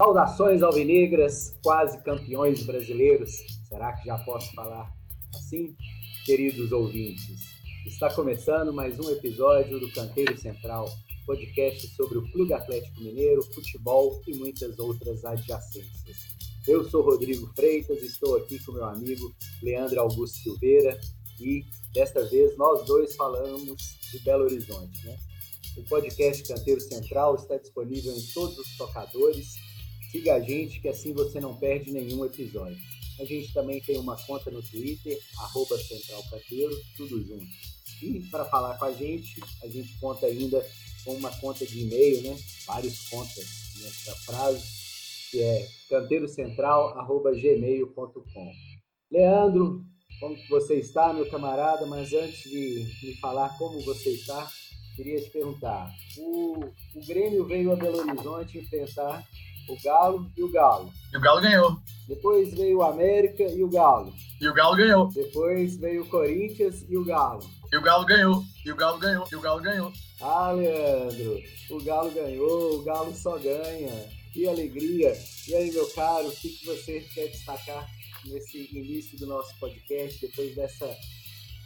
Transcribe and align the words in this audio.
Saudações 0.00 0.62
alvinegras, 0.62 1.58
quase 1.60 2.00
campeões 2.04 2.62
brasileiros. 2.62 3.32
Será 3.68 3.92
que 3.94 4.06
já 4.06 4.16
posso 4.18 4.54
falar 4.54 4.88
assim? 5.34 5.76
Queridos 6.24 6.70
ouvintes, 6.70 7.40
está 7.84 8.08
começando 8.14 8.72
mais 8.72 8.96
um 9.00 9.10
episódio 9.10 9.80
do 9.80 9.90
Canteiro 9.90 10.38
Central, 10.38 10.88
podcast 11.26 11.88
sobre 11.96 12.18
o 12.18 12.30
Clube 12.30 12.54
Atlético 12.54 13.00
Mineiro, 13.00 13.42
futebol 13.52 14.22
e 14.28 14.36
muitas 14.36 14.78
outras 14.78 15.24
adjacências. 15.24 16.16
Eu 16.68 16.88
sou 16.88 17.02
Rodrigo 17.02 17.52
Freitas, 17.56 18.00
estou 18.00 18.36
aqui 18.36 18.64
com 18.64 18.70
meu 18.70 18.84
amigo 18.84 19.34
Leandro 19.64 20.00
Augusto 20.00 20.38
Silveira 20.38 20.96
e 21.40 21.64
desta 21.92 22.24
vez 22.26 22.56
nós 22.56 22.86
dois 22.86 23.16
falamos 23.16 23.98
de 24.12 24.20
Belo 24.20 24.44
Horizonte. 24.44 25.04
Né? 25.04 25.18
O 25.76 25.82
podcast 25.82 26.46
Canteiro 26.46 26.80
Central 26.80 27.34
está 27.34 27.56
disponível 27.56 28.12
em 28.12 28.22
todos 28.32 28.56
os 28.58 28.76
tocadores. 28.76 29.67
Siga 30.10 30.34
a 30.34 30.40
gente 30.40 30.80
que 30.80 30.88
assim 30.88 31.12
você 31.12 31.40
não 31.40 31.56
perde 31.56 31.92
nenhum 31.92 32.24
episódio. 32.24 32.78
A 33.20 33.24
gente 33.24 33.52
também 33.52 33.80
tem 33.80 33.98
uma 33.98 34.16
conta 34.24 34.50
no 34.50 34.62
Twitter, 34.62 35.18
arroba 35.38 35.76
Central 35.78 36.22
Canteiro, 36.30 36.76
tudo 36.96 37.20
junto. 37.26 37.46
E 38.02 38.20
para 38.30 38.44
falar 38.44 38.78
com 38.78 38.84
a 38.84 38.92
gente, 38.92 39.40
a 39.62 39.66
gente 39.66 39.98
conta 39.98 40.26
ainda 40.26 40.64
com 41.04 41.14
uma 41.14 41.30
conta 41.38 41.66
de 41.66 41.80
e-mail, 41.80 42.22
né? 42.22 42.38
Várias 42.66 43.08
contas 43.08 43.44
nessa 43.82 44.14
frase 44.24 44.78
que 45.30 45.42
é 45.42 45.66
canteirocentral.gmail.com. 45.88 48.52
Leandro, 49.10 49.82
como 50.20 50.36
você 50.48 50.74
está, 50.76 51.12
meu 51.12 51.28
camarada? 51.30 51.84
Mas 51.86 52.12
antes 52.12 52.42
de 52.42 52.86
me 53.02 53.16
falar 53.16 53.56
como 53.58 53.80
você 53.82 54.10
está, 54.10 54.48
queria 54.96 55.20
te 55.20 55.30
perguntar. 55.30 55.92
O, 56.18 56.60
o 56.94 57.06
Grêmio 57.06 57.44
veio 57.46 57.72
a 57.72 57.76
Belo 57.76 57.98
Horizonte 57.98 58.58
enfrentar 58.58 59.26
o 59.68 59.76
Galo 59.82 60.30
e 60.36 60.42
o 60.42 60.50
Galo. 60.50 60.90
E 61.12 61.16
o 61.16 61.20
Galo 61.20 61.40
ganhou. 61.40 61.76
Depois 62.06 62.54
veio 62.54 62.78
o 62.78 62.82
América 62.82 63.42
e 63.44 63.62
o 63.62 63.68
Galo. 63.68 64.12
E 64.40 64.48
o 64.48 64.54
Galo 64.54 64.76
ganhou. 64.76 65.08
Depois 65.08 65.76
veio 65.76 66.02
o 66.02 66.08
Corinthians 66.08 66.84
e 66.88 66.96
o 66.96 67.04
Galo. 67.04 67.44
E 67.72 67.76
o 67.76 67.82
Galo 67.82 68.06
ganhou. 68.06 68.42
E 68.64 68.72
o 68.72 68.76
Galo 68.76 68.98
ganhou. 68.98 69.26
E 69.30 69.36
o 69.36 69.40
Galo 69.40 69.60
ganhou. 69.60 69.92
Ah, 70.20 70.52
Leandro, 70.52 71.40
o 71.70 71.82
Galo 71.82 72.10
ganhou, 72.10 72.76
o 72.76 72.82
Galo 72.82 73.14
só 73.14 73.38
ganha 73.38 74.18
que 74.32 74.46
alegria! 74.46 75.12
E 75.48 75.54
aí, 75.54 75.70
meu 75.72 75.86
caro, 75.90 76.28
o 76.28 76.32
que, 76.32 76.48
que 76.48 76.66
você 76.66 77.00
quer 77.12 77.28
destacar 77.28 77.88
nesse 78.24 78.68
início 78.72 79.18
do 79.18 79.26
nosso 79.26 79.58
podcast, 79.58 80.20
depois 80.20 80.54
dessa 80.54 80.96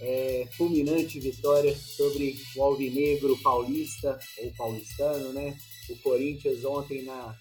é, 0.00 0.48
fulminante 0.56 1.20
vitória 1.20 1.76
sobre 1.76 2.34
o 2.56 2.62
Alvinegro 2.62 3.36
paulista, 3.42 4.18
ou 4.38 4.50
paulistano, 4.52 5.32
né? 5.32 5.56
O 5.90 5.96
Corinthians 5.96 6.64
ontem 6.64 7.02
na, 7.02 7.36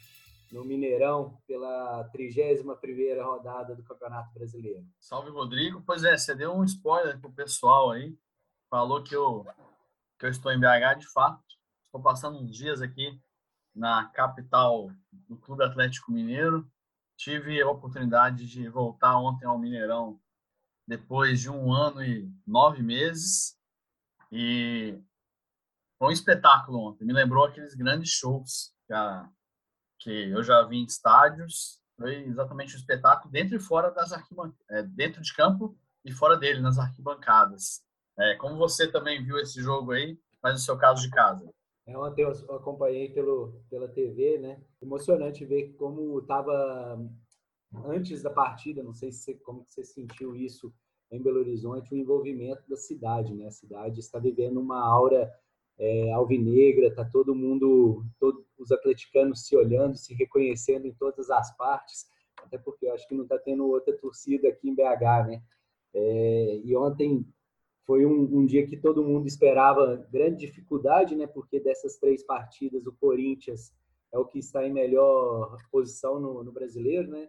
no 0.51 0.65
Mineirão 0.65 1.37
pela 1.47 2.09
31ª 2.11 3.23
rodada 3.23 3.75
do 3.75 3.83
Campeonato 3.83 4.33
Brasileiro. 4.33 4.85
Salve, 4.99 5.29
Rodrigo. 5.29 5.81
Pois 5.85 6.03
é, 6.03 6.17
você 6.17 6.35
deu 6.35 6.53
um 6.53 6.63
spoiler 6.63 7.19
pro 7.19 7.31
pessoal 7.31 7.91
aí, 7.91 8.17
falou 8.69 9.01
que 9.01 9.15
eu, 9.15 9.45
que 10.19 10.25
eu 10.25 10.29
estou 10.29 10.51
em 10.51 10.59
BH 10.59 10.99
de 10.99 11.07
fato. 11.11 11.41
Estou 11.83 12.01
passando 12.01 12.39
uns 12.39 12.55
dias 12.55 12.81
aqui 12.81 13.19
na 13.73 14.09
capital 14.09 14.91
do 15.11 15.37
Clube 15.37 15.63
Atlético 15.63 16.11
Mineiro. 16.11 16.69
Tive 17.17 17.61
a 17.61 17.69
oportunidade 17.69 18.45
de 18.45 18.67
voltar 18.67 19.17
ontem 19.17 19.45
ao 19.45 19.59
Mineirão 19.59 20.19
depois 20.87 21.39
de 21.39 21.49
um 21.49 21.71
ano 21.71 22.03
e 22.03 22.29
nove 22.45 22.81
meses. 22.81 23.57
E 24.31 24.99
foi 25.97 26.09
um 26.09 26.11
espetáculo 26.11 26.79
ontem. 26.79 27.05
Me 27.05 27.13
lembrou 27.13 27.45
aqueles 27.45 27.75
grandes 27.75 28.11
shows 28.11 28.73
que, 28.87 28.93
a, 28.93 29.29
que 30.01 30.29
eu 30.29 30.43
já 30.43 30.63
vi 30.63 30.77
em 30.77 30.85
estádios. 30.85 31.79
Foi 31.95 32.15
exatamente 32.23 32.75
um 32.75 32.79
espetáculo 32.79 33.31
dentro 33.31 33.55
e 33.55 33.59
fora 33.59 33.91
das 33.91 34.11
arquibancadas, 34.11 34.59
é, 34.69 34.83
dentro 34.83 35.21
de 35.21 35.33
campo 35.33 35.77
e 36.03 36.11
fora 36.11 36.35
dele, 36.35 36.59
nas 36.59 36.79
arquibancadas. 36.79 37.83
É, 38.19 38.35
como 38.35 38.57
você 38.57 38.91
também 38.91 39.23
viu 39.23 39.37
esse 39.37 39.61
jogo 39.61 39.91
aí, 39.91 40.19
mas 40.41 40.53
no 40.53 40.59
seu 40.59 40.77
caso 40.77 41.01
de 41.01 41.09
casa? 41.11 41.49
É, 41.85 41.97
ontem 41.97 42.23
eu 42.23 42.31
acompanhei 42.55 43.09
pelo, 43.09 43.61
pela 43.69 43.87
TV, 43.87 44.39
né? 44.39 44.61
Emocionante 44.81 45.45
ver 45.45 45.73
como 45.73 46.19
estava 46.19 46.99
antes 47.85 48.21
da 48.21 48.29
partida, 48.29 48.83
não 48.83 48.93
sei 48.93 49.11
se 49.11 49.35
como 49.35 49.63
você 49.67 49.83
sentiu 49.83 50.35
isso 50.35 50.73
em 51.11 51.21
Belo 51.21 51.39
Horizonte, 51.39 51.93
o 51.93 51.97
envolvimento 51.97 52.63
da 52.67 52.75
cidade, 52.75 53.33
né? 53.33 53.47
A 53.47 53.51
cidade 53.51 53.99
está 53.99 54.17
vivendo 54.17 54.59
uma 54.59 54.79
aura 54.83 55.31
é, 55.81 56.11
alvinegra, 56.11 56.93
tá 56.93 57.03
todo 57.03 57.33
mundo, 57.33 58.05
todos 58.19 58.45
os 58.59 58.71
atleticanos 58.71 59.47
se 59.47 59.55
olhando, 59.55 59.97
se 59.97 60.13
reconhecendo 60.13 60.85
em 60.85 60.93
todas 60.93 61.31
as 61.31 61.57
partes, 61.57 62.07
até 62.37 62.55
porque 62.59 62.85
eu 62.85 62.93
acho 62.93 63.07
que 63.07 63.15
não 63.15 63.23
está 63.23 63.39
tendo 63.39 63.67
outra 63.67 63.97
torcida 63.97 64.47
aqui 64.47 64.69
em 64.69 64.75
BH, 64.75 65.27
né? 65.27 65.41
É, 65.91 66.61
e 66.63 66.77
ontem 66.77 67.25
foi 67.83 68.05
um, 68.05 68.37
um, 68.37 68.45
dia 68.45 68.65
que 68.67 68.77
todo 68.77 69.03
mundo 69.03 69.27
esperava 69.27 70.07
grande 70.11 70.45
dificuldade, 70.45 71.15
né? 71.15 71.25
Porque 71.25 71.59
dessas 71.59 71.97
três 71.97 72.23
partidas, 72.23 72.85
o 72.85 72.93
Corinthians 72.93 73.73
é 74.13 74.19
o 74.19 74.25
que 74.25 74.37
está 74.37 74.63
em 74.63 74.71
melhor 74.71 75.57
posição 75.71 76.19
no, 76.19 76.43
no 76.43 76.51
brasileiro, 76.51 77.09
né? 77.09 77.27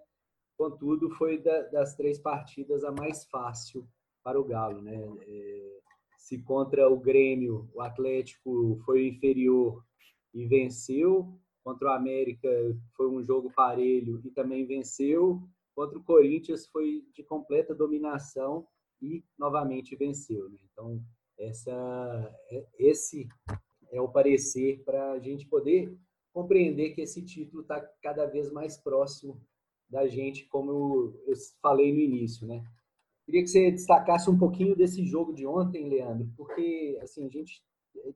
Contudo, 0.59 1.09
foi 1.09 1.39
da, 1.39 1.63
das 1.69 1.97
três 1.97 2.19
partidas 2.19 2.85
a 2.85 2.93
mais 2.93 3.25
fácil 3.25 3.89
para 4.23 4.39
o 4.39 4.45
Galo, 4.45 4.83
né? 4.83 5.03
É, 5.27 5.81
se 6.23 6.39
contra 6.39 6.89
o 6.89 6.97
Grêmio, 6.97 7.69
o 7.75 7.81
Atlético 7.81 8.81
foi 8.85 9.09
inferior 9.09 9.85
e 10.33 10.47
venceu, 10.47 11.37
contra 11.65 11.89
o 11.89 11.93
América 11.93 12.49
foi 12.97 13.09
um 13.09 13.25
jogo 13.25 13.53
parelho 13.53 14.23
e 14.25 14.31
também 14.31 14.65
venceu, 14.65 15.43
contra 15.75 15.99
o 15.99 16.05
Corinthians 16.05 16.65
foi 16.69 17.05
de 17.13 17.25
completa 17.25 17.75
dominação 17.75 18.65
e 19.01 19.25
novamente 19.37 19.97
venceu. 19.97 20.49
Né? 20.49 20.59
Então, 20.73 21.05
essa, 21.37 22.39
é, 22.51 22.67
esse 22.79 23.29
é 23.91 24.01
o 24.01 24.09
parecer 24.09 24.81
para 24.85 25.11
a 25.11 25.19
gente 25.19 25.45
poder 25.49 25.93
compreender 26.33 26.91
que 26.91 27.01
esse 27.01 27.21
título 27.25 27.63
está 27.63 27.81
cada 28.01 28.27
vez 28.27 28.53
mais 28.53 28.77
próximo 28.77 29.43
da 29.91 30.07
gente, 30.07 30.45
como 30.47 30.71
eu, 30.71 31.23
eu 31.27 31.35
falei 31.61 31.93
no 31.93 31.99
início, 31.99 32.47
né? 32.47 32.65
Queria 33.25 33.43
que 33.43 33.49
você 33.49 33.71
destacasse 33.71 34.29
um 34.29 34.39
pouquinho 34.39 34.75
desse 34.75 35.05
jogo 35.05 35.33
de 35.33 35.47
ontem, 35.47 35.89
Leandro, 35.89 36.29
porque 36.37 36.99
assim 37.01 37.27
a 37.27 37.31
gente 37.31 37.63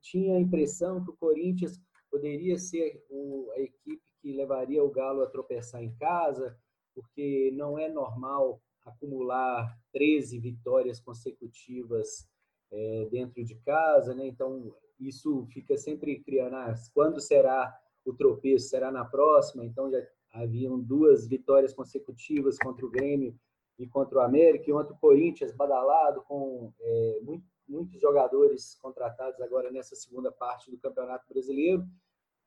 tinha 0.00 0.36
a 0.36 0.40
impressão 0.40 1.02
que 1.04 1.10
o 1.10 1.16
Corinthians 1.16 1.80
poderia 2.10 2.58
ser 2.58 3.04
o, 3.08 3.50
a 3.52 3.60
equipe 3.60 4.02
que 4.20 4.32
levaria 4.32 4.82
o 4.82 4.90
Galo 4.90 5.22
a 5.22 5.30
tropeçar 5.30 5.82
em 5.82 5.94
casa, 5.96 6.58
porque 6.94 7.52
não 7.54 7.78
é 7.78 7.88
normal 7.88 8.60
acumular 8.84 9.78
13 9.92 10.38
vitórias 10.38 11.00
consecutivas 11.00 12.28
é, 12.70 13.08
dentro 13.10 13.44
de 13.44 13.54
casa, 13.56 14.14
né? 14.14 14.26
Então 14.26 14.74
isso 14.98 15.46
fica 15.52 15.76
sempre 15.76 16.20
criando 16.20 16.56
ah, 16.56 16.74
quando 16.94 17.20
será 17.20 17.72
o 18.04 18.14
tropeço, 18.14 18.68
será 18.68 18.90
na 18.90 19.04
próxima. 19.04 19.64
Então 19.64 19.90
já 19.90 20.00
haviam 20.32 20.80
duas 20.80 21.26
vitórias 21.26 21.72
consecutivas 21.72 22.56
contra 22.58 22.86
o 22.86 22.90
Grêmio 22.90 23.38
e 23.78 23.86
contra 23.86 24.18
o 24.18 24.22
América, 24.22 24.64
e 24.68 24.72
ontem 24.72 24.92
o 24.92 24.98
Corinthians 24.98 25.52
badalado 25.52 26.22
com 26.22 26.72
é, 26.80 27.20
muito, 27.22 27.44
muitos 27.68 28.00
jogadores 28.00 28.76
contratados 28.80 29.40
agora 29.40 29.70
nessa 29.70 29.94
segunda 29.94 30.32
parte 30.32 30.70
do 30.70 30.78
Campeonato 30.78 31.26
Brasileiro. 31.28 31.84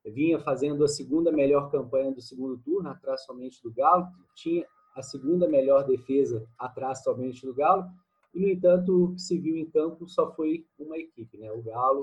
Vinha 0.05 0.39
fazendo 0.39 0.83
a 0.83 0.87
segunda 0.87 1.31
melhor 1.31 1.69
campanha 1.69 2.11
do 2.11 2.21
segundo 2.21 2.57
turno, 2.57 2.89
atrás 2.89 3.25
somente 3.25 3.61
do 3.61 3.71
Galo. 3.71 4.07
Tinha 4.33 4.65
a 4.95 5.03
segunda 5.03 5.47
melhor 5.47 5.85
defesa 5.85 6.47
atrás 6.57 7.03
somente 7.03 7.45
do 7.45 7.53
Galo. 7.53 7.85
E, 8.33 8.39
no 8.39 8.47
entanto, 8.47 9.05
o 9.05 9.13
que 9.13 9.21
se 9.21 9.37
viu 9.37 9.57
em 9.57 9.69
campo 9.69 10.07
só 10.07 10.33
foi 10.33 10.65
uma 10.77 10.97
equipe. 10.97 11.37
Né? 11.37 11.51
O 11.51 11.61
Galo 11.61 11.99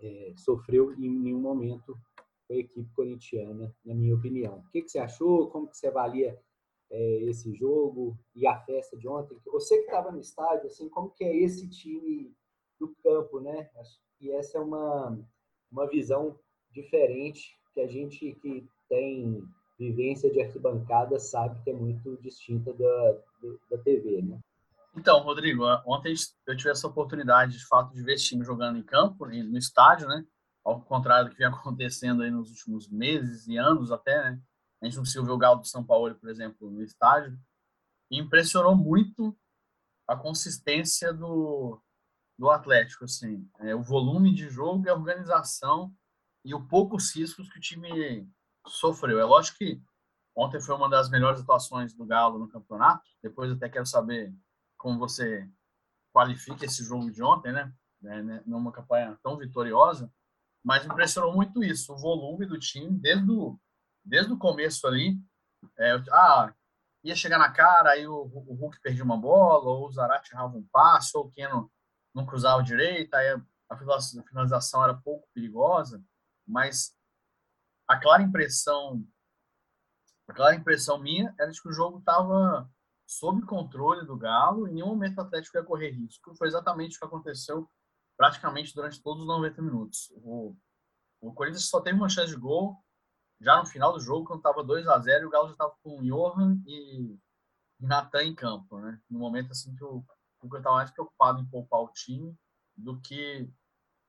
é, 0.00 0.32
sofreu 0.36 0.92
em 0.92 1.10
nenhum 1.10 1.40
momento 1.40 1.98
com 2.46 2.54
a 2.54 2.56
equipe 2.56 2.88
corintiana, 2.94 3.74
na 3.84 3.94
minha 3.94 4.14
opinião. 4.14 4.58
O 4.58 4.70
que, 4.70 4.82
que 4.82 4.88
você 4.88 4.98
achou? 4.98 5.48
Como 5.50 5.68
que 5.68 5.76
você 5.76 5.88
avalia 5.88 6.38
é, 6.92 7.22
esse 7.24 7.52
jogo 7.54 8.16
e 8.36 8.46
a 8.46 8.60
festa 8.60 8.96
de 8.96 9.08
ontem? 9.08 9.36
Você 9.46 9.78
que 9.78 9.86
estava 9.86 10.12
no 10.12 10.20
estádio, 10.20 10.66
assim, 10.66 10.88
como 10.88 11.10
que 11.10 11.24
é 11.24 11.34
esse 11.34 11.68
time 11.68 12.32
do 12.78 12.94
campo, 13.02 13.40
né? 13.40 13.68
E 14.20 14.30
essa 14.30 14.58
é 14.58 14.60
uma, 14.60 15.18
uma 15.70 15.88
visão 15.88 16.38
diferente 16.70 17.58
que 17.74 17.80
a 17.80 17.88
gente 17.88 18.34
que 18.40 18.68
tem 18.88 19.42
vivência 19.78 20.30
de 20.30 20.40
arquibancada 20.40 21.18
sabe 21.18 21.60
que 21.64 21.70
é 21.70 21.74
muito 21.74 22.16
distinta 22.18 22.72
da, 22.72 23.18
da 23.70 23.78
TV, 23.82 24.22
né? 24.22 24.38
Então, 24.94 25.20
Rodrigo, 25.20 25.64
ontem 25.86 26.14
eu 26.46 26.56
tive 26.56 26.70
essa 26.70 26.86
oportunidade, 26.86 27.56
de 27.56 27.66
fato, 27.66 27.94
de 27.94 28.02
ver 28.02 28.14
esse 28.14 28.26
time 28.26 28.44
jogando 28.44 28.78
em 28.78 28.82
campo, 28.82 29.26
no 29.26 29.58
estádio, 29.58 30.06
né? 30.06 30.22
Ao 30.62 30.80
contrário 30.82 31.30
do 31.30 31.32
que 31.32 31.38
vem 31.38 31.46
acontecendo 31.48 32.22
aí 32.22 32.30
nos 32.30 32.50
últimos 32.50 32.90
meses 32.90 33.46
e 33.48 33.56
anos 33.56 33.90
até, 33.90 34.30
né? 34.30 34.40
A 34.82 34.86
gente 34.86 34.98
conseguiu 34.98 35.24
ver 35.24 35.30
o 35.30 35.38
Galo 35.38 35.60
de 35.60 35.68
São 35.68 35.84
Paulo, 35.84 36.12
por 36.16 36.28
exemplo, 36.28 36.68
no 36.68 36.82
estádio. 36.82 37.38
E 38.10 38.18
impressionou 38.18 38.74
muito 38.74 39.36
a 40.08 40.16
consistência 40.16 41.12
do, 41.12 41.80
do 42.36 42.50
Atlético, 42.50 43.04
assim. 43.04 43.48
É, 43.60 43.74
o 43.74 43.82
volume 43.82 44.34
de 44.34 44.48
jogo 44.48 44.84
e 44.84 44.90
a 44.90 44.94
organização 44.94 45.94
e 46.44 46.52
o 46.52 46.66
poucos 46.66 47.14
riscos 47.14 47.48
que 47.48 47.58
o 47.58 47.60
time 47.60 48.28
sofreu. 48.66 49.20
É 49.20 49.24
lógico 49.24 49.58
que 49.58 49.80
ontem 50.34 50.60
foi 50.60 50.74
uma 50.74 50.90
das 50.90 51.08
melhores 51.08 51.40
atuações 51.40 51.94
do 51.94 52.04
Galo 52.04 52.40
no 52.40 52.48
campeonato. 52.48 53.08
Depois 53.22 53.52
até 53.52 53.68
quero 53.68 53.86
saber 53.86 54.34
como 54.76 54.98
você 54.98 55.48
qualifica 56.12 56.64
esse 56.64 56.84
jogo 56.84 57.08
de 57.10 57.22
ontem, 57.22 57.52
né? 57.52 57.72
né, 58.00 58.20
né 58.20 58.42
numa 58.44 58.72
campanha 58.72 59.16
tão 59.22 59.38
vitoriosa. 59.38 60.12
Mas 60.64 60.84
impressionou 60.84 61.32
muito 61.32 61.62
isso, 61.62 61.92
o 61.92 61.98
volume 61.98 62.46
do 62.46 62.58
time 62.58 62.90
desde 62.98 63.30
o, 63.30 63.58
desde 64.04 64.32
o 64.32 64.38
começo 64.38 64.86
ali. 64.86 65.18
É, 65.78 65.92
ah, 66.10 66.52
ia 67.04 67.14
chegar 67.14 67.38
na 67.38 67.50
cara, 67.50 67.90
aí 67.90 68.06
o, 68.06 68.14
o 68.14 68.54
Hulk 68.54 68.80
perdia 68.80 69.04
uma 69.04 69.16
bola, 69.16 69.70
ou 69.70 69.86
o 69.86 69.92
Zarate 69.92 70.32
errava 70.32 70.56
um 70.56 70.66
passo, 70.72 71.18
ou 71.18 71.26
o 71.26 71.30
Keno 71.30 71.70
não 72.14 72.26
cruzava 72.26 72.62
direita, 72.62 73.16
aí 73.16 73.40
a 73.68 73.76
finalização 74.28 74.84
era 74.84 74.94
pouco 74.94 75.26
perigosa, 75.32 76.02
mas 76.46 76.94
a 77.88 77.98
clara 77.98 78.22
impressão 78.22 79.06
a 80.28 80.32
clara 80.32 80.54
impressão 80.54 80.98
minha 80.98 81.34
era 81.38 81.50
de 81.50 81.60
que 81.60 81.68
o 81.68 81.72
jogo 81.72 81.98
estava 81.98 82.70
sob 83.06 83.44
controle 83.44 84.06
do 84.06 84.16
Galo, 84.16 84.66
em 84.66 84.74
nenhum 84.74 84.88
momento 84.88 85.18
o 85.18 85.20
Atlético 85.20 85.58
ia 85.58 85.64
correr 85.64 85.90
risco. 85.90 86.34
Foi 86.36 86.48
exatamente 86.48 86.96
o 86.96 86.98
que 87.00 87.04
aconteceu 87.04 87.68
praticamente 88.16 88.74
durante 88.74 89.02
todos 89.02 89.22
os 89.22 89.28
90 89.28 89.60
minutos. 89.60 90.10
O, 90.16 90.56
o 91.20 91.34
Corinthians 91.34 91.68
só 91.68 91.80
teve 91.80 91.98
uma 91.98 92.08
chance 92.08 92.32
de 92.32 92.40
gol 92.40 92.81
já 93.42 93.58
no 93.58 93.66
final 93.66 93.92
do 93.92 94.00
jogo, 94.00 94.26
quando 94.26 94.38
estava 94.38 94.62
2 94.62 94.86
a 94.86 94.98
0 94.98 95.24
e 95.24 95.26
o 95.26 95.30
Galo 95.30 95.48
já 95.48 95.52
estava 95.52 95.74
com 95.82 96.02
Johan 96.02 96.62
e 96.64 97.18
Natan 97.80 98.22
em 98.22 98.34
campo, 98.34 98.80
né? 98.80 99.00
No 99.10 99.18
momento 99.18 99.50
assim 99.50 99.74
que 99.74 99.84
o 99.84 100.04
Cuca 100.38 100.58
estava 100.58 100.76
mais 100.76 100.90
preocupado 100.90 101.40
em 101.40 101.46
poupar 101.46 101.80
o 101.80 101.92
time 101.92 102.36
do 102.76 103.00
que 103.00 103.50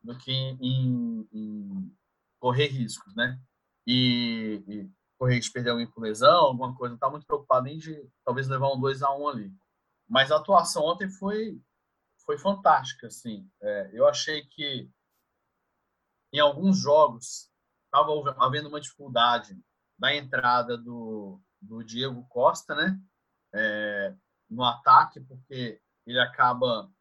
do 0.04 0.18
que 0.18 0.32
em, 0.32 1.28
em 1.32 1.96
correr 2.40 2.68
riscos, 2.68 3.16
né? 3.16 3.40
E, 3.88 4.64
e 4.68 4.92
correr 5.18 5.40
de 5.40 5.50
perder 5.52 5.72
alguém 5.72 5.90
por 5.90 6.04
lesão, 6.04 6.46
alguma 6.46 6.76
coisa, 6.76 6.96
estava 6.96 7.12
muito 7.12 7.26
preocupado 7.26 7.68
em 7.68 7.78
de 7.78 8.08
talvez 8.24 8.48
levar 8.48 8.72
um 8.72 8.80
2 8.80 9.02
a 9.02 9.16
1 9.16 9.28
ali. 9.30 9.54
Mas 10.08 10.32
a 10.32 10.38
atuação 10.38 10.84
ontem 10.84 11.10
foi 11.10 11.60
foi 12.26 12.38
fantástica, 12.38 13.08
assim. 13.08 13.50
É, 13.62 13.90
eu 13.94 14.08
achei 14.08 14.46
que 14.46 14.90
em 16.32 16.40
alguns 16.40 16.78
jogos 16.78 17.50
estava 17.94 18.36
havendo 18.40 18.70
uma 18.70 18.82
dificuldade 18.82 19.56
da 20.00 20.16
entrada 20.16 20.76
do, 20.76 21.40
do 21.62 21.84
Diego 21.84 22.26
Costa, 22.28 22.74
né? 22.74 23.00
É, 23.54 24.16
no 24.50 24.64
ataque, 24.64 25.20
porque 25.22 25.80
ele 26.06 26.20
acaba 26.20 26.92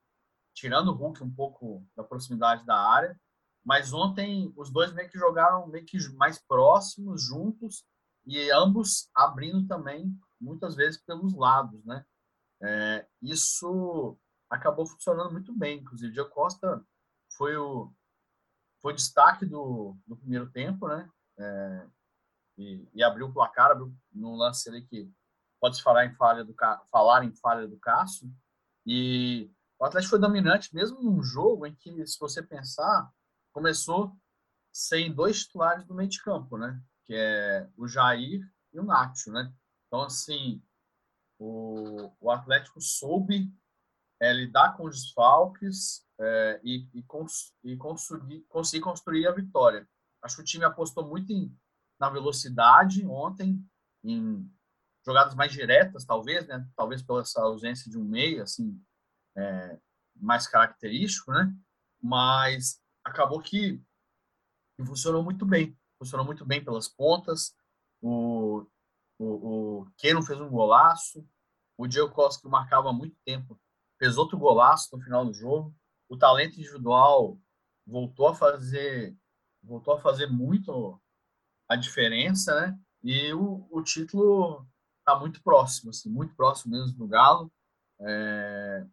tirando 0.54 0.88
o 0.88 0.94
Hulk 0.94 1.24
um 1.24 1.34
pouco 1.34 1.86
da 1.96 2.04
proximidade 2.04 2.64
da 2.66 2.76
área. 2.76 3.18
Mas 3.64 3.92
ontem 3.92 4.52
os 4.56 4.70
dois 4.70 4.92
meio 4.92 5.08
que 5.08 5.18
jogaram 5.18 5.66
meio 5.68 5.86
que 5.86 5.96
mais 6.14 6.38
próximos, 6.38 7.24
juntos, 7.24 7.84
e 8.26 8.50
ambos 8.50 9.08
abrindo 9.14 9.66
também, 9.66 10.14
muitas 10.40 10.74
vezes, 10.76 11.00
pelos 11.00 11.34
lados, 11.34 11.82
né? 11.84 12.04
É, 12.62 13.06
isso 13.20 14.16
acabou 14.50 14.86
funcionando 14.86 15.32
muito 15.32 15.56
bem. 15.56 15.78
Inclusive, 15.78 16.10
o 16.10 16.12
Diego 16.12 16.30
Costa 16.30 16.84
foi 17.36 17.56
o, 17.56 17.92
foi 18.82 18.92
destaque 18.92 19.46
do, 19.46 19.96
do 20.06 20.16
primeiro 20.16 20.50
tempo, 20.50 20.88
né? 20.88 21.08
É, 21.38 21.86
e, 22.58 22.88
e, 22.92 23.02
abriu 23.02 23.28
o 23.28 23.32
placar, 23.32 23.78
no 24.12 24.36
lance 24.36 24.68
ali 24.68 24.82
que 24.82 25.10
pode 25.60 25.76
se 25.76 25.82
falar 25.82 26.04
em 26.04 26.14
falha 26.14 26.44
do 26.44 26.54
falar 26.90 27.24
em 27.24 27.32
falha 27.36 27.66
do 27.66 27.78
Cássio. 27.78 28.30
E 28.84 29.50
o 29.78 29.84
Atlético 29.84 30.10
foi 30.10 30.18
dominante 30.18 30.74
mesmo 30.74 31.00
num 31.00 31.22
jogo 31.22 31.64
em 31.64 31.74
que, 31.74 32.06
se 32.06 32.18
você 32.18 32.42
pensar, 32.42 33.10
começou 33.52 34.14
sem 34.72 35.14
dois 35.14 35.44
titulares 35.44 35.86
do 35.86 35.94
meio 35.94 36.08
de 36.08 36.20
campo, 36.20 36.58
né? 36.58 36.82
Que 37.04 37.14
é 37.14 37.70
o 37.76 37.86
Jair 37.86 38.42
e 38.72 38.80
o 38.80 38.84
Nacho, 38.84 39.30
né? 39.30 39.52
Então, 39.86 40.02
assim, 40.02 40.62
o, 41.38 42.10
o 42.20 42.30
Atlético 42.30 42.80
soube 42.80 43.52
é, 44.20 44.32
lidar 44.32 44.76
com 44.76 44.84
os 44.84 45.02
desfalques 45.02 46.04
é, 46.22 46.60
e, 46.62 46.88
e, 46.94 47.02
cons, 47.02 47.52
e 47.64 47.76
conseguir, 47.76 48.42
conseguir 48.48 48.82
construir 48.82 49.26
a 49.26 49.32
vitória. 49.32 49.88
Acho 50.22 50.36
que 50.36 50.42
o 50.42 50.44
time 50.44 50.64
apostou 50.64 51.06
muito 51.06 51.32
em, 51.32 51.52
na 51.98 52.08
velocidade 52.08 53.04
ontem, 53.04 53.60
em 54.04 54.48
jogadas 55.04 55.34
mais 55.34 55.52
diretas, 55.52 56.04
talvez, 56.04 56.46
né? 56.46 56.64
Talvez 56.76 57.02
pela 57.02 57.22
essa 57.22 57.40
ausência 57.40 57.90
de 57.90 57.98
um 57.98 58.04
meio, 58.04 58.42
assim, 58.42 58.80
é, 59.36 59.80
mais 60.14 60.46
característico, 60.46 61.32
né? 61.32 61.52
Mas 62.00 62.80
acabou 63.04 63.40
que, 63.40 63.82
que, 64.76 64.84
funcionou 64.86 65.24
muito 65.24 65.44
bem. 65.44 65.76
Funcionou 65.98 66.24
muito 66.24 66.46
bem 66.46 66.64
pelas 66.64 66.88
pontas. 66.88 67.52
O, 68.00 68.64
o, 69.18 69.80
o 69.80 69.90
Keno 69.96 70.22
fez 70.22 70.40
um 70.40 70.48
golaço. 70.48 71.26
O 71.76 71.88
Diego 71.88 72.10
Costa, 72.10 72.42
que 72.42 72.48
marcava 72.48 72.90
há 72.90 72.92
muito 72.92 73.16
tempo, 73.24 73.58
fez 73.98 74.16
outro 74.16 74.38
golaço 74.38 74.96
no 74.96 75.02
final 75.02 75.24
do 75.24 75.34
jogo. 75.34 75.74
O 76.12 76.16
talento 76.18 76.58
individual 76.58 77.38
voltou 77.86 78.28
a 78.28 78.34
fazer 78.34 79.16
voltou 79.62 79.94
a 79.94 80.00
fazer 80.00 80.26
muito 80.26 81.00
a 81.68 81.76
diferença, 81.76 82.60
né? 82.60 82.78
E 83.02 83.32
o, 83.32 83.66
o 83.70 83.82
título 83.82 84.66
está 84.98 85.18
muito 85.18 85.42
próximo, 85.42 85.90
assim, 85.90 86.10
muito 86.10 86.34
próximo 86.34 86.72
mesmo 86.72 86.98
do 86.98 87.06
Galo. 87.08 87.50
É... 88.00 88.84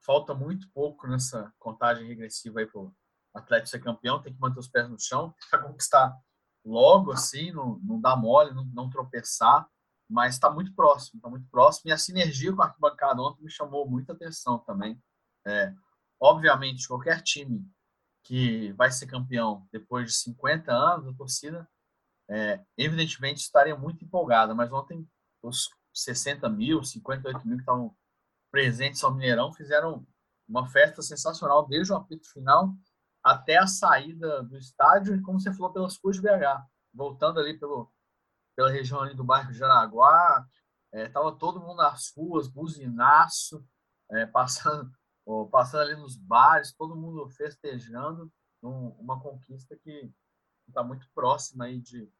Falta 0.00 0.34
muito 0.34 0.68
pouco 0.72 1.06
nessa 1.06 1.52
contagem 1.58 2.08
regressiva 2.08 2.60
aí 2.60 2.66
para 2.66 2.80
o 2.80 2.92
Atlético 3.32 3.68
ser 3.68 3.80
campeão. 3.80 4.20
Tem 4.20 4.34
que 4.34 4.40
manter 4.40 4.58
os 4.58 4.68
pés 4.68 4.88
no 4.88 4.98
chão, 4.98 5.32
que 5.50 5.58
conquistar 5.58 6.18
logo, 6.64 7.12
assim, 7.12 7.52
não, 7.52 7.78
não 7.78 8.00
dar 8.00 8.16
mole, 8.16 8.52
não, 8.52 8.64
não 8.66 8.90
tropeçar 8.90 9.68
mas 10.08 10.34
está 10.34 10.50
muito 10.50 10.74
próximo, 10.74 11.18
está 11.18 11.28
muito 11.30 11.48
próximo. 11.48 11.90
E 11.90 11.92
a 11.92 11.98
sinergia 11.98 12.52
com 12.52 12.62
a 12.62 12.66
arquibancada 12.66 13.22
ontem 13.22 13.42
me 13.42 13.50
chamou 13.50 13.88
muita 13.88 14.12
atenção 14.12 14.58
também. 14.58 15.00
É, 15.46 15.72
obviamente, 16.20 16.88
qualquer 16.88 17.22
time 17.22 17.64
que 18.22 18.72
vai 18.72 18.90
ser 18.90 19.06
campeão 19.06 19.66
depois 19.70 20.06
de 20.06 20.16
50 20.18 20.72
anos, 20.72 21.08
a 21.08 21.16
torcida, 21.16 21.68
é, 22.28 22.60
evidentemente, 22.76 23.40
estaria 23.40 23.76
muito 23.76 24.04
empolgada, 24.04 24.54
mas 24.54 24.72
ontem 24.72 25.06
os 25.42 25.68
60 25.92 26.48
mil, 26.48 26.82
58 26.82 27.46
mil 27.46 27.56
que 27.56 27.62
estavam 27.62 27.94
presentes 28.50 29.04
ao 29.04 29.12
Mineirão 29.12 29.52
fizeram 29.52 30.06
uma 30.48 30.66
festa 30.68 31.02
sensacional 31.02 31.66
desde 31.66 31.92
o 31.92 31.96
apito 31.96 32.30
final 32.30 32.74
até 33.22 33.56
a 33.56 33.66
saída 33.66 34.42
do 34.42 34.56
estádio 34.56 35.14
e, 35.14 35.22
como 35.22 35.40
você 35.40 35.52
falou, 35.52 35.72
pelas 35.72 35.98
ruas 36.02 36.16
de 36.16 36.22
BH, 36.22 36.62
voltando 36.92 37.40
ali 37.40 37.58
pelo 37.58 37.90
pela 38.54 38.70
região 38.70 39.00
ali 39.00 39.14
do 39.14 39.24
bairro 39.24 39.52
Jaraguá, 39.52 40.46
estava 40.92 41.30
é, 41.30 41.38
todo 41.38 41.60
mundo 41.60 41.76
nas 41.76 42.12
ruas, 42.16 42.48
buzinaço, 42.48 43.66
é, 44.10 44.26
passando, 44.30 44.90
ó, 45.26 45.44
passando 45.46 45.82
ali 45.82 45.96
nos 45.96 46.16
bares, 46.16 46.72
todo 46.72 46.96
mundo 46.96 47.28
festejando 47.30 48.32
um, 48.62 48.88
uma 48.98 49.20
conquista 49.20 49.76
que 49.76 50.12
está 50.68 50.82
muito 50.82 51.08
próxima 51.14 51.64
aí 51.64 51.80
de, 51.80 52.10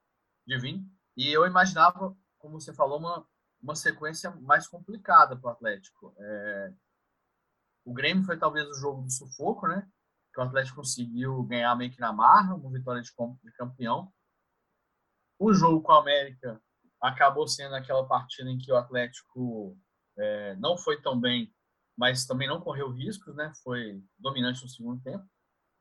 de 0.46 0.58
vir. 0.58 0.84
E 1.16 1.28
eu 1.32 1.46
imaginava, 1.46 2.16
como 2.38 2.60
você 2.60 2.72
falou, 2.72 2.98
uma, 2.98 3.26
uma 3.62 3.74
sequência 3.74 4.30
mais 4.30 4.66
complicada 4.66 5.36
para 5.36 5.48
o 5.48 5.52
Atlético. 5.52 6.14
É, 6.18 6.72
o 7.84 7.92
Grêmio 7.92 8.24
foi 8.24 8.38
talvez 8.38 8.66
o 8.68 8.74
jogo 8.74 9.02
do 9.02 9.10
sufoco, 9.10 9.68
né? 9.68 9.88
Que 10.32 10.40
o 10.40 10.44
Atlético 10.44 10.76
conseguiu 10.76 11.42
ganhar 11.44 11.74
meio 11.76 11.90
que 11.90 12.00
na 12.00 12.12
marra, 12.12 12.54
uma 12.54 12.70
vitória 12.70 13.00
de, 13.00 13.10
de 13.10 13.52
campeão. 13.52 14.12
O 15.38 15.52
jogo 15.52 15.82
com 15.82 15.92
a 15.92 16.00
América 16.00 16.60
acabou 17.00 17.46
sendo 17.46 17.74
aquela 17.74 18.06
partida 18.06 18.50
em 18.50 18.58
que 18.58 18.72
o 18.72 18.76
Atlético 18.76 19.78
é, 20.16 20.56
não 20.56 20.76
foi 20.76 21.00
tão 21.00 21.20
bem, 21.20 21.53
mas 21.96 22.26
também 22.26 22.48
não 22.48 22.60
correu 22.60 22.90
riscos, 22.90 23.34
né? 23.34 23.52
Foi 23.62 24.02
dominante 24.18 24.62
no 24.62 24.68
segundo 24.68 25.02
tempo. 25.02 25.24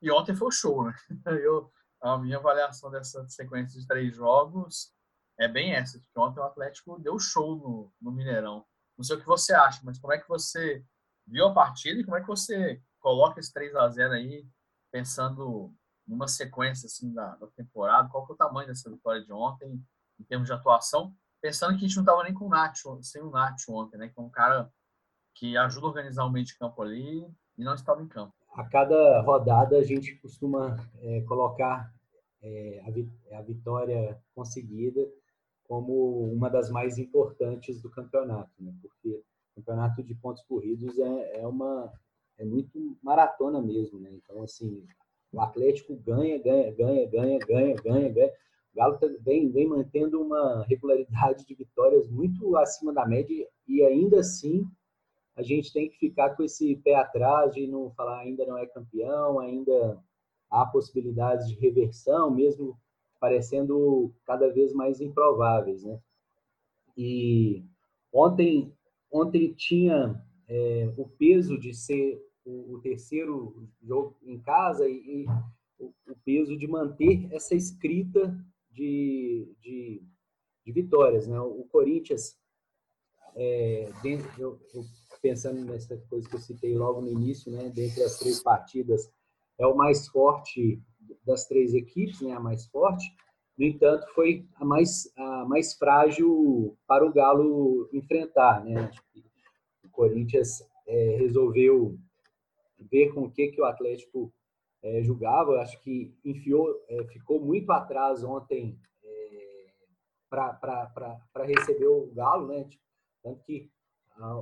E 0.01 0.12
ontem 0.12 0.36
foi 0.36 0.48
o 0.48 0.51
show, 0.51 0.86
né? 0.86 0.93
Eu, 1.43 1.72
a 2.01 2.17
minha 2.17 2.38
avaliação 2.38 2.91
dessa 2.91 3.27
sequência 3.29 3.79
de 3.79 3.88
três 3.88 4.15
jogos 4.15 4.93
é 5.39 5.48
bem 5.48 5.74
essa, 5.74 6.00
que 6.00 6.08
ontem 6.17 6.39
o 6.39 6.43
Atlético 6.43 7.00
deu 7.00 7.17
show 7.17 7.55
no, 7.55 7.91
no 8.01 8.12
Mineirão. 8.12 8.65
Não 8.98 9.03
sei 9.03 9.15
o 9.15 9.20
que 9.20 9.25
você 9.25 9.53
acha, 9.53 9.82
mas 9.84 9.98
como 9.98 10.13
é 10.13 10.20
que 10.20 10.27
você 10.27 10.86
viu 11.25 11.48
a 11.48 11.53
partida 11.53 12.00
e 12.00 12.03
como 12.03 12.17
é 12.17 12.22
que 12.22 12.27
você 12.27 12.82
coloca 13.00 13.39
esse 13.39 13.51
3 13.51 13.75
a 13.75 13.89
0 13.89 14.13
aí, 14.13 14.48
pensando 14.91 15.74
numa 16.05 16.27
sequência 16.27 16.86
assim 16.86 17.12
da, 17.13 17.36
da 17.36 17.48
temporada, 17.48 18.10
qual 18.10 18.25
que 18.25 18.34
é 18.34 18.36
o 18.36 18.38
tamanho 18.38 18.67
dessa 18.67 18.89
vitória 18.89 19.24
de 19.24 19.32
ontem 19.32 19.82
em 20.20 20.24
termos 20.25 20.48
de 20.48 20.53
atuação, 20.53 21.15
pensando 21.41 21.77
que 21.77 21.86
a 21.86 21.88
gente 21.88 21.96
não 21.96 22.03
estava 22.03 22.24
nem 22.24 22.34
com 22.34 22.46
o 22.46 22.50
Nacho, 22.50 23.01
sem 23.01 23.22
o 23.22 23.32
Nacho 23.32 23.74
ontem, 23.74 23.98
né, 23.98 24.10
que 24.10 24.20
é 24.20 24.22
um 24.22 24.29
cara 24.29 24.72
que 25.34 25.58
ajuda 25.58 25.88
a 25.88 25.90
organizar 25.90 26.25
o 26.25 26.32
meio 26.32 26.46
de 26.46 26.58
campo 26.58 26.82
ali 26.82 27.28
e 27.58 27.63
não 27.63 27.74
estava 27.74 28.02
em 28.02 28.08
campo. 28.08 28.34
A 28.54 28.63
cada 28.63 29.22
rodada 29.22 29.78
a 29.78 29.84
gente 29.84 30.16
costuma 30.16 30.78
é, 31.02 31.22
colocar 31.22 31.92
é, 32.42 32.84
a, 33.32 33.42
vitória 33.42 34.22
conseguida 34.36 35.02
como 35.68 36.32
uma 36.32 36.50
das 36.50 36.70
mais 36.70 36.98
importantes 36.98 37.82
do 37.82 37.90
campeonato, 37.90 38.52
né? 38.60 38.74
porque 38.82 39.10
o 39.10 39.56
campeonato 39.56 40.04
de 40.04 40.13
pontos 40.13 40.44
corridos 40.44 40.98
é, 41.00 41.42
é 41.42 41.48
uma 41.48 41.92
é 42.38 42.44
muito 42.44 42.98
maratona 43.02 43.62
mesmo, 43.62 44.00
né? 44.00 44.10
Então 44.12 44.44
assim 44.44 44.86
o 45.32 45.42
Atlético 45.42 45.96
ganha, 45.96 46.38
ganha, 46.42 46.72
ganha, 46.72 47.08
ganha, 47.10 47.40
ganha, 47.40 47.75
ganha, 47.75 48.10
ganha. 48.10 48.32
O 48.74 48.75
Galo 48.75 48.98
tá, 48.98 49.08
vem, 49.22 49.52
vem 49.52 49.68
mantendo 49.68 50.22
uma 50.22 50.63
regularidade 50.63 51.46
de 51.46 51.56
vitórias 51.56 52.08
muito 52.10 52.56
acima 52.58 52.94
da 52.94 53.06
média 53.06 53.48
e 53.68 53.84
ainda 53.84 54.20
assim 54.20 54.68
a 55.36 55.42
gente 55.42 55.74
tem 55.74 55.90
que 55.90 55.98
ficar 55.98 56.32
com 56.36 56.44
esse 56.44 56.75
pé 56.78 56.96
atrás 56.96 57.54
de 57.54 57.66
não 57.68 57.92
falar 57.92 58.20
ainda 58.20 58.46
não 58.46 58.58
é 58.58 58.66
campeão, 58.68 59.40
ainda 59.40 60.00
há 60.50 60.66
possibilidades 60.66 61.48
de 61.48 61.56
reversão, 61.56 62.30
mesmo 62.30 62.78
parecendo 63.20 64.13
cada 64.25 64.52
vez 64.52 64.74
mais 64.74 65.02
improváveis, 65.02 65.84
né? 65.84 66.00
E 66.96 67.63
ontem, 68.12 68.72
ontem 69.12 69.54
tinha 69.54 70.22
é, 70.48 70.94
o 70.98 71.08
peso 71.08 71.58
de 71.58 71.74
ser 71.74 72.22
o, 72.46 72.74
o, 72.74 72.82
terceiro 72.82 73.68
jogo 73.82 74.18
em 74.22 74.40
casa 74.40 74.88
e, 74.88 75.24
e 75.24 75.25
o, 75.80 75.94
o, 76.08 76.16
peso 76.24 76.58
de 76.58 76.68
manter 76.68 77.28
essa 77.34 77.56
escrita 77.56 78.38
de, 78.70 79.56
de, 79.62 80.04
de 80.66 80.72
vitórias. 80.72 81.28
Né? 81.28 81.40
O 81.40 81.63
Corinthians, 81.72 82.38
é, 83.36 83.90
dentro, 84.04 84.30
eu, 84.40 84.60
eu, 84.74 84.84
pensando 85.24 85.63
nessa 85.63 85.98
coisa 86.10 86.27
que 86.27 86.36
eu 86.36 86.39
citei 86.39 86.77
logo 86.77 87.00
no 87.00 87.10
início, 87.10 87.50
né? 87.50 87.70
dentre 87.70 88.03
as 88.03 88.20
três 88.20 88.44
partidas, 88.44 89.10
é 89.58 89.65
o 89.65 89.74
mais 89.74 90.06
forte 90.10 90.84
das 91.25 91.48
três 91.48 91.74
equipes, 91.74 92.20
né? 92.20 92.34
a 92.34 92.42
mais 92.42 92.68
forte. 92.68 93.06
No 93.58 93.65
entanto, 93.65 94.06
foi 94.13 94.46
a 94.56 94.65
mais, 94.65 95.10
a 95.15 95.46
mais 95.46 95.75
frágil 95.75 96.77
para 96.86 97.06
o 97.06 97.13
Galo 97.13 97.89
enfrentar. 97.94 98.65
Né? 98.65 98.92
O 99.86 99.89
Corinthians 99.89 100.62
é, 100.86 101.15
resolveu 101.18 101.98
ver 102.92 103.13
com 103.13 103.22
o 103.22 103.32
que, 103.32 103.48
que 103.48 103.62
o 103.62 103.65
Atlético 103.65 104.34
é, 104.82 105.01
julgava. 105.03 105.62
Acho 105.62 105.80
que 105.82 106.13
enfiou, 106.25 106.84
é, 106.89 107.06
ficou 107.06 107.39
muito 107.39 107.72
atrás 107.72 108.24
ontem 108.24 108.77
é, 109.01 109.68
para 110.30 111.46
receber 111.46 111.88
o 111.88 112.12
Galo, 112.13 112.48
né? 112.48 112.65
Tipo, 112.65 112.84
tanto 113.22 113.44
que 113.44 113.72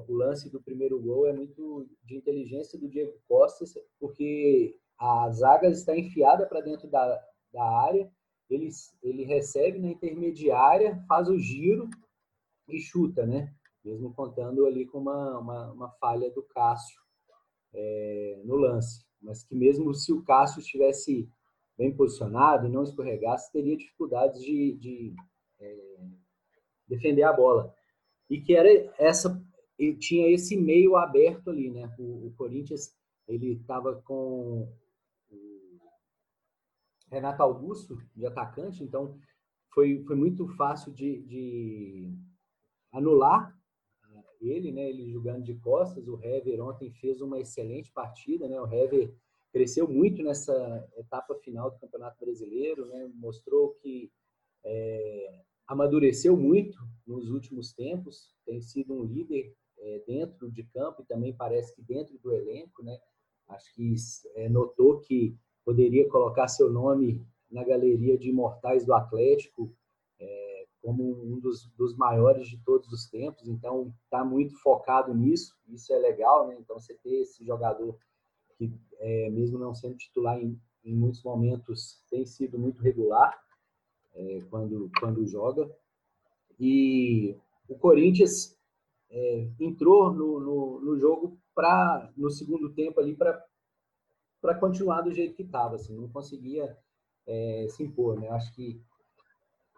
o 0.07 0.13
lance 0.13 0.49
do 0.49 0.61
primeiro 0.61 0.99
gol 0.99 1.27
é 1.27 1.33
muito 1.33 1.87
de 2.03 2.15
inteligência 2.15 2.77
do 2.79 2.89
Diego 2.89 3.13
Costa, 3.27 3.65
porque 3.99 4.77
a 4.97 5.29
zaga 5.31 5.69
está 5.69 5.97
enfiada 5.97 6.45
para 6.45 6.61
dentro 6.61 6.87
da, 6.89 7.19
da 7.53 7.63
área, 7.63 8.11
ele, 8.49 8.69
ele 9.01 9.23
recebe 9.23 9.79
na 9.79 9.89
intermediária, 9.89 11.03
faz 11.07 11.29
o 11.29 11.39
giro 11.39 11.89
e 12.67 12.79
chuta, 12.79 13.25
né? 13.25 13.53
Mesmo 13.83 14.13
contando 14.13 14.65
ali 14.65 14.85
com 14.85 14.99
uma, 14.99 15.39
uma, 15.39 15.71
uma 15.71 15.89
falha 15.91 16.29
do 16.31 16.43
Cássio 16.43 16.99
é, 17.73 18.41
no 18.43 18.55
lance 18.55 19.05
mas 19.21 19.43
que 19.43 19.55
mesmo 19.55 19.93
se 19.93 20.11
o 20.11 20.23
Cássio 20.23 20.59
estivesse 20.59 21.29
bem 21.77 21.95
posicionado 21.95 22.65
e 22.65 22.71
não 22.71 22.83
escorregasse, 22.83 23.51
teria 23.51 23.77
dificuldades 23.77 24.41
de, 24.41 24.73
de 24.77 25.15
é, 25.59 25.97
defender 26.87 27.23
a 27.23 27.31
bola. 27.31 27.73
E 28.29 28.41
que 28.41 28.55
era 28.55 28.69
essa 28.97 29.41
e 29.81 29.95
tinha 29.95 30.29
esse 30.29 30.55
meio 30.55 30.95
aberto 30.95 31.49
ali, 31.49 31.71
né? 31.71 31.91
O, 31.97 32.27
o 32.27 32.33
Corinthians 32.37 32.95
ele 33.27 33.53
estava 33.53 33.95
com 34.03 34.69
o 35.31 35.79
Renato 37.09 37.41
Augusto 37.41 37.97
de 38.15 38.25
atacante, 38.25 38.83
então 38.83 39.17
foi, 39.73 40.03
foi 40.03 40.15
muito 40.15 40.47
fácil 40.49 40.91
de, 40.93 41.21
de 41.21 42.13
anular 42.91 43.57
ele, 44.41 44.71
né, 44.71 44.89
ele 44.89 45.11
jogando 45.11 45.43
de 45.43 45.53
costas, 45.55 46.07
o 46.07 46.19
Hever 46.23 46.61
ontem 46.61 46.91
fez 46.91 47.21
uma 47.21 47.39
excelente 47.39 47.91
partida, 47.91 48.47
né, 48.47 48.59
o 48.59 48.71
Hever 48.71 49.13
cresceu 49.51 49.87
muito 49.87 50.23
nessa 50.23 50.89
etapa 50.97 51.35
final 51.35 51.69
do 51.69 51.79
Campeonato 51.79 52.17
Brasileiro, 52.19 52.87
né, 52.87 53.09
mostrou 53.13 53.75
que 53.75 54.11
é, 54.63 55.43
amadureceu 55.67 56.35
muito 56.35 56.79
nos 57.05 57.29
últimos 57.29 57.71
tempos, 57.71 58.33
tem 58.45 58.59
sido 58.61 58.93
um 58.93 59.03
líder 59.03 59.55
é, 59.81 60.03
dentro 60.05 60.49
de 60.51 60.63
campo 60.63 61.01
e 61.01 61.05
também 61.05 61.33
parece 61.33 61.75
que 61.75 61.81
dentro 61.81 62.17
do 62.19 62.31
elenco, 62.31 62.83
né, 62.83 62.97
acho 63.49 63.73
que 63.73 63.95
é, 64.35 64.47
notou 64.47 64.99
que 64.99 65.35
poderia 65.65 66.07
colocar 66.09 66.47
seu 66.47 66.71
nome 66.71 67.25
na 67.49 67.63
galeria 67.63 68.17
de 68.17 68.29
imortais 68.29 68.85
do 68.85 68.93
Atlético, 68.93 69.75
é, 70.19 70.65
como 70.81 71.03
um 71.23 71.39
dos, 71.39 71.67
dos 71.77 71.95
maiores 71.95 72.47
de 72.47 72.57
todos 72.63 72.91
os 72.91 73.07
tempos, 73.07 73.47
então 73.47 73.93
está 74.05 74.23
muito 74.23 74.55
focado 74.61 75.13
nisso, 75.13 75.55
isso 75.67 75.93
é 75.93 75.99
legal, 75.99 76.47
né? 76.47 76.55
Então 76.59 76.79
você 76.79 76.95
ter 76.95 77.21
esse 77.21 77.45
jogador 77.45 77.97
que, 78.57 78.71
é, 78.99 79.29
mesmo 79.29 79.59
não 79.59 79.75
sendo 79.75 79.97
titular 79.97 80.39
em, 80.39 80.59
em, 80.83 80.95
muitos 80.95 81.23
momentos, 81.23 82.03
tem 82.09 82.25
sido 82.25 82.57
muito 82.57 82.81
regular 82.81 83.39
é, 84.13 84.41
quando, 84.49 84.89
quando 84.99 85.25
joga. 85.27 85.69
E 86.59 87.35
o 87.67 87.75
Corinthians 87.75 88.57
é, 89.11 89.47
entrou 89.59 90.13
no, 90.13 90.39
no, 90.39 90.81
no 90.81 90.97
jogo 90.97 91.37
para 91.53 92.09
no 92.15 92.31
segundo 92.31 92.73
tempo 92.73 92.99
ali 92.99 93.15
para 93.15 94.55
continuar 94.59 95.01
do 95.01 95.11
jeito 95.11 95.35
que 95.35 95.43
estava, 95.43 95.75
assim, 95.75 95.95
não 95.95 96.09
conseguia 96.09 96.75
é, 97.27 97.67
se 97.69 97.83
impor, 97.83 98.19
né? 98.19 98.29
Acho 98.29 98.53
que 98.55 98.81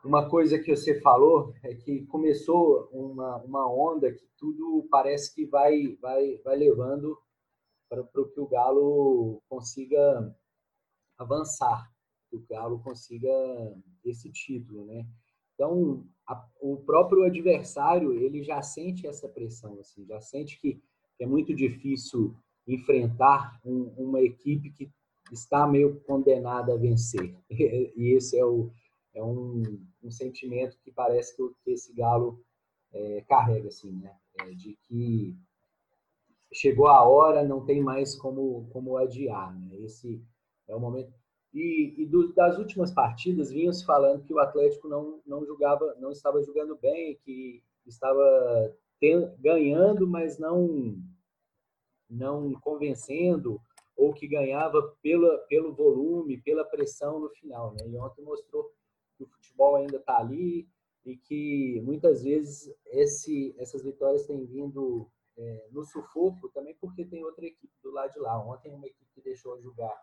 uma 0.06 0.30
coisa 0.30 0.60
que 0.60 0.76
você 0.76 1.00
falou 1.02 1.54
é 1.64 1.74
que 1.74 2.06
começou 2.06 2.90
uma, 2.92 3.38
uma 3.38 3.74
onda 3.74 4.12
que 4.12 4.28
tudo 4.38 4.88
parece 4.92 5.34
que 5.34 5.46
vai, 5.46 5.98
vai, 6.02 6.38
vai 6.44 6.58
levando 6.58 7.18
para, 7.90 8.04
que 8.04 8.40
o 8.40 8.48
Galo 8.48 9.42
consiga 9.50 10.36
avançar, 11.18 11.90
que 12.30 12.36
o 12.36 12.46
Galo 12.50 12.82
consiga 12.82 13.32
esse 14.04 14.32
título, 14.32 14.86
né? 14.86 15.08
Então, 15.54 16.06
a, 16.28 16.46
o 16.62 16.78
próprio 16.78 17.24
adversário, 17.24 18.14
ele 18.14 18.44
já 18.44 18.62
sente 18.62 19.08
essa 19.08 19.28
pressão, 19.28 19.80
assim, 19.80 20.06
já 20.06 20.20
sente 20.22 20.60
que, 20.60 20.82
é 21.20 21.26
muito 21.26 21.54
difícil 21.54 22.36
enfrentar 22.68 23.60
um, 23.64 23.94
uma 23.98 24.22
equipe 24.22 24.72
que 24.72 24.92
está 25.32 25.66
meio 25.68 26.02
condenada 26.02 26.74
a 26.74 26.78
vencer. 26.78 27.36
E 27.96 28.16
esse 28.16 28.38
é 28.38 28.46
o, 28.46 28.72
é 29.14 29.24
um, 29.24 29.64
um 30.04 30.12
sentimento 30.12 30.78
que 30.84 30.92
parece 30.92 31.36
que, 31.36 31.44
que 31.64 31.72
esse 31.72 31.94
galo 31.94 32.44
é, 32.92 33.22
carrega, 33.28 33.70
assim, 33.70 33.92
né? 33.92 34.14
É, 34.42 34.50
de 34.54 34.76
que 34.84 35.38
chegou 36.52 36.88
a 36.88 37.04
hora, 37.04 37.44
não 37.44 37.64
tem 37.64 37.82
mais 37.82 38.16
como, 38.16 38.68
como 38.72 38.98
adiar, 38.98 39.54
né? 39.58 39.76
Esse 39.78 40.22
é 40.68 40.76
o 40.76 40.80
momento. 40.80 41.14
E, 41.54 41.94
e 41.98 42.06
do, 42.06 42.34
das 42.34 42.58
últimas 42.58 42.92
partidas, 42.92 43.52
vinham 43.52 43.72
se 43.72 43.86
falando 43.86 44.24
que 44.24 44.34
o 44.34 44.40
Atlético 44.40 44.88
não, 44.88 45.22
não 45.26 45.46
jogava, 45.46 45.96
não 46.00 46.12
estava 46.12 46.42
jogando 46.42 46.76
bem, 46.76 47.20
que 47.24 47.62
estava 47.86 48.76
ten, 49.00 49.32
ganhando, 49.40 50.08
mas 50.08 50.40
não, 50.40 50.98
não 52.10 52.54
convencendo, 52.54 53.62
ou 53.96 54.14
que 54.14 54.28
ganhava 54.28 54.82
pela, 55.02 55.38
pelo 55.50 55.74
volume, 55.74 56.42
pela 56.42 56.66
pressão 56.66 57.20
no 57.20 57.30
final. 57.30 57.74
Né? 57.74 57.88
E 57.88 57.98
ontem 57.98 58.24
mostrou 58.24 58.72
que 59.16 59.24
o 59.24 59.28
futebol 59.28 59.76
ainda 59.76 59.98
está 59.98 60.18
ali 60.18 60.68
e 61.06 61.16
que 61.18 61.82
muitas 61.82 62.24
vezes 62.24 62.74
esse, 62.88 63.54
essas 63.60 63.84
vitórias 63.84 64.26
têm 64.26 64.46
vindo 64.46 65.08
é, 65.38 65.68
no 65.72 65.84
sufoco 65.84 66.50
também 66.50 66.76
porque 66.80 67.06
tem 67.06 67.24
outra 67.24 67.46
equipe 67.46 67.74
do 67.84 67.92
lado 67.92 68.14
de 68.14 68.20
lá. 68.20 68.40
Ontem 68.40 68.74
uma 68.74 68.88
equipe 68.88 69.12
que 69.14 69.22
deixou 69.22 69.62
jogar 69.62 69.94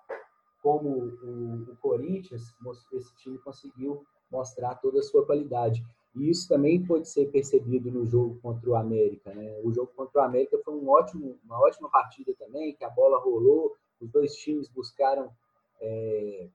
como 0.63 0.89
o, 0.89 1.73
o 1.73 1.77
Corinthians, 1.77 2.55
esse 2.93 3.17
time 3.17 3.39
conseguiu 3.39 4.05
mostrar 4.31 4.75
toda 4.77 5.01
a 5.01 5.03
sua 5.03 5.25
qualidade. 5.25 5.85
E 6.15 6.29
isso 6.29 6.49
também 6.49 6.85
pode 6.85 7.09
ser 7.09 7.31
percebido 7.31 7.91
no 7.91 8.07
jogo 8.07 8.39
contra 8.41 8.71
o 8.71 8.75
América. 8.75 9.33
Né? 9.33 9.61
O 9.63 9.73
jogo 9.73 9.93
contra 9.95 10.21
o 10.21 10.25
América 10.25 10.59
foi 10.65 10.75
um 10.75 10.89
ótimo, 10.89 11.39
uma 11.45 11.61
ótima 11.61 11.89
partida 11.89 12.35
também, 12.39 12.75
que 12.75 12.85
a 12.85 12.91
bola 12.91 13.19
rolou, 13.19 13.77
os 14.01 14.11
dois 14.11 14.35
times 14.35 14.69
buscaram 14.69 15.31
é, 15.81 16.49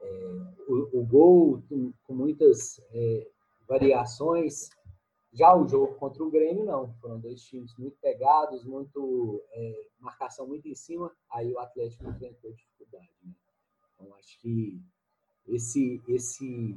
é, 0.00 0.06
o, 0.68 1.00
o, 1.00 1.06
gol 1.06 1.62
com, 1.68 1.92
com 2.04 2.14
muitas 2.14 2.80
é, 2.92 3.28
variações. 3.68 4.70
Já 5.32 5.54
o 5.54 5.68
jogo 5.68 5.94
contra 5.94 6.24
o 6.24 6.30
Grêmio, 6.30 6.64
não. 6.64 6.92
Foram 6.94 7.20
dois 7.20 7.42
times 7.42 7.76
muito 7.76 7.96
pegados, 8.00 8.64
muito 8.64 9.42
é, 9.52 9.86
marcação 9.98 10.46
muito 10.46 10.66
em 10.66 10.74
cima. 10.74 11.12
Aí 11.30 11.52
o 11.52 11.58
Atlético 11.58 12.08
enfrentou 12.08 12.52
Né? 12.98 13.32
Então, 13.94 14.14
acho 14.16 14.38
que 14.40 14.80
esse, 15.46 16.00
esse, 16.08 16.76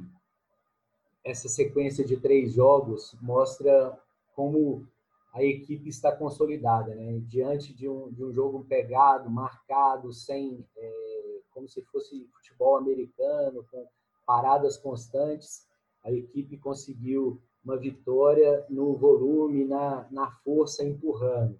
essa 1.24 1.48
sequência 1.48 2.04
de 2.04 2.16
três 2.16 2.52
jogos 2.52 3.16
mostra 3.20 3.98
como 4.34 4.86
a 5.32 5.42
equipe 5.42 5.88
está 5.88 6.14
consolidada, 6.14 6.94
né? 6.94 7.20
Diante 7.26 7.74
de 7.74 7.88
um, 7.88 8.10
de 8.12 8.24
um 8.24 8.32
jogo 8.32 8.64
pegado, 8.64 9.28
marcado, 9.28 10.12
sem 10.12 10.64
é, 10.76 11.40
como 11.52 11.68
se 11.68 11.82
fosse 11.82 12.24
futebol 12.32 12.76
americano, 12.76 13.64
com 13.70 13.86
paradas 14.24 14.76
constantes. 14.76 15.66
A 16.04 16.12
equipe 16.12 16.56
conseguiu 16.58 17.40
uma 17.64 17.76
vitória 17.76 18.64
no 18.68 18.94
volume, 18.94 19.64
na, 19.64 20.06
na 20.10 20.30
força, 20.44 20.84
empurrando. 20.84 21.58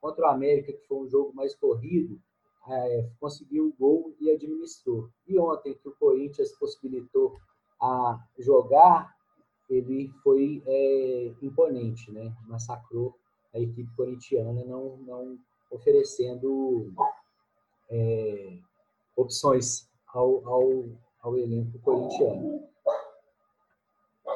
Contra 0.00 0.26
o 0.26 0.30
América, 0.30 0.72
que 0.72 0.86
foi 0.86 0.98
um 0.98 1.08
jogo 1.08 1.34
mais 1.34 1.54
corrido, 1.54 2.20
é, 2.68 3.08
conseguiu 3.20 3.68
o 3.68 3.74
gol 3.78 4.14
e 4.20 4.30
administrou. 4.30 5.08
E 5.26 5.38
ontem, 5.38 5.74
que 5.74 5.88
o 5.88 5.96
Corinthians 5.96 6.52
possibilitou 6.58 7.36
a 7.80 8.18
jogar, 8.38 9.14
ele 9.68 10.08
foi 10.22 10.62
é, 10.66 11.32
imponente, 11.42 12.10
né? 12.10 12.34
Massacrou 12.46 13.14
a 13.54 13.60
equipe 13.60 13.90
corintiana, 13.96 14.64
não, 14.64 14.96
não 14.98 15.38
oferecendo 15.70 16.92
é, 17.90 18.58
opções 19.16 19.88
ao, 20.08 20.46
ao, 20.46 20.84
ao 21.20 21.36
elenco 21.36 21.78
corintiano. 21.80 22.68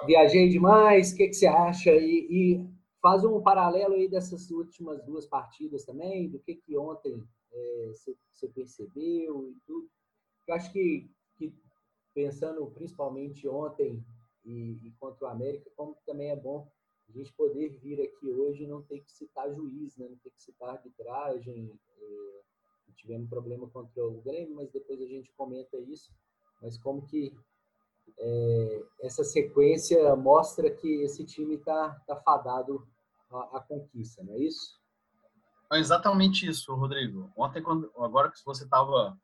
Viajei 0.06 0.48
demais, 0.48 1.12
o 1.12 1.16
que, 1.16 1.28
que 1.28 1.34
você 1.34 1.46
acha? 1.46 1.90
E, 1.92 2.26
e, 2.30 2.70
faz 3.02 3.24
um 3.24 3.40
paralelo 3.40 3.94
aí 3.94 4.08
dessas 4.08 4.50
últimas 4.50 5.02
duas 5.04 5.26
partidas 5.26 5.84
também, 5.84 6.28
do 6.28 6.38
que, 6.38 6.54
que 6.54 6.76
ontem 6.76 7.22
você 8.70 8.84
percebeu 8.84 9.50
e 9.50 9.56
tudo. 9.66 9.90
Eu 10.46 10.54
acho 10.54 10.72
que, 10.72 11.10
que 11.36 11.54
pensando 12.14 12.66
principalmente 12.70 13.46
ontem 13.48 14.04
e, 14.44 14.78
e, 14.82 14.90
contra 14.98 15.26
o 15.26 15.30
América, 15.30 15.70
como 15.76 15.96
também 16.06 16.30
é 16.30 16.36
bom 16.36 16.70
a 17.08 17.12
gente 17.12 17.32
poder 17.32 17.70
vir 17.80 18.00
aqui 18.00 18.30
hoje 18.30 18.64
e 18.64 18.66
não 18.66 18.82
ter 18.82 19.00
que 19.00 19.10
citar 19.10 19.52
juiz, 19.52 19.96
né? 19.96 20.08
não 20.08 20.16
ter 20.18 20.30
que 20.30 20.40
citar 20.40 20.70
arbitragem. 20.70 21.78
É, 21.98 22.40
tivemos 22.94 23.28
problema 23.28 23.68
contra 23.68 24.06
o 24.06 24.20
Grêmio, 24.20 24.54
mas 24.54 24.70
depois 24.70 25.00
a 25.00 25.06
gente 25.06 25.32
comenta 25.32 25.76
isso. 25.78 26.12
Mas 26.60 26.78
como 26.78 27.06
que 27.06 27.34
é, 28.18 28.84
essa 29.00 29.24
sequência 29.24 30.14
mostra 30.16 30.70
que 30.70 31.02
esse 31.02 31.24
time 31.24 31.56
está 31.56 31.90
tá 32.06 32.16
fadado 32.16 32.86
à, 33.30 33.58
à, 33.58 33.60
conquista, 33.60 34.22
não 34.22 34.34
é 34.34 34.38
isso? 34.38 34.79
É 35.72 35.78
exatamente 35.78 36.48
isso, 36.48 36.74
Rodrigo. 36.74 37.32
Ontem, 37.36 37.62
quando, 37.62 37.92
agora 37.98 38.30
que 38.30 38.44
você 38.44 38.64
estava 38.64 39.16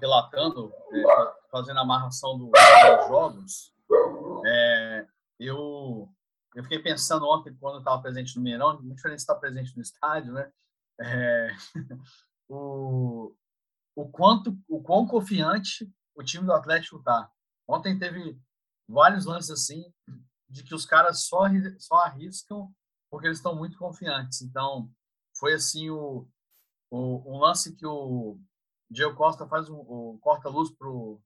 relatando, 0.00 0.72
é, 0.92 1.34
fazendo 1.50 1.78
a 1.78 1.82
amarração 1.82 2.38
do, 2.38 2.50
dos 2.50 3.08
jogos, 3.08 3.74
é, 4.46 5.06
eu, 5.38 6.08
eu 6.54 6.62
fiquei 6.62 6.78
pensando 6.78 7.26
ontem, 7.26 7.54
quando 7.60 7.74
eu 7.74 7.80
estava 7.80 8.00
presente 8.00 8.36
no 8.36 8.42
Mineirão, 8.42 8.80
muito 8.80 8.96
diferente 8.96 9.18
de 9.18 9.22
estar 9.22 9.34
presente 9.34 9.76
no 9.76 9.82
estádio, 9.82 10.32
né? 10.32 10.50
É, 10.98 11.50
o, 12.48 13.34
o 13.94 14.08
quanto, 14.08 14.56
o 14.68 14.82
quão 14.82 15.06
confiante 15.06 15.92
o 16.14 16.22
time 16.22 16.46
do 16.46 16.52
Atlético 16.54 16.96
está. 16.96 17.30
Ontem 17.68 17.98
teve 17.98 18.38
vários 18.88 19.26
lances 19.26 19.50
assim, 19.50 19.92
de 20.48 20.62
que 20.62 20.74
os 20.74 20.86
caras 20.86 21.24
só, 21.24 21.42
só 21.78 21.96
arriscam 21.96 22.72
porque 23.10 23.26
eles 23.26 23.38
estão 23.38 23.54
muito 23.54 23.76
confiantes. 23.76 24.40
Então, 24.42 24.90
foi 25.42 25.54
assim 25.54 25.90
o, 25.90 26.24
o 26.88 27.34
um 27.34 27.38
lance 27.40 27.74
que 27.74 27.84
o 27.84 28.38
Diego 28.88 29.16
Costa 29.16 29.44
faz 29.48 29.68
um, 29.68 29.74
o 29.74 30.16
corta-luz 30.20 30.70
pro 30.70 31.20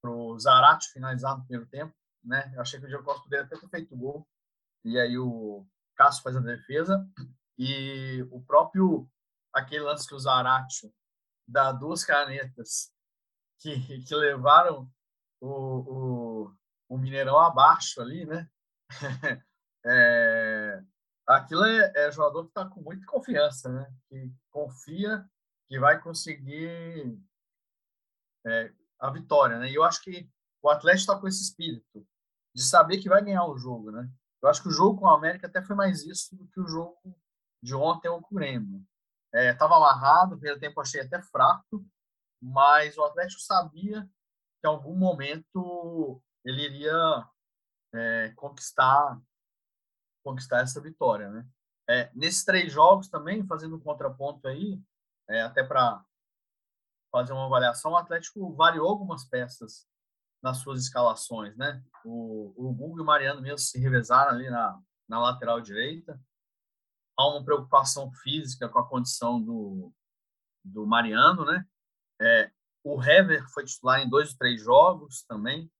pro 0.00 0.38
Zarate 0.38 0.92
finalizar 0.92 1.36
no 1.36 1.44
primeiro 1.44 1.68
tempo, 1.68 1.94
né? 2.24 2.50
Eu 2.54 2.62
achei 2.62 2.80
que 2.80 2.86
o 2.86 2.88
Diego 2.88 3.04
Costa 3.04 3.24
poderia 3.24 3.46
ter 3.46 3.58
feito 3.68 3.94
o 3.94 3.98
gol. 3.98 4.28
E 4.82 4.98
aí 4.98 5.18
o 5.18 5.66
Cássio 5.94 6.22
faz 6.22 6.36
a 6.36 6.40
defesa 6.40 7.06
e 7.58 8.26
o 8.30 8.40
próprio 8.40 9.10
aquele 9.52 9.84
lance 9.84 10.08
que 10.08 10.14
o 10.14 10.18
Zarate 10.18 10.90
dá 11.46 11.70
duas 11.70 12.04
canetas 12.04 12.90
que, 13.58 14.02
que 14.04 14.14
levaram 14.14 14.90
o, 15.38 15.50
o, 15.50 16.54
o 16.88 16.96
Mineirão 16.96 17.38
abaixo 17.38 18.00
ali, 18.00 18.24
né? 18.24 18.48
é, 19.84 20.17
aquilo 21.28 21.64
é, 21.64 21.92
é 21.94 22.10
jogador 22.10 22.44
que 22.44 22.50
está 22.50 22.66
com 22.66 22.80
muita 22.80 23.06
confiança, 23.06 23.68
né? 23.70 23.92
Que 24.08 24.32
confia 24.50 25.28
que 25.68 25.78
vai 25.78 26.00
conseguir 26.00 27.18
é, 28.46 28.72
a 28.98 29.10
vitória, 29.10 29.58
né? 29.58 29.70
E 29.70 29.74
eu 29.74 29.84
acho 29.84 30.02
que 30.02 30.28
o 30.62 30.70
Atlético 30.70 31.00
está 31.12 31.20
com 31.20 31.28
esse 31.28 31.42
espírito 31.42 32.06
de 32.54 32.62
saber 32.64 32.98
que 32.98 33.08
vai 33.08 33.22
ganhar 33.22 33.44
o 33.46 33.58
jogo, 33.58 33.90
né? 33.90 34.10
Eu 34.42 34.48
acho 34.48 34.62
que 34.62 34.68
o 34.68 34.72
jogo 34.72 35.00
com 35.00 35.06
o 35.06 35.10
América 35.10 35.46
até 35.46 35.62
foi 35.62 35.76
mais 35.76 36.04
isso 36.04 36.34
do 36.36 36.46
que 36.48 36.60
o 36.60 36.66
jogo 36.66 37.16
de 37.62 37.74
ontem 37.74 38.08
com 38.08 38.34
o 38.34 38.34
Grêmio. 38.34 38.84
Estava 39.34 39.74
é, 39.74 39.76
amarrado, 39.76 40.34
o 40.34 40.38
primeiro 40.38 40.58
tempo 40.58 40.80
achei 40.80 41.02
até 41.02 41.20
fraco, 41.20 41.84
mas 42.40 42.96
o 42.96 43.04
Atlético 43.04 43.40
sabia 43.40 44.02
que 44.60 44.66
em 44.66 44.68
algum 44.68 44.96
momento 44.96 46.22
ele 46.44 46.62
iria 46.62 47.28
é, 47.92 48.32
conquistar 48.36 49.20
conquistar 50.28 50.60
essa 50.60 50.80
vitória, 50.80 51.30
né? 51.30 51.46
É, 51.88 52.10
nesses 52.14 52.44
três 52.44 52.70
jogos 52.70 53.08
também, 53.08 53.46
fazendo 53.46 53.76
um 53.76 53.80
contraponto 53.80 54.46
aí, 54.46 54.78
é, 55.26 55.40
até 55.40 55.64
para 55.64 56.04
fazer 57.10 57.32
uma 57.32 57.46
avaliação, 57.46 57.92
o 57.92 57.96
Atlético 57.96 58.54
variou 58.54 58.86
algumas 58.86 59.24
peças 59.24 59.88
nas 60.42 60.58
suas 60.58 60.82
escalações, 60.82 61.56
né? 61.56 61.82
O, 62.04 62.52
o 62.56 62.74
Google 62.74 62.98
e 62.98 63.00
o 63.00 63.04
Mariano 63.04 63.40
mesmo 63.40 63.58
se 63.58 63.78
revezaram 63.78 64.32
ali 64.32 64.50
na, 64.50 64.78
na 65.08 65.18
lateral 65.18 65.60
direita. 65.62 66.20
Há 67.16 67.26
uma 67.26 67.44
preocupação 67.44 68.12
física 68.12 68.68
com 68.68 68.78
a 68.78 68.86
condição 68.86 69.42
do, 69.42 69.90
do 70.62 70.86
Mariano, 70.86 71.44
né? 71.46 71.66
É, 72.20 72.50
o 72.84 73.02
Hever 73.02 73.48
foi 73.48 73.64
titular 73.64 74.00
em 74.00 74.08
dois 74.08 74.32
ou 74.32 74.38
três 74.38 74.62
jogos 74.62 75.24
também, 75.24 75.70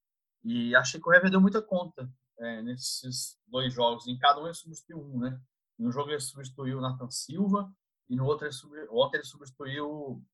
e 0.43 0.75
achei 0.75 0.99
que 0.99 1.09
o 1.09 1.13
Hever 1.13 1.31
deu 1.31 1.41
muita 1.41 1.61
conta 1.61 2.11
é, 2.39 2.63
nesses 2.63 3.39
dois 3.47 3.73
jogos. 3.73 4.07
Em 4.07 4.19
cada 4.19 4.41
um 4.41 4.47
ele 4.47 4.55
substituiu 4.55 4.99
um, 4.99 5.19
né? 5.21 5.41
No 5.79 5.93
jogo 5.93 6.11
ele 6.11 6.21
substituiu 6.21 6.79
o 6.79 6.81
Nathan 6.81 7.11
Silva, 7.11 7.73
e 8.09 8.17
no 8.17 8.25
outro 8.25 8.47
ele, 8.47 8.89
outro 8.91 9.19
ele 9.19 9.25
substituiu, 9.25 10.25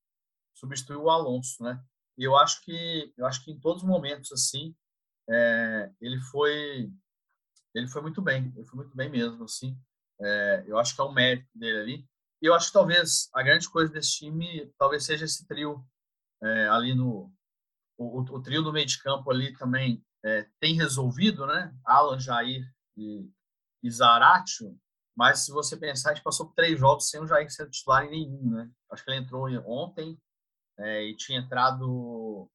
substituiu 0.54 1.02
o 1.02 1.10
Alonso, 1.10 1.62
né? 1.62 1.82
E 2.16 2.24
eu 2.24 2.36
acho 2.36 2.62
que 2.62 3.12
eu 3.16 3.26
acho 3.26 3.44
que 3.44 3.50
em 3.50 3.58
todos 3.58 3.82
os 3.82 3.88
momentos 3.88 4.30
assim 4.32 4.74
é, 5.28 5.90
ele 6.00 6.20
foi 6.20 6.90
ele 7.74 7.88
foi 7.88 8.02
muito 8.02 8.22
bem, 8.22 8.52
ele 8.54 8.64
foi 8.64 8.76
muito 8.76 8.96
bem 8.96 9.10
mesmo 9.10 9.44
assim. 9.44 9.76
É, 10.20 10.64
eu 10.66 10.78
acho 10.78 10.94
que 10.94 11.00
é 11.00 11.04
o 11.04 11.12
mérito 11.12 11.48
dele 11.54 11.78
ali. 11.78 12.08
E 12.40 12.46
eu 12.46 12.54
acho 12.54 12.68
que 12.68 12.72
talvez 12.72 13.28
a 13.34 13.42
grande 13.42 13.68
coisa 13.68 13.92
desse 13.92 14.18
time 14.18 14.72
talvez 14.78 15.04
seja 15.04 15.24
esse 15.24 15.46
trio 15.46 15.84
é, 16.42 16.68
ali 16.68 16.94
no 16.94 17.32
o, 17.96 18.20
o, 18.20 18.42
trio 18.42 18.62
do 18.62 18.72
meio 18.72 18.86
de 18.86 19.00
campo 19.02 19.30
ali 19.30 19.56
também 19.56 20.04
é, 20.24 20.48
tem 20.58 20.74
resolvido, 20.74 21.46
né? 21.46 21.74
Alan, 21.84 22.18
Jair 22.18 22.64
e, 22.96 23.30
e 23.82 23.90
Zaratio, 23.90 24.78
mas 25.16 25.40
se 25.40 25.52
você 25.52 25.76
pensar, 25.76 26.10
a 26.10 26.14
gente 26.14 26.24
passou 26.24 26.52
três 26.54 26.78
jogos 26.78 27.08
sem 27.08 27.20
o 27.20 27.26
Jair 27.26 27.50
ser 27.50 27.68
titular 27.70 28.04
em 28.04 28.10
nenhum, 28.10 28.50
né? 28.50 28.70
Acho 28.90 29.04
que 29.04 29.10
ele 29.10 29.20
entrou 29.20 29.46
ontem 29.66 30.18
é, 30.78 31.04
e 31.04 31.16
tinha 31.16 31.38
entrado 31.38 32.50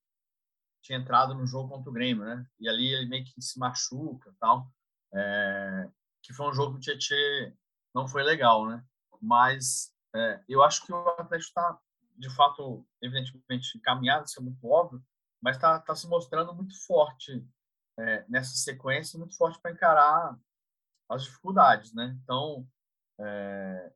tinha 0.82 0.98
entrado 0.98 1.36
no 1.36 1.46
jogo 1.46 1.70
contra 1.70 1.90
o 1.90 1.94
Grêmio, 1.94 2.24
né? 2.24 2.46
E 2.60 2.68
ali 2.68 2.88
ele 2.94 3.08
meio 3.08 3.24
que 3.24 3.42
se 3.42 3.60
machuca, 3.60 4.34
tal. 4.40 4.68
É, 5.14 5.90
que 6.24 6.34
foi 6.34 6.50
um 6.50 6.54
jogo 6.54 6.74
que 6.74 6.78
o 6.78 6.82
Tietchan 6.82 7.54
não 7.94 8.08
foi 8.08 8.24
legal, 8.24 8.66
né? 8.66 8.84
Mas 9.22 9.94
é, 10.16 10.44
eu 10.48 10.64
acho 10.64 10.86
que 10.86 10.92
o 10.92 11.10
Atlético 11.10 11.50
está, 11.50 11.80
de 12.18 12.30
fato, 12.36 12.86
evidentemente 13.02 13.78
encaminhado, 13.78 14.26
isso 14.26 14.40
é 14.40 14.44
muito 14.44 14.66
óbvio, 14.68 15.04
mas 15.42 15.58
está 15.58 15.80
tá 15.80 15.96
se 15.96 16.08
mostrando 16.08 16.54
muito 16.54 16.74
forte 16.86 17.46
é, 18.00 18.26
nessa 18.30 18.56
sequência, 18.56 19.20
muito 19.20 19.36
forte 19.36 19.60
para 19.62 19.72
encarar 19.72 20.38
as 21.10 21.24
dificuldades, 21.24 21.94
né? 21.94 22.18
Então, 22.24 22.68
é, 23.20 23.92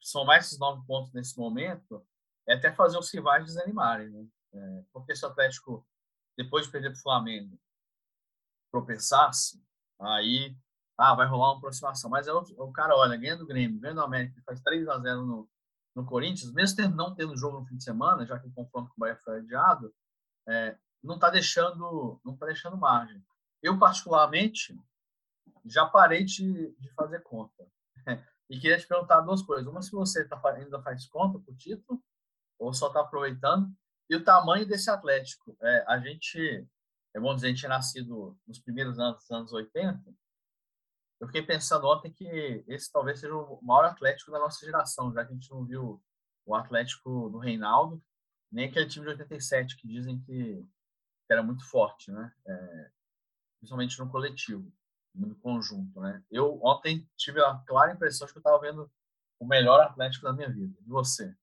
são 0.00 0.24
mais 0.24 0.46
esses 0.46 0.58
nove 0.58 0.86
pontos 0.86 1.12
nesse 1.12 1.36
momento, 1.38 2.06
é 2.46 2.54
até 2.54 2.72
fazer 2.72 2.98
os 2.98 3.10
rivais 3.10 3.44
desanimarem, 3.44 4.08
né? 4.10 4.26
É, 4.54 4.84
porque 4.92 5.14
se 5.14 5.24
o 5.24 5.28
Atlético, 5.28 5.86
depois 6.36 6.66
de 6.66 6.72
perder 6.72 6.90
para 6.90 6.98
o 6.98 7.02
Flamengo, 7.02 7.58
tropeçasse, 8.70 9.62
aí 10.00 10.56
ah, 10.96 11.14
vai 11.14 11.26
rolar 11.26 11.50
uma 11.50 11.58
aproximação. 11.58 12.08
Mas 12.08 12.28
é 12.28 12.32
o, 12.32 12.38
o 12.38 12.72
cara, 12.72 12.96
olha, 12.96 13.16
ganha 13.16 13.36
do 13.36 13.46
Grêmio, 13.46 13.80
ganha 13.80 13.94
do 13.94 14.02
América, 14.02 14.40
faz 14.44 14.60
3 14.60 14.88
a 14.88 14.98
0 14.98 15.26
no, 15.26 15.50
no 15.94 16.06
Corinthians, 16.06 16.52
mesmo 16.52 16.76
tendo, 16.76 16.96
não 16.96 17.14
tendo 17.14 17.36
jogo 17.36 17.60
no 17.60 17.66
fim 17.66 17.76
de 17.76 17.84
semana, 17.84 18.26
já 18.26 18.38
que 18.38 18.46
o 18.46 18.52
confronto 18.52 18.88
com 18.90 18.94
o 18.96 19.00
Bahia 19.00 19.16
foi 19.16 19.38
adiado, 19.38 19.92
é, 20.48 20.78
não 21.06 21.14
está 21.14 21.30
deixando, 21.30 22.20
não 22.24 22.36
tá 22.36 22.46
deixando 22.46 22.76
margem. 22.76 23.24
Eu, 23.62 23.78
particularmente, 23.78 24.78
já 25.64 25.86
parei 25.86 26.24
de, 26.24 26.72
de 26.78 26.90
fazer 26.94 27.22
conta. 27.22 27.66
E 28.48 28.60
queria 28.60 28.78
te 28.78 28.86
perguntar 28.86 29.22
duas 29.22 29.42
coisas. 29.42 29.66
Uma, 29.66 29.82
se 29.82 29.90
você 29.90 30.24
tá, 30.24 30.40
ainda 30.54 30.80
faz 30.80 31.08
conta 31.08 31.36
para 31.36 31.52
o 31.52 31.56
título, 31.56 32.00
ou 32.60 32.72
só 32.72 32.86
está 32.86 33.00
aproveitando, 33.00 33.68
e 34.08 34.14
o 34.14 34.22
tamanho 34.22 34.64
desse 34.64 34.88
Atlético. 34.88 35.56
É, 35.60 35.84
a 35.88 35.98
gente, 35.98 36.64
é 37.12 37.18
bom 37.18 37.34
dizer, 37.34 37.48
a 37.48 37.50
gente 37.50 37.66
é 37.66 37.68
nascido 37.68 38.38
nos 38.46 38.60
primeiros 38.60 39.00
anos 39.00 39.18
dos 39.18 39.30
anos 39.32 39.52
80. 39.52 40.00
Eu 41.18 41.26
fiquei 41.26 41.42
pensando 41.42 41.88
ontem 41.88 42.12
que 42.12 42.64
esse 42.68 42.88
talvez 42.92 43.18
seja 43.18 43.34
o 43.34 43.60
maior 43.62 43.86
Atlético 43.86 44.30
da 44.30 44.38
nossa 44.38 44.64
geração, 44.64 45.12
já 45.12 45.24
que 45.24 45.32
a 45.32 45.34
gente 45.34 45.50
não 45.50 45.64
viu 45.64 46.00
o 46.44 46.54
Atlético 46.54 47.28
do 47.30 47.38
Reinaldo, 47.38 48.00
nem 48.52 48.68
aquele 48.68 48.86
time 48.86 49.04
de 49.04 49.10
87 49.12 49.76
que 49.76 49.88
dizem 49.88 50.20
que, 50.20 50.64
que 51.26 51.32
era 51.32 51.42
muito 51.42 51.68
forte, 51.68 52.10
né? 52.10 52.32
É, 52.46 52.90
principalmente 53.58 53.98
no 53.98 54.10
coletivo, 54.10 54.72
no 55.14 55.34
conjunto, 55.36 56.00
né? 56.00 56.22
Eu 56.30 56.58
ontem 56.62 57.08
tive 57.16 57.40
a 57.40 57.54
clara 57.66 57.92
impressão 57.92 58.26
de 58.26 58.32
que 58.32 58.38
eu 58.38 58.40
estava 58.40 58.60
vendo 58.60 58.90
o 59.40 59.46
melhor 59.46 59.80
Atlético 59.80 60.24
da 60.24 60.32
minha 60.32 60.50
vida. 60.50 60.76
E 60.80 60.88
você? 60.88 61.34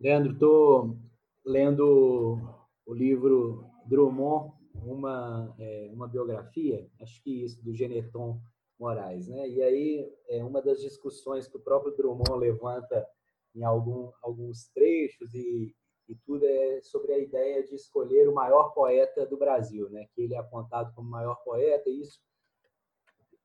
Leandro, 0.00 0.32
estou 0.32 0.98
lendo 1.44 2.38
o 2.86 2.94
livro 2.94 3.68
Drummond 3.86 4.52
uma, 4.74 5.54
é, 5.58 5.90
uma 5.92 6.06
biografia, 6.06 6.88
acho 7.00 7.22
que 7.22 7.44
isso, 7.44 7.62
do 7.64 7.74
Geneton 7.74 8.40
Moraes, 8.78 9.28
né? 9.28 9.48
E 9.48 9.62
aí 9.62 10.12
é 10.28 10.44
uma 10.44 10.62
das 10.62 10.80
discussões 10.80 11.48
que 11.48 11.56
o 11.56 11.60
próprio 11.60 11.96
Drummond 11.96 12.38
levanta 12.38 13.06
em 13.54 13.64
algum, 13.64 14.12
alguns 14.22 14.68
trechos 14.68 15.34
e, 15.34 15.74
e 16.08 16.14
tudo 16.14 16.44
é 16.44 16.80
sobre 16.82 17.12
a 17.12 17.18
ideia 17.18 17.62
de 17.62 17.74
escolher 17.74 18.28
o 18.28 18.34
maior 18.34 18.72
poeta 18.72 19.26
do 19.26 19.36
Brasil, 19.36 19.88
né? 19.90 20.06
Que 20.14 20.22
ele 20.22 20.34
é 20.34 20.38
apontado 20.38 20.92
como 20.94 21.08
maior 21.08 21.36
poeta, 21.44 21.88
e 21.88 22.00
isso 22.00 22.20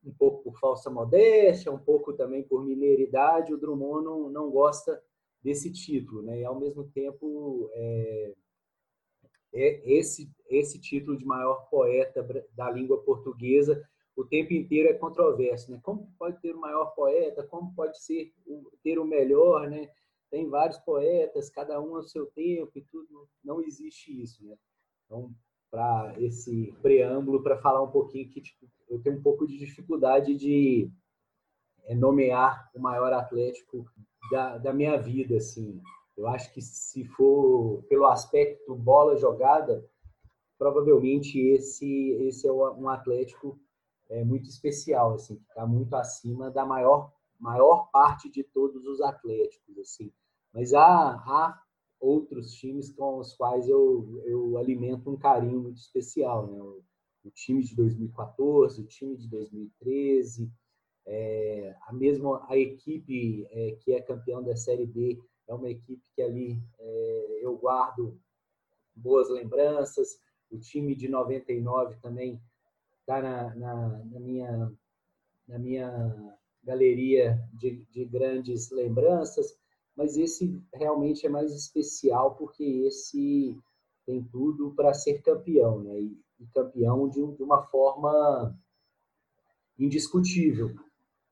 um 0.04 0.12
pouco 0.12 0.42
por 0.42 0.58
falsa 0.58 0.90
modéstia, 0.90 1.72
um 1.72 1.78
pouco 1.78 2.12
também 2.12 2.42
por 2.42 2.62
mineiridade, 2.62 3.54
o 3.54 3.58
Drummond 3.58 4.04
não, 4.04 4.28
não 4.28 4.50
gosta 4.50 5.02
desse 5.42 5.72
título, 5.72 6.22
né? 6.22 6.40
E 6.40 6.44
ao 6.44 6.58
mesmo 6.58 6.84
tempo 6.90 7.70
é, 7.72 8.34
é 9.52 9.92
esse 9.92 10.30
esse 10.48 10.78
título 10.78 11.16
de 11.16 11.24
maior 11.24 11.68
poeta 11.70 12.22
da 12.54 12.70
língua 12.70 13.02
portuguesa 13.02 13.82
o 14.16 14.24
tempo 14.24 14.52
inteiro 14.52 14.88
é 14.88 14.94
controverso, 14.94 15.70
né? 15.72 15.80
Como 15.82 16.08
pode 16.18 16.40
ter 16.40 16.54
o 16.54 16.60
maior 16.60 16.94
poeta? 16.94 17.42
Como 17.42 17.74
pode 17.74 18.00
ser 18.00 18.32
ter 18.82 18.98
o 18.98 19.04
melhor, 19.04 19.68
né? 19.68 19.90
Tem 20.34 20.48
vários 20.48 20.78
poetas, 20.78 21.48
cada 21.48 21.80
um 21.80 21.94
ao 21.94 22.02
seu 22.02 22.26
tempo 22.26 22.72
e 22.74 22.82
tudo. 22.82 23.28
Não 23.44 23.62
existe 23.62 24.20
isso, 24.20 24.44
né? 24.44 24.56
Então, 25.06 25.32
para 25.70 26.12
esse 26.18 26.74
preâmbulo, 26.82 27.40
para 27.40 27.56
falar 27.56 27.80
um 27.80 27.90
pouquinho 27.92 28.28
que 28.28 28.40
tipo, 28.40 28.68
eu 28.88 29.00
tenho 29.00 29.16
um 29.16 29.22
pouco 29.22 29.46
de 29.46 29.56
dificuldade 29.56 30.34
de 30.34 30.90
é, 31.84 31.94
nomear 31.94 32.68
o 32.74 32.80
maior 32.80 33.12
atlético 33.12 33.86
da, 34.28 34.58
da 34.58 34.72
minha 34.72 35.00
vida, 35.00 35.36
assim. 35.36 35.80
Eu 36.16 36.26
acho 36.26 36.52
que 36.52 36.60
se 36.60 37.04
for 37.04 37.84
pelo 37.84 38.06
aspecto 38.06 38.74
bola 38.74 39.16
jogada, 39.16 39.88
provavelmente 40.58 41.38
esse 41.38 42.10
esse 42.26 42.48
é 42.48 42.52
um 42.52 42.88
Atlético 42.88 43.56
é, 44.08 44.24
muito 44.24 44.48
especial, 44.48 45.14
assim, 45.14 45.36
que 45.36 45.48
está 45.48 45.64
muito 45.64 45.94
acima 45.94 46.50
da 46.50 46.66
maior 46.66 47.12
maior 47.38 47.88
parte 47.92 48.28
de 48.28 48.42
todos 48.42 48.84
os 48.84 49.00
Atléticos, 49.00 49.78
assim. 49.78 50.12
Mas 50.54 50.72
há, 50.72 50.82
há 50.86 51.62
outros 52.00 52.52
times 52.52 52.90
com 52.90 53.18
os 53.18 53.34
quais 53.34 53.68
eu, 53.68 54.22
eu 54.24 54.56
alimento 54.56 55.10
um 55.10 55.16
carinho 55.16 55.60
muito 55.60 55.78
especial, 55.78 56.46
né? 56.46 56.60
O, 56.60 56.82
o 57.24 57.30
time 57.30 57.64
de 57.64 57.74
2014, 57.74 58.82
o 58.82 58.86
time 58.86 59.16
de 59.16 59.26
2013, 59.28 60.50
é, 61.06 61.76
a 61.86 61.92
mesma 61.92 62.46
a 62.48 62.56
equipe 62.56 63.46
é, 63.50 63.72
que 63.80 63.92
é 63.92 64.00
campeão 64.00 64.42
da 64.42 64.54
Série 64.56 64.86
B 64.86 65.18
é 65.46 65.54
uma 65.54 65.68
equipe 65.68 66.02
que 66.14 66.22
ali 66.22 66.62
é, 66.78 67.38
eu 67.42 67.56
guardo 67.56 68.18
boas 68.94 69.28
lembranças. 69.28 70.18
O 70.50 70.58
time 70.58 70.94
de 70.94 71.08
99 71.08 71.96
também 71.96 72.40
está 73.00 73.20
na, 73.20 73.54
na, 73.54 74.04
na, 74.04 74.20
minha, 74.20 74.72
na 75.48 75.58
minha 75.58 76.36
galeria 76.62 77.38
de, 77.52 77.84
de 77.90 78.04
grandes 78.04 78.70
lembranças, 78.70 79.58
mas 79.96 80.16
esse 80.16 80.60
realmente 80.72 81.26
é 81.26 81.28
mais 81.28 81.52
especial 81.52 82.34
porque 82.36 82.64
esse 82.64 83.58
tem 84.04 84.22
tudo 84.24 84.72
para 84.74 84.92
ser 84.92 85.22
campeão, 85.22 85.82
né? 85.82 86.00
E, 86.00 86.24
campeão 86.52 87.08
de, 87.08 87.20
de, 87.36 87.42
uma 87.42 87.62
forma 87.62 88.54
indiscutível. 89.78 90.74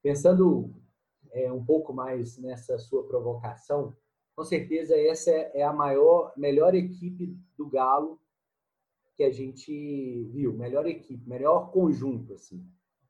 Pensando 0.03 0.73
é, 1.33 1.53
um 1.53 1.63
pouco 1.63 1.93
mais 1.93 2.39
nessa 2.39 2.79
sua 2.79 3.07
provocação, 3.07 3.95
com 4.35 4.45
certeza 4.45 4.97
essa 4.97 5.31
é 5.31 5.63
a 5.63 5.73
maior, 5.73 6.33
melhor 6.37 6.75
equipe 6.75 7.37
do 7.59 7.69
Galo 7.69 8.19
que 9.15 9.23
a 9.23 9.31
gente 9.31 10.25
viu, 10.33 10.55
melhor 10.55 10.87
equipe, 10.87 11.29
melhor 11.29 11.71
conjunto 11.71 12.33
assim. 12.33 12.65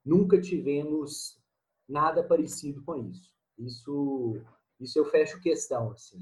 Nunca 0.04 0.40
tivemos 0.40 1.40
nada 1.88 2.22
parecido 2.24 2.82
com 2.82 2.96
isso. 2.96 3.32
Isso, 3.56 4.40
isso 4.83 4.99
eu 4.99 5.05
fecho 5.05 5.40
questão 5.40 5.92
assim. 5.92 6.18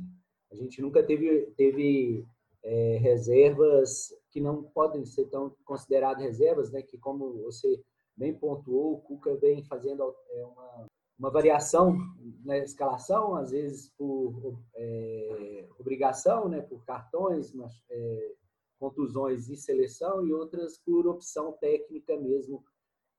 A 0.51 0.55
gente 0.55 0.83
nunca 0.83 1.03
teve 1.03 1.47
teve 1.57 2.27
é, 2.63 2.99
reservas 2.99 4.13
que 4.31 4.41
não 4.41 4.63
podem 4.63 5.05
ser 5.05 5.27
tão 5.27 5.55
consideradas 5.65 6.23
reservas, 6.23 6.71
né? 6.71 6.83
Que 6.83 6.99
como 6.99 7.43
você 7.43 7.83
bem 8.17 8.35
pontuou, 8.35 8.95
o 8.95 9.01
Cuca 9.01 9.35
vem 9.37 9.65
fazendo 9.65 10.15
é, 10.31 10.45
uma, 10.45 10.87
uma 11.19 11.31
variação 11.31 11.97
na 12.45 12.59
escalação, 12.59 13.35
às 13.35 13.51
vezes 13.51 13.91
por 13.97 14.59
é, 14.75 15.69
obrigação, 15.79 16.49
né? 16.49 16.61
Por 16.61 16.85
cartões, 16.85 17.53
mas, 17.53 17.73
é, 17.91 18.33
contusões 18.79 19.49
e 19.49 19.57
seleção 19.57 20.27
e 20.27 20.33
outras 20.33 20.79
por 20.79 21.07
opção 21.07 21.53
técnica 21.53 22.17
mesmo 22.19 22.65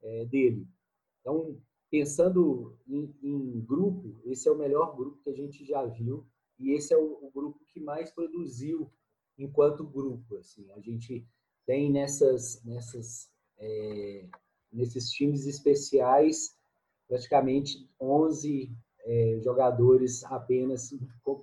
é, 0.02 0.26
dele. 0.26 0.68
Então, 1.20 1.56
pensando 1.92 2.78
em, 2.88 3.14
em, 3.22 3.60
grupo, 3.60 4.16
esse 4.26 4.48
é 4.48 4.52
o 4.52 4.58
melhor 4.58 4.96
grupo 4.96 5.22
que 5.22 5.30
a 5.30 5.36
gente 5.36 5.66
já 5.66 5.86
viu 5.86 6.26
e 6.58 6.72
esse 6.72 6.94
é 6.94 6.98
o, 6.98 7.20
o 7.22 7.32
grupo 7.36 7.60
que 7.68 7.82
mais 7.82 8.10
produziu 8.12 8.90
enquanto 9.38 9.86
grupo. 9.86 10.38
Assim, 10.38 10.72
a 10.72 10.80
gente 10.80 11.28
tem 11.66 11.92
nessas, 11.92 12.64
nessas, 12.64 13.30
é, 13.60 14.26
nesses 14.72 15.12
times 15.12 15.46
especiais 15.46 16.56
praticamente 17.10 17.90
11 18.00 18.72
é, 19.04 19.40
jogadores 19.44 20.24
apenas 20.24 20.90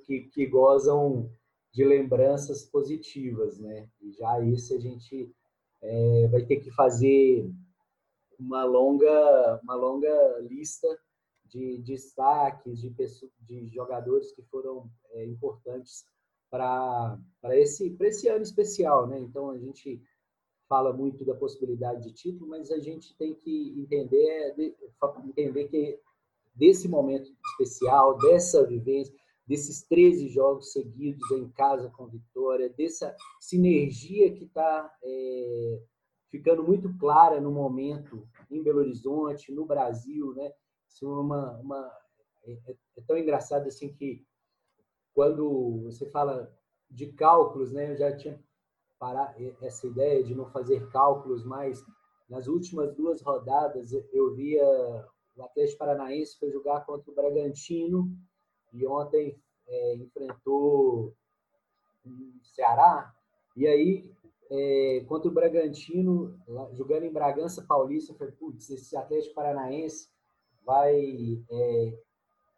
que, 0.06 0.20
que 0.32 0.46
gozam 0.46 1.30
de 1.74 1.84
lembranças 1.84 2.64
positivas, 2.64 3.58
né? 3.58 3.86
E 4.00 4.12
já 4.12 4.40
isso 4.40 4.74
a 4.74 4.80
gente 4.80 5.30
é, 5.82 6.28
vai 6.28 6.42
ter 6.46 6.56
que 6.56 6.70
fazer 6.70 7.52
uma 8.38 8.64
longa, 8.64 9.60
uma 9.62 9.74
longa 9.74 10.38
lista 10.40 10.88
de, 11.44 11.78
destaques 11.78 12.80
de, 12.80 12.90
pessoas, 12.90 13.32
de 13.40 13.68
jogadores 13.68 14.32
que 14.32 14.42
foram 14.42 14.88
é, 15.10 15.24
importantes 15.24 16.04
para 16.50 17.18
esse, 17.52 17.94
esse 18.00 18.28
ano 18.28 18.42
especial, 18.42 19.06
né? 19.06 19.18
Então 19.18 19.50
a 19.50 19.58
gente 19.58 20.00
fala 20.68 20.92
muito 20.92 21.24
da 21.24 21.34
possibilidade 21.34 22.04
de 22.04 22.12
título, 22.12 22.48
mas 22.48 22.70
a 22.70 22.78
gente 22.78 23.16
tem 23.16 23.34
que 23.34 23.74
entender, 23.78 24.54
entender 25.26 25.68
que 25.68 25.98
desse 26.54 26.88
momento 26.88 27.30
especial, 27.52 28.18
dessa 28.18 28.66
vivência, 28.66 29.14
desses 29.46 29.82
13 29.84 30.28
jogos 30.28 30.72
seguidos 30.72 31.30
em 31.30 31.48
casa 31.50 31.88
com 31.90 32.06
vitória, 32.06 32.68
dessa 32.68 33.16
sinergia 33.40 34.30
que 34.34 34.44
está 34.44 34.94
é, 35.02 35.80
ficando 36.30 36.62
muito 36.62 36.96
clara 36.98 37.40
no 37.40 37.50
momento 37.50 38.28
em 38.50 38.62
Belo 38.62 38.80
Horizonte, 38.80 39.52
no 39.52 39.64
Brasil, 39.64 40.32
né? 40.34 40.52
Isso 40.88 41.06
é, 41.06 41.20
uma, 41.20 41.58
uma 41.58 41.92
é, 42.44 42.52
é, 42.52 42.76
é, 42.96 43.02
tão 43.06 43.16
engraçado 43.16 43.66
assim 43.66 43.92
que 43.92 44.26
quando 45.14 45.82
você 45.84 46.08
fala 46.10 46.52
de 46.90 47.12
cálculos, 47.12 47.72
né? 47.72 47.92
Eu 47.92 47.96
já 47.96 48.16
tinha 48.16 48.42
parar 48.98 49.34
essa 49.62 49.86
ideia 49.86 50.24
de 50.24 50.34
não 50.34 50.50
fazer 50.50 50.90
cálculos, 50.90 51.44
mas 51.44 51.84
nas 52.28 52.48
últimas 52.48 52.94
duas 52.96 53.22
rodadas 53.22 53.92
eu 54.12 54.34
via 54.34 54.64
o 55.36 55.42
Atlético 55.44 55.78
Paranaense 55.78 56.36
foi 56.36 56.50
jogar 56.50 56.84
contra 56.84 57.10
o 57.10 57.14
Bragantino 57.14 58.10
e 58.72 58.84
ontem 58.86 59.40
é, 59.68 59.94
enfrentou 59.94 61.14
o 62.04 62.40
Ceará. 62.42 63.14
E 63.56 63.66
aí, 63.66 64.12
é, 64.50 65.04
contra 65.06 65.28
o 65.28 65.32
Bragantino, 65.34 66.38
jogando 66.72 67.04
em 67.04 67.12
Bragança 67.12 67.64
Paulista, 67.66 68.12
eu 68.12 68.16
falei, 68.16 68.34
putz, 68.34 68.70
esse 68.70 68.96
Atlético 68.96 69.34
Paranaense 69.34 70.08
vai 70.64 71.42
é, 71.50 71.98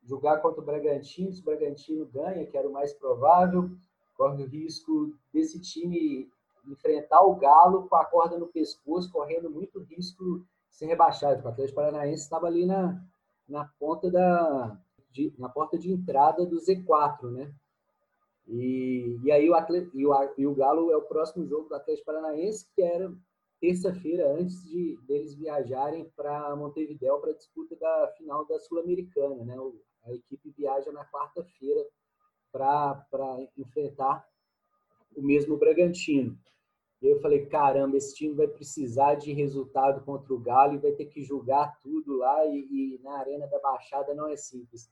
jogar 0.05 0.39
contra 0.39 0.61
o 0.61 0.65
Bragantino, 0.65 1.33
se 1.33 1.41
o 1.41 1.45
Bragantino 1.45 2.07
ganha, 2.07 2.47
que 2.47 2.57
era 2.57 2.69
o 2.69 2.73
mais 2.73 2.93
provável, 2.93 3.71
corre 4.17 4.43
o 4.43 4.47
risco 4.47 5.13
desse 5.33 5.61
time 5.61 6.29
enfrentar 6.67 7.23
o 7.23 7.37
Galo 7.37 7.89
com 7.89 7.97
a 7.97 8.05
corda 8.05 8.39
no 8.39 8.47
pescoço, 8.47 9.11
correndo 9.11 9.51
muito 9.51 9.81
risco 9.81 10.41
de 10.69 10.77
ser 10.77 10.87
rebaixado. 10.87 11.43
O 11.43 11.49
Atlético 11.49 11.77
Paranaense 11.77 12.23
estava 12.23 12.47
ali 12.47 12.67
na, 12.67 13.03
na 13.49 13.65
ponta 13.79 14.11
da, 14.11 14.79
de, 15.11 15.33
na 15.39 15.49
porta 15.49 15.79
de 15.79 15.91
entrada 15.91 16.45
do 16.45 16.57
Z4, 16.57 17.31
né? 17.31 17.53
E, 18.51 19.17
e 19.23 19.31
aí 19.31 19.49
o, 19.49 19.55
e, 19.95 20.07
o, 20.07 20.33
e 20.37 20.47
o 20.47 20.55
Galo 20.55 20.91
é 20.91 20.97
o 20.97 21.03
próximo 21.03 21.47
jogo 21.47 21.69
do 21.69 21.75
Atlético 21.75 22.07
Paranaense, 22.07 22.67
que 22.75 22.83
era 22.83 23.13
terça-feira 23.61 24.33
antes 24.33 24.63
de 24.65 24.99
deles 25.07 25.35
viajarem 25.35 26.11
para 26.17 26.57
Montevideo 26.57 27.21
para 27.21 27.31
a 27.31 27.37
disputa 27.37 27.77
da 27.77 28.13
final 28.17 28.45
da 28.47 28.59
Sul-Americana, 28.59 29.45
né? 29.45 29.57
A 30.05 30.13
equipe 30.13 30.51
viaja 30.57 30.91
na 30.91 31.05
quarta-feira 31.05 31.87
para 32.51 33.07
enfrentar 33.57 34.27
o 35.15 35.23
mesmo 35.23 35.57
Bragantino. 35.57 36.37
E 37.03 37.07
eu 37.07 37.21
falei, 37.21 37.47
caramba, 37.47 37.97
esse 37.97 38.15
time 38.15 38.35
vai 38.35 38.49
precisar 38.49 39.15
de 39.15 39.33
resultado 39.33 40.05
contra 40.05 40.35
o 40.35 40.41
Galo 40.41 40.75
e 40.75 40.79
vai 40.79 40.93
ter 40.93 41.07
que 41.07 41.23
julgar 41.23 41.79
tudo 41.83 42.17
lá 42.17 42.45
e, 42.47 42.67
e 42.97 43.01
na 43.03 43.19
Arena 43.19 43.47
da 43.47 43.59
Baixada 43.59 44.15
não 44.15 44.27
é 44.27 44.37
simples. 44.37 44.91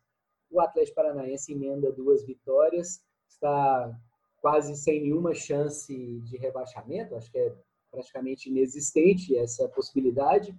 O 0.51 0.61
Atlético 0.61 0.97
Paranaense 0.97 1.53
emenda 1.53 1.93
duas 1.93 2.25
vitórias, 2.25 3.03
está 3.39 3.97
quase 4.41 4.77
sem 4.77 5.03
nenhuma 5.03 5.35
chance 5.35 5.95
de 6.21 6.37
rebaixamento, 6.37 7.15
acho 7.15 7.31
que 7.31 7.39
é 7.39 7.55
praticamente 7.91 8.49
inexistente 8.49 9.37
essa 9.37 9.69
possibilidade. 9.69 10.57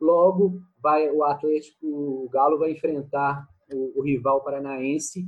Logo, 0.00 0.60
vai 0.78 1.10
o 1.10 1.24
Atlético, 1.24 1.86
o 1.86 2.28
Galo 2.28 2.58
vai 2.58 2.72
enfrentar 2.72 3.48
o, 3.72 3.98
o 3.98 4.02
rival 4.02 4.42
paranaense, 4.42 5.26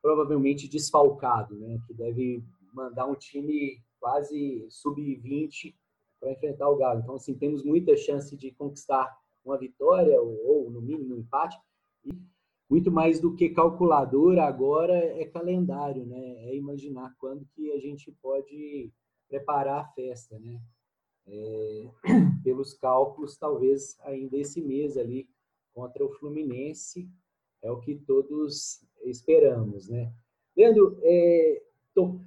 provavelmente 0.00 0.68
desfalcado, 0.68 1.56
né? 1.56 1.78
que 1.86 1.92
deve 1.92 2.42
mandar 2.72 3.06
um 3.06 3.14
time 3.14 3.82
quase 3.98 4.64
sub-20 4.70 5.74
para 6.20 6.32
enfrentar 6.32 6.68
o 6.68 6.76
Galo. 6.76 7.00
Então, 7.00 7.16
assim, 7.16 7.34
temos 7.34 7.64
muita 7.64 7.96
chance 7.96 8.36
de 8.36 8.52
conquistar 8.52 9.12
uma 9.44 9.58
vitória 9.58 10.20
ou, 10.20 10.46
ou 10.46 10.70
no 10.70 10.80
mínimo, 10.80 11.14
um 11.14 11.18
empate. 11.18 11.58
E 12.04 12.12
muito 12.68 12.90
mais 12.90 13.20
do 13.20 13.34
que 13.34 13.50
calculadora 13.50 14.44
agora 14.44 14.94
é 14.94 15.24
calendário, 15.24 16.04
né? 16.04 16.48
É 16.48 16.56
imaginar 16.56 17.14
quando 17.18 17.46
que 17.54 17.70
a 17.72 17.78
gente 17.78 18.10
pode 18.20 18.92
preparar 19.28 19.80
a 19.80 19.88
festa, 19.88 20.38
né? 20.38 20.60
É, 21.26 21.90
pelos 22.42 22.74
cálculos, 22.74 23.36
talvez 23.36 23.98
ainda 24.00 24.36
esse 24.36 24.60
mês 24.60 24.96
ali 24.96 25.28
contra 25.74 26.04
o 26.04 26.12
Fluminense 26.12 27.08
é 27.62 27.70
o 27.70 27.80
que 27.80 27.96
todos 27.96 28.84
esperamos, 29.04 29.88
né? 29.88 30.12
Leandro, 30.56 30.98
é, 31.02 31.62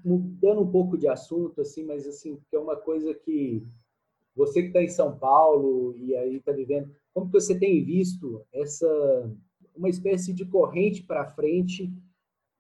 mudando 0.04 0.62
um 0.62 0.72
pouco 0.72 0.98
de 0.98 1.08
assunto, 1.08 1.62
assim, 1.62 1.84
mas 1.84 2.08
assim 2.08 2.38
que 2.50 2.56
é 2.56 2.60
uma 2.60 2.76
coisa 2.76 3.14
que 3.14 3.64
você 4.36 4.62
que 4.62 4.68
está 4.68 4.82
em 4.82 4.90
São 4.90 5.18
Paulo 5.18 5.96
e 5.98 6.16
aí 6.16 6.38
está 6.38 6.52
vivendo, 6.52 6.94
como 7.14 7.28
que 7.28 7.34
você 7.34 7.58
tem 7.58 7.84
visto 7.84 8.46
essa 8.54 8.88
uma 9.80 9.90
espécie 9.90 10.34
de 10.34 10.46
corrente 10.46 11.02
para 11.02 11.32
frente 11.34 11.90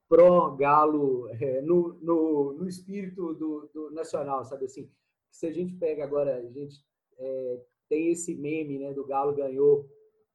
pró-galo 0.07 1.29
é, 1.29 1.61
no, 1.61 1.93
no, 2.01 2.53
no, 2.53 2.67
espírito 2.67 3.33
do, 3.35 3.69
do, 3.73 3.91
nacional, 3.91 4.43
sabe 4.45 4.65
assim? 4.65 4.89
Se 5.29 5.45
a 5.45 5.51
gente 5.51 5.75
pega 5.75 6.03
agora, 6.03 6.37
a 6.37 6.49
gente 6.49 6.83
é, 7.17 7.61
tem 7.87 8.11
esse 8.11 8.33
meme 8.33 8.79
né, 8.79 8.93
do 8.93 9.05
galo 9.05 9.35
ganhou, 9.35 9.87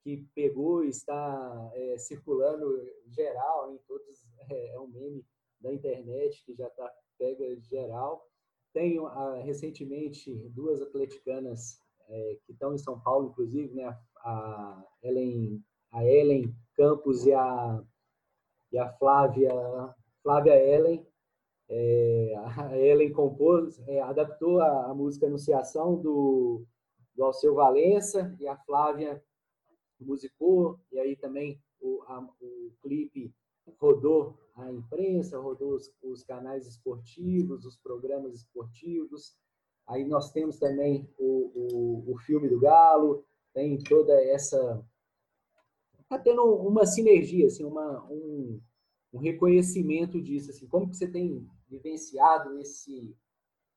que 0.02 0.28
pegou 0.34 0.84
e 0.84 0.90
está 0.90 1.70
é, 1.74 1.96
circulando 1.98 2.78
geral, 3.08 3.72
em 3.72 3.78
todos, 3.88 4.24
é, 4.50 4.74
é, 4.74 4.78
um 4.78 4.88
meme 4.88 5.24
da 5.58 5.72
internet 5.72 6.44
que 6.44 6.54
já 6.54 6.68
está 6.68 6.92
pega 7.18 7.58
geral. 7.62 8.28
Tenho 8.72 9.06
ah, 9.06 9.40
recentemente 9.42 10.34
duas 10.50 10.82
atleticanas 10.82 11.78
é, 12.08 12.38
que 12.44 12.52
estão 12.52 12.74
em 12.74 12.78
São 12.78 13.00
Paulo, 13.00 13.30
inclusive, 13.30 13.72
né, 13.72 13.96
a 14.18 14.84
Ellen, 15.02 15.64
a 15.94 16.04
Ellen 16.04 16.54
Campos 16.76 17.24
e 17.24 17.32
a, 17.32 17.82
e 18.72 18.78
a 18.78 18.92
Flávia, 18.94 19.50
Flávia 20.22 20.56
Ellen. 20.56 21.06
É, 21.68 22.34
a 22.36 22.76
Ellen 22.76 23.12
compôs, 23.12 23.80
é, 23.88 24.00
adaptou 24.02 24.60
a, 24.60 24.86
a, 24.86 24.94
música 24.94 25.26
Anunciação 25.26 25.96
do, 25.96 26.66
do 27.14 27.24
Alceu 27.24 27.54
Valença 27.54 28.36
e 28.38 28.46
a 28.46 28.56
Flávia 28.56 29.22
musicou, 29.98 30.78
e 30.92 30.98
aí 30.98 31.16
também 31.16 31.58
o, 31.80 32.02
a, 32.06 32.20
o 32.40 32.72
clipe 32.82 33.32
rodou 33.80 34.38
a 34.56 34.70
imprensa, 34.70 35.38
rodou 35.38 35.74
os, 35.74 35.90
os, 36.02 36.22
canais 36.24 36.66
esportivos, 36.66 37.64
os 37.64 37.76
programas 37.76 38.34
esportivos. 38.34 39.34
Aí 39.86 40.04
nós 40.04 40.30
temos 40.32 40.58
também 40.58 41.08
o, 41.16 42.04
o, 42.06 42.12
o 42.12 42.18
filme 42.18 42.48
do 42.48 42.60
Galo, 42.60 43.24
tem 43.54 43.78
toda 43.78 44.12
essa 44.24 44.84
está 46.14 46.18
tendo 46.18 46.42
uma 46.44 46.86
sinergia, 46.86 47.46
assim, 47.46 47.64
uma, 47.64 48.04
um, 48.10 48.60
um, 49.12 49.18
reconhecimento 49.18 50.20
disso, 50.20 50.50
assim, 50.50 50.66
como 50.66 50.88
que 50.88 50.96
você 50.96 51.08
tem 51.08 51.46
vivenciado 51.68 52.58
esse 52.58 53.16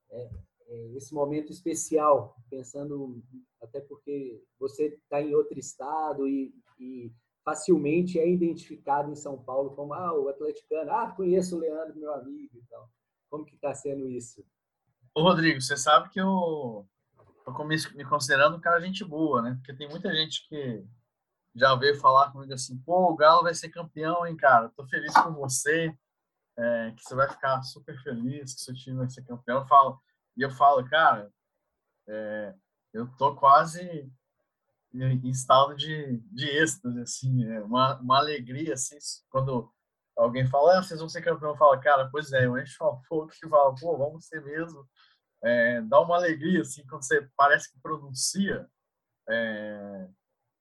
é, 0.09 0.29
é, 0.67 0.97
esse 0.97 1.13
momento 1.13 1.51
especial, 1.51 2.35
pensando 2.49 3.21
até 3.61 3.79
porque 3.81 4.41
você 4.59 4.87
está 4.87 5.21
em 5.21 5.33
outro 5.33 5.57
estado 5.57 6.27
e, 6.27 6.53
e, 6.79 7.11
facilmente 7.43 8.19
é 8.19 8.29
identificado 8.29 9.09
em 9.09 9.15
São 9.15 9.41
Paulo 9.41 9.73
como 9.73 9.93
ah, 9.93 10.13
o 10.13 10.27
atleticano, 10.27 10.91
ah, 10.91 11.13
conheço 11.15 11.55
o 11.55 11.59
Leandro, 11.59 11.97
meu 11.97 12.13
amigo 12.13 12.57
e 12.57 12.63
tal. 12.69 12.89
Como 13.29 13.45
que 13.45 13.55
está 13.55 13.73
sendo 13.73 14.09
isso? 14.09 14.45
Ô, 15.15 15.21
Rodrigo, 15.21 15.61
você 15.61 15.77
sabe 15.77 16.09
que 16.09 16.19
eu 16.19 16.85
estou 17.37 17.65
me 17.65 18.03
considerando 18.03 18.57
um 18.57 18.59
cara 18.59 18.81
gente 18.81 19.03
boa, 19.05 19.41
né? 19.41 19.55
Porque 19.55 19.73
tem 19.73 19.87
muita 19.89 20.13
gente 20.13 20.47
que 20.49 20.83
já 21.57 21.75
veio 21.75 21.99
falar 21.99 22.31
comigo 22.31 22.53
assim, 22.53 22.77
pô, 22.79 23.11
o 23.11 23.15
Galo 23.15 23.43
vai 23.43 23.55
ser 23.55 23.69
campeão, 23.69 24.25
hein, 24.25 24.37
cara? 24.37 24.69
Tô 24.69 24.85
feliz 24.87 25.13
com 25.13 25.33
você, 25.33 25.93
é, 26.57 26.93
que 26.95 27.03
você 27.03 27.15
vai 27.15 27.29
ficar 27.29 27.61
super 27.63 27.97
feliz 28.03 28.53
que 28.53 28.61
seu 28.61 28.75
time 28.75 28.97
vai 28.97 29.09
ser 29.09 29.23
campeão. 29.23 29.59
Eu 29.61 29.67
falo, 29.67 30.01
e 30.35 30.41
eu 30.43 30.51
falo, 30.51 30.87
cara, 30.87 31.31
é, 32.07 32.53
eu 32.93 33.07
tô 33.17 33.35
quase 33.35 34.09
em 34.93 35.29
estado 35.29 35.75
de, 35.75 36.17
de 36.31 36.45
êxtase, 36.45 36.99
assim, 37.01 37.45
é 37.45 37.61
uma, 37.61 37.99
uma 37.99 38.17
alegria, 38.17 38.73
assim, 38.73 38.97
quando 39.29 39.71
alguém 40.15 40.47
fala, 40.47 40.79
ah, 40.79 40.83
vocês 40.83 40.99
vão 40.99 41.09
ser 41.09 41.21
campeão, 41.21 41.51
eu 41.51 41.57
falo, 41.57 41.79
cara, 41.79 42.09
pois 42.11 42.31
é, 42.33 42.45
eu 42.45 42.57
encho 42.57 42.83
uma 42.83 43.01
fogo 43.03 43.27
que 43.27 43.49
fala, 43.49 43.75
pô, 43.75 43.97
vamos 43.97 44.25
ser 44.25 44.43
mesmo. 44.43 44.87
É, 45.43 45.81
dá 45.81 45.99
uma 46.01 46.15
alegria, 46.15 46.61
assim, 46.61 46.85
quando 46.87 47.03
você 47.03 47.29
parece 47.35 47.71
que 47.71 47.79
pronuncia, 47.79 48.67
é, 49.29 50.07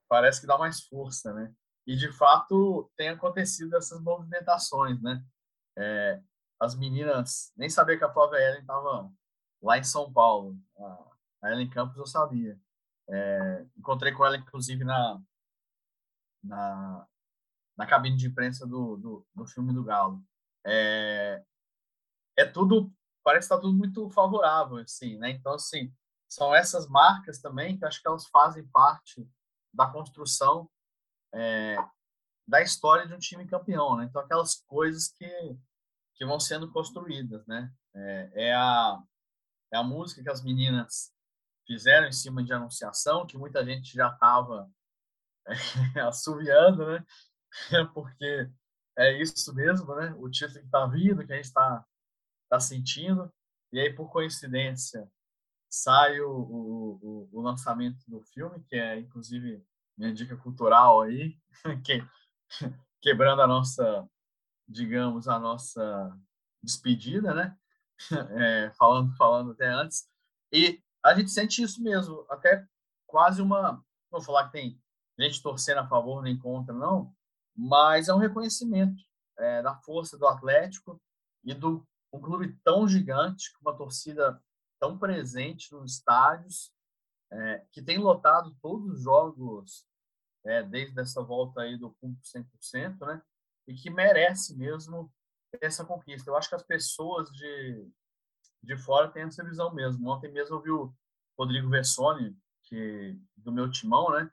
parece 0.07 0.41
que 0.41 0.47
dá 0.47 0.57
mais 0.57 0.81
força, 0.81 1.33
né? 1.33 1.53
E 1.85 1.95
de 1.95 2.11
fato 2.11 2.91
tem 2.97 3.09
acontecido 3.09 3.75
essas 3.77 4.01
movimentações, 4.01 5.01
né? 5.01 5.23
É, 5.77 6.21
as 6.59 6.75
meninas 6.75 7.53
nem 7.55 7.69
sabia 7.69 7.97
que 7.97 8.03
a 8.03 8.11
Flávia 8.11 8.39
Ellen 8.39 8.61
estava 8.61 9.11
lá 9.61 9.77
em 9.77 9.83
São 9.83 10.11
Paulo. 10.11 10.57
A 11.41 11.51
Ellen 11.51 11.69
Campos 11.69 11.97
eu 11.97 12.05
sabia. 12.05 12.59
É, 13.09 13.65
encontrei 13.77 14.11
com 14.11 14.25
ela 14.25 14.37
inclusive 14.37 14.83
na 14.83 15.21
na, 16.43 17.07
na 17.77 17.85
cabine 17.85 18.17
de 18.17 18.27
imprensa 18.27 18.65
do, 18.65 18.97
do, 18.97 19.27
do 19.33 19.45
filme 19.45 19.73
do 19.73 19.83
Galo. 19.83 20.21
É, 20.65 21.43
é 22.37 22.45
tudo 22.45 22.91
parece 23.23 23.45
estar 23.45 23.59
tudo 23.59 23.73
muito 23.73 24.09
favorável, 24.09 24.77
assim, 24.77 25.17
né? 25.17 25.31
Então 25.31 25.53
assim 25.53 25.93
são 26.27 26.53
essas 26.53 26.87
marcas 26.87 27.39
também 27.39 27.77
que 27.77 27.85
acho 27.85 28.01
que 28.01 28.07
elas 28.07 28.27
fazem 28.27 28.67
parte 28.67 29.25
da 29.77 29.87
construção 29.87 30.67
é, 31.33 31.77
da 32.47 32.61
história 32.61 33.07
de 33.07 33.13
um 33.13 33.19
time 33.19 33.45
campeão, 33.45 33.95
né? 33.95 34.05
Então 34.05 34.21
aquelas 34.21 34.55
coisas 34.67 35.09
que 35.09 35.27
que 36.15 36.25
vão 36.25 36.39
sendo 36.39 36.71
construídas, 36.71 37.45
né? 37.45 37.71
É, 37.95 38.31
é, 38.47 38.55
a 38.55 38.99
é 39.71 39.77
a 39.77 39.83
música 39.83 40.23
que 40.23 40.29
as 40.29 40.43
meninas 40.43 41.13
fizeram 41.67 42.07
em 42.07 42.11
cima 42.11 42.43
de 42.43 42.51
anunciação, 42.51 43.27
que 43.27 43.37
muita 43.37 43.63
gente 43.63 43.93
já 43.93 44.09
estava 44.09 44.67
é, 45.45 45.53
assoviando, 46.01 46.87
né? 46.87 47.05
Porque 47.93 48.49
é 48.97 49.21
isso 49.21 49.53
mesmo, 49.53 49.93
né? 49.95 50.15
O 50.17 50.27
título 50.29 50.59
que 50.59 50.65
está 50.65 50.87
vindo, 50.87 51.25
que 51.25 51.33
a 51.33 51.35
gente 51.35 51.45
está 51.45 51.85
tá 52.49 52.59
sentindo. 52.59 53.31
E 53.71 53.79
aí, 53.79 53.93
por 53.93 54.09
coincidência, 54.09 55.07
sai 55.69 56.19
o, 56.21 56.31
o, 56.31 57.29
o, 57.31 57.41
lançamento 57.41 58.03
do 58.07 58.21
filme, 58.21 58.63
que 58.63 58.75
é 58.75 58.99
inclusive 58.99 59.63
minha 59.97 60.13
dica 60.13 60.37
cultural 60.37 61.01
aí, 61.01 61.37
que, 61.83 62.05
quebrando 63.01 63.41
a 63.41 63.47
nossa, 63.47 64.07
digamos, 64.67 65.27
a 65.27 65.39
nossa 65.39 66.17
despedida, 66.63 67.33
né? 67.33 67.57
É, 68.39 68.71
falando, 68.77 69.15
falando 69.15 69.51
até 69.53 69.67
antes. 69.67 70.07
E 70.53 70.79
a 71.03 71.15
gente 71.15 71.31
sente 71.31 71.63
isso 71.63 71.81
mesmo, 71.81 72.27
até 72.29 72.63
quase 73.07 73.41
uma. 73.41 73.71
Não 73.71 74.19
vou 74.19 74.21
falar 74.21 74.45
que 74.45 74.51
tem 74.51 74.79
gente 75.19 75.41
torcendo 75.41 75.79
a 75.79 75.87
favor 75.87 76.21
nem 76.21 76.37
contra, 76.37 76.75
não, 76.75 77.11
mas 77.55 78.07
é 78.07 78.13
um 78.13 78.19
reconhecimento 78.19 79.01
é, 79.39 79.63
da 79.63 79.75
força 79.77 80.15
do 80.15 80.27
Atlético 80.27 81.01
e 81.43 81.55
do 81.55 81.83
um 82.13 82.21
clube 82.21 82.57
tão 82.63 82.87
gigante, 82.87 83.51
com 83.53 83.69
uma 83.69 83.77
torcida 83.77 84.41
tão 84.79 84.97
presente 84.97 85.71
nos 85.71 85.93
estádios, 85.93 86.71
é, 87.31 87.65
que 87.71 87.81
tem 87.81 87.97
lotado 87.97 88.55
todos 88.61 88.93
os 88.93 89.03
jogos 89.03 89.85
é, 90.45 90.63
desde 90.63 90.99
essa 90.99 91.21
volta 91.21 91.61
aí 91.61 91.77
do 91.77 91.91
público 91.99 92.21
100%, 92.23 93.05
né? 93.05 93.21
E 93.67 93.73
que 93.73 93.89
merece 93.89 94.55
mesmo 94.55 95.11
essa 95.61 95.83
conquista. 95.83 96.29
Eu 96.29 96.37
acho 96.37 96.49
que 96.49 96.55
as 96.55 96.63
pessoas 96.63 97.29
de, 97.31 97.89
de 98.63 98.77
fora 98.77 99.09
têm 99.09 99.23
essa 99.23 99.43
visão 99.43 99.73
mesmo. 99.73 100.09
Ontem 100.09 100.31
mesmo 100.31 100.55
eu 100.55 100.61
vi 100.61 100.71
o 100.71 100.93
Rodrigo 101.37 101.69
Vessoni, 101.69 102.35
que, 102.63 103.19
do 103.35 103.51
meu 103.51 103.69
timão, 103.69 104.11
né? 104.11 104.31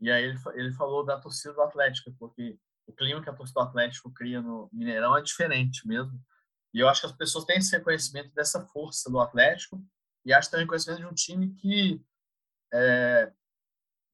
E 0.00 0.10
aí 0.10 0.24
ele, 0.24 0.38
ele 0.54 0.72
falou 0.72 1.04
da 1.04 1.18
torcida 1.18 1.54
do 1.54 1.62
Atlético, 1.62 2.14
porque 2.18 2.58
o 2.86 2.92
clima 2.92 3.22
que 3.22 3.30
a 3.30 3.34
torcida 3.34 3.60
do 3.60 3.68
Atlético 3.68 4.12
cria 4.12 4.42
no 4.42 4.68
Mineirão 4.72 5.16
é 5.16 5.22
diferente 5.22 5.86
mesmo. 5.86 6.20
E 6.74 6.80
eu 6.80 6.88
acho 6.88 7.00
que 7.00 7.06
as 7.06 7.12
pessoas 7.12 7.44
têm 7.44 7.58
esse 7.58 7.74
reconhecimento 7.76 8.34
dessa 8.34 8.60
força 8.66 9.08
do 9.08 9.20
Atlético 9.20 9.80
e 10.24 10.32
acho 10.32 10.50
tem 10.50 10.60
reconhecimento 10.60 10.98
de 10.98 11.06
um 11.06 11.14
time 11.14 11.54
que 11.54 12.04
é, 12.72 13.32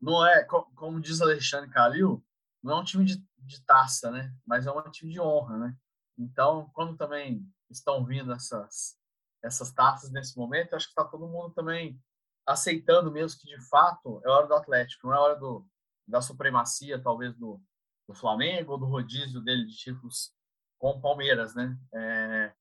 não 0.00 0.26
é, 0.26 0.44
como 0.44 1.00
diz 1.00 1.22
Alexandre 1.22 1.70
Calil, 1.70 2.22
não 2.62 2.76
é 2.76 2.80
um 2.80 2.84
time 2.84 3.04
de, 3.04 3.24
de 3.38 3.64
taça, 3.64 4.10
né? 4.10 4.34
Mas 4.46 4.66
é 4.66 4.70
um 4.70 4.90
time 4.90 5.10
de 5.10 5.18
honra, 5.18 5.56
né? 5.56 5.76
Então, 6.18 6.70
quando 6.74 6.98
também 6.98 7.42
estão 7.70 8.04
vindo 8.04 8.32
essas 8.32 8.98
essas 9.42 9.72
taças 9.72 10.10
nesse 10.10 10.36
momento, 10.36 10.76
acho 10.76 10.84
que 10.84 10.92
está 10.92 11.02
todo 11.02 11.26
mundo 11.26 11.54
também 11.54 11.98
aceitando 12.46 13.10
mesmo 13.10 13.40
que 13.40 13.46
de 13.46 13.68
fato 13.70 14.20
é 14.22 14.28
hora 14.28 14.46
do 14.46 14.54
Atlético, 14.54 15.06
não 15.06 15.14
é 15.14 15.18
hora 15.18 15.36
do, 15.36 15.66
da 16.06 16.20
supremacia, 16.20 17.00
talvez 17.00 17.34
do, 17.36 17.58
do 18.06 18.14
Flamengo 18.14 18.72
ou 18.72 18.78
do 18.78 18.84
rodízio 18.84 19.40
dele 19.40 19.64
de 19.64 19.74
títulos 19.74 20.34
com 20.80 20.90
o 20.90 21.00
Palmeiras, 21.00 21.54
né? 21.54 21.78
É, 21.94 22.52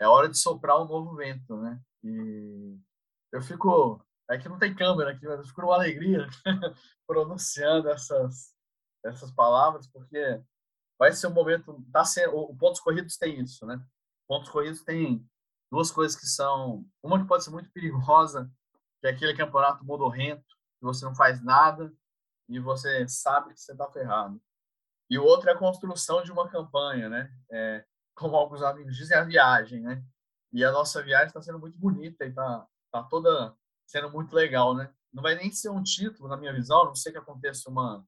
é 0.00 0.08
hora 0.08 0.28
de 0.28 0.36
soprar 0.36 0.78
um 0.82 0.86
novo 0.86 1.14
vento, 1.14 1.56
né? 1.56 1.80
E 2.04 2.76
eu 3.32 3.40
fico, 3.40 4.04
é 4.28 4.36
que 4.36 4.48
não 4.48 4.58
tem 4.58 4.74
câmera 4.74 5.12
aqui, 5.12 5.26
mas 5.26 5.38
eu 5.38 5.46
fico 5.46 5.62
uma 5.62 5.74
alegria 5.74 6.26
pronunciando 7.06 7.88
essas 7.88 8.52
essas 9.04 9.32
palavras, 9.32 9.86
porque 9.88 10.40
vai 10.98 11.12
ser 11.12 11.26
um 11.26 11.32
momento, 11.32 11.84
tá 11.92 12.04
sendo, 12.04 12.36
o 12.36 12.56
pontos 12.56 12.80
corridos 12.80 13.16
tem 13.16 13.40
isso, 13.40 13.66
né? 13.66 13.84
Pontos 14.28 14.48
corridos 14.48 14.82
tem 14.82 15.28
duas 15.70 15.90
coisas 15.90 16.16
que 16.16 16.26
são, 16.26 16.86
uma 17.02 17.20
que 17.20 17.26
pode 17.26 17.42
ser 17.42 17.50
muito 17.50 17.70
perigosa, 17.72 18.50
que 19.00 19.08
é 19.08 19.10
aquele 19.10 19.34
campeonato 19.34 19.84
modorrento, 19.84 20.44
que 20.78 20.84
você 20.84 21.04
não 21.04 21.14
faz 21.14 21.42
nada 21.42 21.92
e 22.48 22.60
você 22.60 23.08
sabe 23.08 23.52
que 23.54 23.60
você 23.60 23.72
está 23.72 23.90
ferrado. 23.90 24.40
E 25.12 25.18
o 25.18 25.24
outro 25.24 25.50
é 25.50 25.52
a 25.52 25.58
construção 25.58 26.22
de 26.22 26.32
uma 26.32 26.48
campanha, 26.48 27.06
né? 27.06 27.30
É, 27.50 27.84
como 28.14 28.34
alguns 28.34 28.62
amigos 28.62 28.96
dizem, 28.96 29.14
a 29.14 29.22
viagem, 29.22 29.82
né? 29.82 30.02
E 30.50 30.64
a 30.64 30.72
nossa 30.72 31.02
viagem 31.02 31.26
está 31.26 31.42
sendo 31.42 31.58
muito 31.58 31.78
bonita 31.78 32.24
e 32.24 32.30
está 32.30 32.66
tá 32.90 33.02
toda 33.02 33.54
sendo 33.86 34.10
muito 34.10 34.34
legal, 34.34 34.74
né? 34.74 34.90
Não 35.12 35.22
vai 35.22 35.34
nem 35.34 35.52
ser 35.52 35.68
um 35.68 35.82
título, 35.82 36.30
na 36.30 36.36
minha 36.38 36.50
visão, 36.54 36.86
não 36.86 36.94
sei 36.94 37.12
que 37.12 37.18
aconteça 37.18 37.68
uma, 37.68 38.02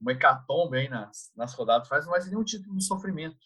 uma 0.00 0.10
hecatombe 0.10 0.78
aí 0.78 0.88
nas, 0.88 1.30
nas 1.36 1.54
rodadas, 1.54 1.88
mas 1.88 2.04
não 2.04 2.10
vai 2.10 2.20
ser 2.20 2.30
nenhum 2.30 2.42
título 2.42 2.74
do 2.74 2.82
sofrimento, 2.82 3.38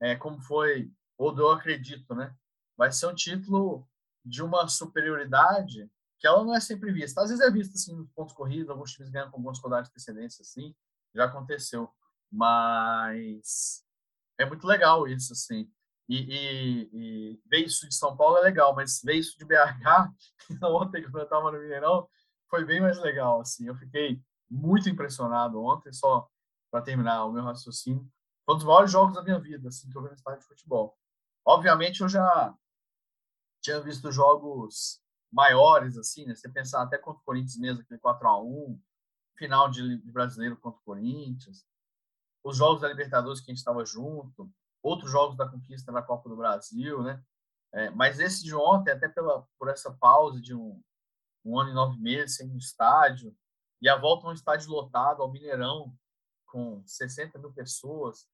é, 0.00 0.16
como 0.16 0.40
foi, 0.40 0.90
ou 1.18 1.30
do 1.30 1.42
eu 1.42 1.50
acredito, 1.50 2.14
né? 2.14 2.34
Vai 2.74 2.90
ser 2.90 3.06
um 3.06 3.14
título 3.14 3.86
de 4.24 4.42
uma 4.42 4.66
superioridade 4.66 5.86
que 6.18 6.26
ela 6.26 6.42
não 6.42 6.54
é 6.54 6.60
sempre 6.60 6.90
vista. 6.90 7.20
Às 7.20 7.28
vezes 7.28 7.44
é 7.44 7.50
vista 7.50 7.74
assim 7.74 7.94
nos 7.94 8.08
pontos 8.12 8.34
corridos, 8.34 8.70
alguns 8.70 8.92
times 8.92 9.10
ganham 9.10 9.30
com 9.30 9.36
algumas 9.36 9.58
rodadas 9.58 9.88
de 9.88 9.92
precedência, 9.92 10.40
assim, 10.40 10.74
já 11.14 11.26
aconteceu. 11.26 11.92
Mas 12.30 13.84
é 14.38 14.44
muito 14.44 14.66
legal 14.66 15.06
isso, 15.08 15.32
assim. 15.32 15.70
E, 16.08 16.16
e, 16.16 16.90
e, 16.92 17.40
ver 17.46 17.66
isso 17.66 17.86
de 17.86 17.94
São 17.94 18.16
Paulo 18.16 18.38
é 18.38 18.40
legal, 18.40 18.74
mas 18.74 19.00
ver 19.04 19.14
isso 19.14 19.36
de 19.38 19.44
BH, 19.44 20.10
ontem 20.64 21.02
que 21.02 21.14
eu 21.14 21.22
estava 21.22 21.52
no 21.52 21.58
Mineirão, 21.58 22.08
foi 22.48 22.64
bem 22.64 22.80
mais 22.80 22.98
legal, 22.98 23.40
assim. 23.40 23.66
Eu 23.66 23.74
fiquei 23.76 24.22
muito 24.50 24.88
impressionado 24.88 25.62
ontem, 25.62 25.92
só 25.92 26.26
para 26.70 26.82
terminar 26.82 27.24
o 27.26 27.32
meu 27.32 27.44
raciocínio. 27.44 28.10
Foi 28.44 28.54
um 28.54 28.58
dos 28.58 28.66
maiores 28.66 28.90
jogos 28.90 29.14
da 29.14 29.22
minha 29.22 29.38
vida, 29.38 29.68
assim, 29.68 29.90
que 29.90 29.96
eu 29.96 30.02
vi 30.02 30.08
no 30.08 30.36
de 30.36 30.46
futebol. 30.46 30.96
Obviamente, 31.44 32.00
eu 32.00 32.08
já 32.08 32.54
tinha 33.60 33.80
visto 33.80 34.10
jogos 34.10 35.02
maiores, 35.30 35.98
assim, 35.98 36.24
né? 36.24 36.34
Você 36.34 36.48
pensar 36.48 36.82
até 36.82 36.96
contra 36.96 37.20
o 37.20 37.24
Corinthians 37.24 37.58
mesmo, 37.58 37.82
aquele 37.82 38.00
4 38.00 38.26
a 38.26 38.42
1 38.42 38.80
final 39.36 39.70
de, 39.70 39.98
de 39.98 40.10
brasileiro 40.10 40.56
contra 40.56 40.80
o 40.80 40.84
Corinthians, 40.84 41.64
os 42.44 42.56
jogos 42.56 42.80
da 42.80 42.88
Libertadores 42.88 43.40
que 43.40 43.50
a 43.50 43.54
gente 43.54 43.58
estava 43.58 43.84
junto, 43.84 44.50
outros 44.82 45.10
jogos 45.10 45.36
da 45.36 45.48
conquista 45.48 45.92
da 45.92 46.02
Copa 46.02 46.28
do 46.28 46.36
Brasil, 46.36 47.02
né? 47.02 47.22
É, 47.72 47.90
mas 47.90 48.18
esse 48.18 48.42
de 48.42 48.54
ontem, 48.54 48.90
até 48.90 49.08
pela, 49.08 49.46
por 49.58 49.68
essa 49.68 49.92
pausa 49.92 50.40
de 50.40 50.54
um, 50.54 50.80
um 51.44 51.58
ano 51.58 51.70
e 51.70 51.74
nove 51.74 52.00
meses 52.00 52.36
sem 52.36 52.50
um 52.50 52.56
estádio, 52.56 53.36
e 53.80 53.88
a 53.88 53.96
volta 53.96 54.26
a 54.26 54.30
um 54.30 54.32
estádio 54.32 54.70
lotado, 54.70 55.22
ao 55.22 55.30
Mineirão, 55.30 55.94
com 56.46 56.82
60 56.86 57.38
mil 57.38 57.52
pessoas, 57.52 58.26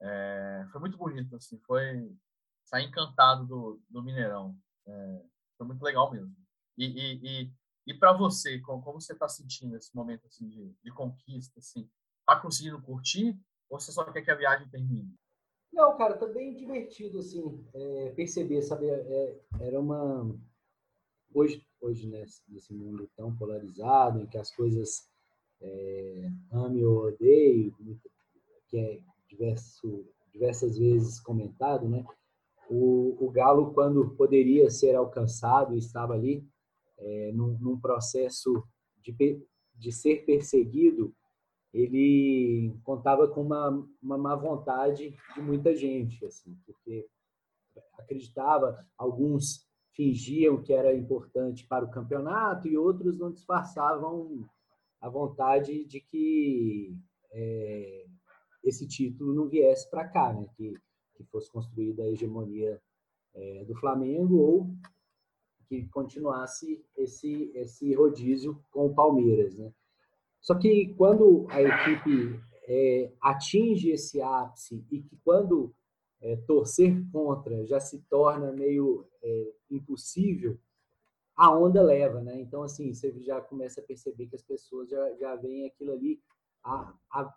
é, 0.00 0.66
foi 0.70 0.80
muito 0.80 0.96
bonito, 0.96 1.34
assim, 1.36 1.58
foi 1.66 2.16
sair 2.64 2.84
encantado 2.84 3.46
do, 3.46 3.82
do 3.88 4.02
Mineirão. 4.02 4.56
É, 4.86 5.22
foi 5.56 5.66
muito 5.66 5.82
legal 5.82 6.10
mesmo. 6.10 6.34
E, 6.76 6.86
e, 6.86 7.42
e, 7.42 7.52
e 7.88 7.94
para 7.94 8.12
você, 8.12 8.60
como, 8.60 8.82
como 8.82 9.00
você 9.00 9.12
está 9.12 9.28
sentindo 9.28 9.76
esse 9.76 9.94
momento 9.94 10.26
assim, 10.26 10.48
de, 10.48 10.72
de 10.82 10.90
conquista? 10.92 11.58
Assim, 11.58 11.90
tá 12.28 12.36
conseguindo 12.36 12.82
curtir 12.82 13.34
ou 13.70 13.80
você 13.80 13.90
só 13.90 14.04
quer 14.04 14.20
que 14.20 14.30
a 14.30 14.34
viagem 14.34 14.68
termine? 14.68 15.14
Não, 15.72 15.96
cara, 15.96 16.16
tá 16.16 16.26
bem 16.26 16.54
divertido, 16.54 17.18
assim, 17.18 17.64
é, 17.72 18.10
perceber, 18.10 18.62
sabe? 18.62 18.86
É, 18.86 19.40
era 19.60 19.80
uma... 19.80 20.38
Hoje, 21.32 21.64
hoje 21.80 22.06
né, 22.06 22.24
nesse 22.48 22.74
mundo 22.74 23.08
tão 23.16 23.34
polarizado, 23.34 24.20
em 24.20 24.26
que 24.26 24.36
as 24.36 24.54
coisas 24.54 25.08
é, 25.60 26.30
ame 26.52 26.84
ou 26.84 27.06
odeio, 27.06 27.74
que 28.68 28.78
é 28.78 29.00
diverso, 29.26 30.06
diversas 30.32 30.76
vezes 30.78 31.20
comentado, 31.20 31.88
né? 31.88 32.04
O, 32.70 33.16
o 33.24 33.30
Galo, 33.30 33.72
quando 33.72 34.14
poderia 34.16 34.70
ser 34.70 34.94
alcançado, 34.94 35.76
estava 35.76 36.14
ali 36.14 36.46
é, 36.98 37.32
num, 37.32 37.58
num, 37.58 37.80
processo 37.80 38.62
de, 39.00 39.42
de 39.74 39.92
ser 39.92 40.24
perseguido, 40.26 41.14
ele 41.72 42.74
contava 42.82 43.28
com 43.28 43.42
uma, 43.42 43.86
uma 44.02 44.18
má 44.18 44.34
vontade 44.34 45.14
de 45.34 45.40
muita 45.42 45.74
gente, 45.74 46.24
assim, 46.24 46.56
porque 46.64 47.06
acreditava, 47.98 48.84
alguns 48.96 49.66
fingiam 49.92 50.62
que 50.62 50.72
era 50.72 50.94
importante 50.94 51.66
para 51.66 51.84
o 51.84 51.90
campeonato 51.90 52.68
e 52.68 52.76
outros 52.76 53.18
não 53.18 53.32
disfarçavam 53.32 54.48
a 55.00 55.08
vontade 55.08 55.84
de 55.84 56.00
que 56.00 56.96
é, 57.30 58.06
esse 58.64 58.86
título 58.86 59.34
não 59.34 59.48
viesse 59.48 59.88
para 59.90 60.08
cá, 60.08 60.32
né? 60.32 60.46
que 60.56 60.74
que 61.18 61.24
fosse 61.24 61.50
construída 61.50 62.04
a 62.04 62.08
hegemonia 62.08 62.80
é, 63.34 63.64
do 63.64 63.74
Flamengo 63.74 64.36
ou 64.36 64.70
que 65.68 65.84
continuasse 65.88 66.82
esse 66.96 67.50
esse 67.54 67.92
rodízio 67.92 68.62
com 68.70 68.86
o 68.86 68.94
Palmeiras, 68.94 69.56
né? 69.56 69.72
Só 70.48 70.54
que 70.54 70.94
quando 70.94 71.46
a 71.50 71.60
equipe 71.60 72.40
é, 72.66 73.12
atinge 73.20 73.90
esse 73.90 74.18
ápice 74.22 74.82
e 74.90 75.02
que 75.02 75.14
quando 75.22 75.74
é, 76.22 76.36
torcer 76.36 77.04
contra 77.12 77.66
já 77.66 77.78
se 77.78 77.98
torna 78.08 78.50
meio 78.50 79.06
é, 79.22 79.52
impossível, 79.70 80.58
a 81.36 81.54
onda 81.54 81.82
leva, 81.82 82.22
né? 82.22 82.40
Então, 82.40 82.62
assim, 82.62 82.94
você 82.94 83.12
já 83.20 83.42
começa 83.42 83.82
a 83.82 83.84
perceber 83.84 84.26
que 84.26 84.36
as 84.36 84.42
pessoas 84.42 84.88
já, 84.88 85.14
já 85.16 85.36
veem 85.36 85.66
aquilo 85.66 85.92
ali, 85.92 86.18
a, 86.64 86.94
a 87.10 87.30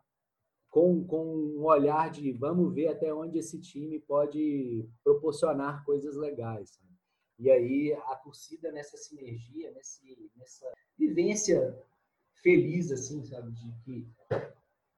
com, 0.70 1.04
com 1.04 1.36
um 1.36 1.66
olhar 1.66 2.10
de 2.10 2.32
vamos 2.32 2.74
ver 2.74 2.88
até 2.88 3.14
onde 3.14 3.38
esse 3.38 3.60
time 3.60 4.00
pode 4.00 4.88
proporcionar 5.04 5.84
coisas 5.84 6.16
legais. 6.16 6.80
E 7.38 7.52
aí 7.52 7.92
a 7.92 8.16
torcida 8.16 8.72
nessa 8.72 8.96
sinergia, 8.96 9.70
nesse, 9.72 10.32
nessa 10.38 10.72
vivência 10.98 11.78
feliz, 12.42 12.92
assim, 12.92 13.24
sabe, 13.24 13.52
de 13.52 13.72
que 13.84 14.08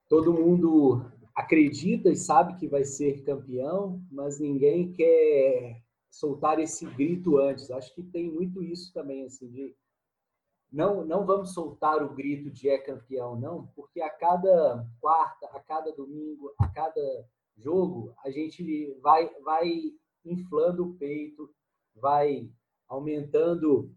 todo 0.09 0.33
mundo 0.33 1.05
acredita 1.35 2.09
e 2.09 2.15
sabe 2.15 2.55
que 2.55 2.67
vai 2.67 2.83
ser 2.83 3.23
campeão, 3.23 4.01
mas 4.11 4.39
ninguém 4.39 4.91
quer 4.91 5.81
soltar 6.09 6.59
esse 6.59 6.85
grito 6.85 7.37
antes. 7.37 7.71
Acho 7.71 7.93
que 7.93 8.03
tem 8.03 8.31
muito 8.31 8.61
isso 8.61 8.93
também, 8.93 9.25
assim, 9.25 9.49
de 9.49 9.75
não, 10.71 11.05
não 11.05 11.23
vamos 11.23 11.53
soltar 11.53 12.01
o 12.01 12.15
grito 12.15 12.49
de 12.49 12.67
é 12.67 12.79
campeão, 12.79 13.39
não, 13.39 13.67
porque 13.75 14.01
a 14.01 14.09
cada 14.09 14.87
quarta, 14.99 15.45
a 15.47 15.59
cada 15.59 15.91
domingo, 15.91 16.51
a 16.57 16.67
cada 16.67 17.27
jogo, 17.55 18.11
a 18.25 18.31
gente 18.31 18.91
vai, 18.99 19.29
vai 19.41 19.93
inflando 20.25 20.85
o 20.85 20.93
peito, 20.95 21.47
vai 21.95 22.49
aumentando 22.87 23.93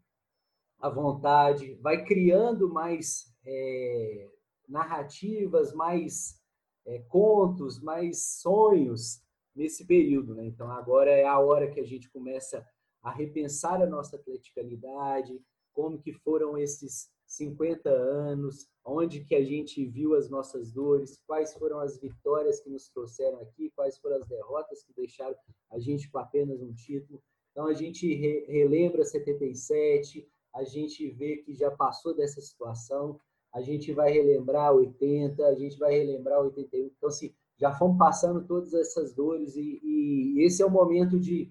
a 0.79 0.91
vontade, 0.91 1.75
vai 1.77 2.05
criando 2.05 2.69
mais 2.69 3.35
é, 3.47 4.29
narrativas, 4.69 5.73
mais 5.73 6.40
é, 6.85 6.99
contos, 7.09 7.81
mais 7.81 8.40
sonhos 8.40 9.23
nesse 9.55 9.87
período. 9.87 10.35
Né? 10.35 10.47
Então, 10.47 10.71
agora 10.71 11.11
é 11.11 11.25
a 11.25 11.38
hora 11.38 11.71
que 11.71 11.81
a 11.81 11.85
gente 11.85 12.11
começa 12.11 12.67
a 13.03 13.11
repensar 13.11 13.81
a 13.81 13.87
nossa 13.87 14.17
atleticalidade, 14.17 15.40
como 15.73 15.99
que 15.99 16.13
foram 16.13 16.59
esses 16.59 17.11
50 17.27 17.90
anos, 17.90 18.69
onde 18.85 19.25
que 19.25 19.35
a 19.35 19.44
gente 19.44 19.85
viu 19.85 20.15
as 20.15 20.31
nossas 20.31 20.73
dores, 20.73 21.21
quais 21.27 21.53
foram 21.55 21.81
as 21.81 21.99
vitórias 21.99 22.61
que 22.61 22.71
nos 22.71 22.88
trouxeram 22.88 23.40
aqui, 23.40 23.71
quais 23.75 23.99
foram 23.99 24.17
as 24.17 24.27
derrotas 24.27 24.83
que 24.85 24.92
deixaram 24.94 25.37
a 25.71 25.79
gente 25.79 26.11
com 26.11 26.19
apenas 26.19 26.63
um 26.63 26.73
título. 26.73 27.23
Então 27.51 27.67
a 27.67 27.75
gente 27.75 28.13
re 28.15 28.44
relembra 28.47 29.05
77, 29.05 30.29
a 30.55 30.65
gente 30.65 31.11
vê 31.11 31.38
que 31.38 31.53
já 31.53 31.71
passou 31.71 32.15
dessa 32.15 32.40
situação, 32.40 33.21
a 33.57 33.63
gente 33.63 33.90
vai 33.90 34.13
relembrar 34.13 34.75
80, 34.75 35.42
a 35.46 35.54
gente 35.54 35.79
vai 35.79 35.94
relembrar 35.94 36.40
81. 36.40 36.90
Então, 36.94 37.09
assim, 37.09 37.35
já 37.59 37.73
fomos 37.73 37.96
passando 37.96 38.46
todas 38.46 38.75
essas 38.75 39.15
dores 39.15 39.57
e, 39.57 39.81
e 39.83 40.44
esse 40.44 40.63
é 40.63 40.67
o 40.67 40.71
momento 40.71 41.19
de 41.19 41.50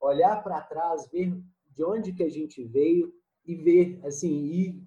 olhar 0.00 0.42
para 0.42 0.60
trás, 0.60 1.08
ver 1.12 1.32
de 1.70 1.84
onde 1.84 2.12
que 2.12 2.24
a 2.24 2.28
gente 2.28 2.64
veio, 2.64 3.14
e 3.46 3.54
ver, 3.54 4.00
assim, 4.04 4.46
e 4.46 4.82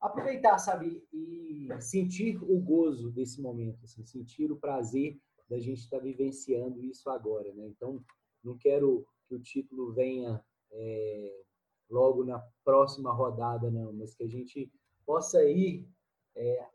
aproveitar, 0.00 0.58
sabe, 0.58 1.00
e 1.12 1.68
sentir 1.80 2.36
o 2.42 2.58
gozo 2.58 3.10
desse 3.10 3.40
momento, 3.40 3.84
assim, 3.84 4.04
sentir 4.04 4.50
o 4.50 4.56
prazer 4.56 5.20
da 5.48 5.60
gente 5.60 5.82
estar 5.82 5.98
tá 5.98 6.02
vivenciando 6.02 6.82
isso 6.82 7.08
agora, 7.08 7.52
né? 7.54 7.66
Então, 7.68 8.02
não 8.42 8.56
quero 8.56 9.06
que 9.28 9.34
o 9.34 9.40
título 9.40 9.92
venha 9.92 10.42
é, 10.72 11.42
logo 11.88 12.24
na 12.24 12.42
próxima 12.64 13.12
rodada, 13.12 13.70
não, 13.70 13.92
mas 13.92 14.14
que 14.14 14.24
a 14.24 14.28
gente 14.28 14.72
possa 15.08 15.42
ir 15.42 15.88
é, 16.36 16.66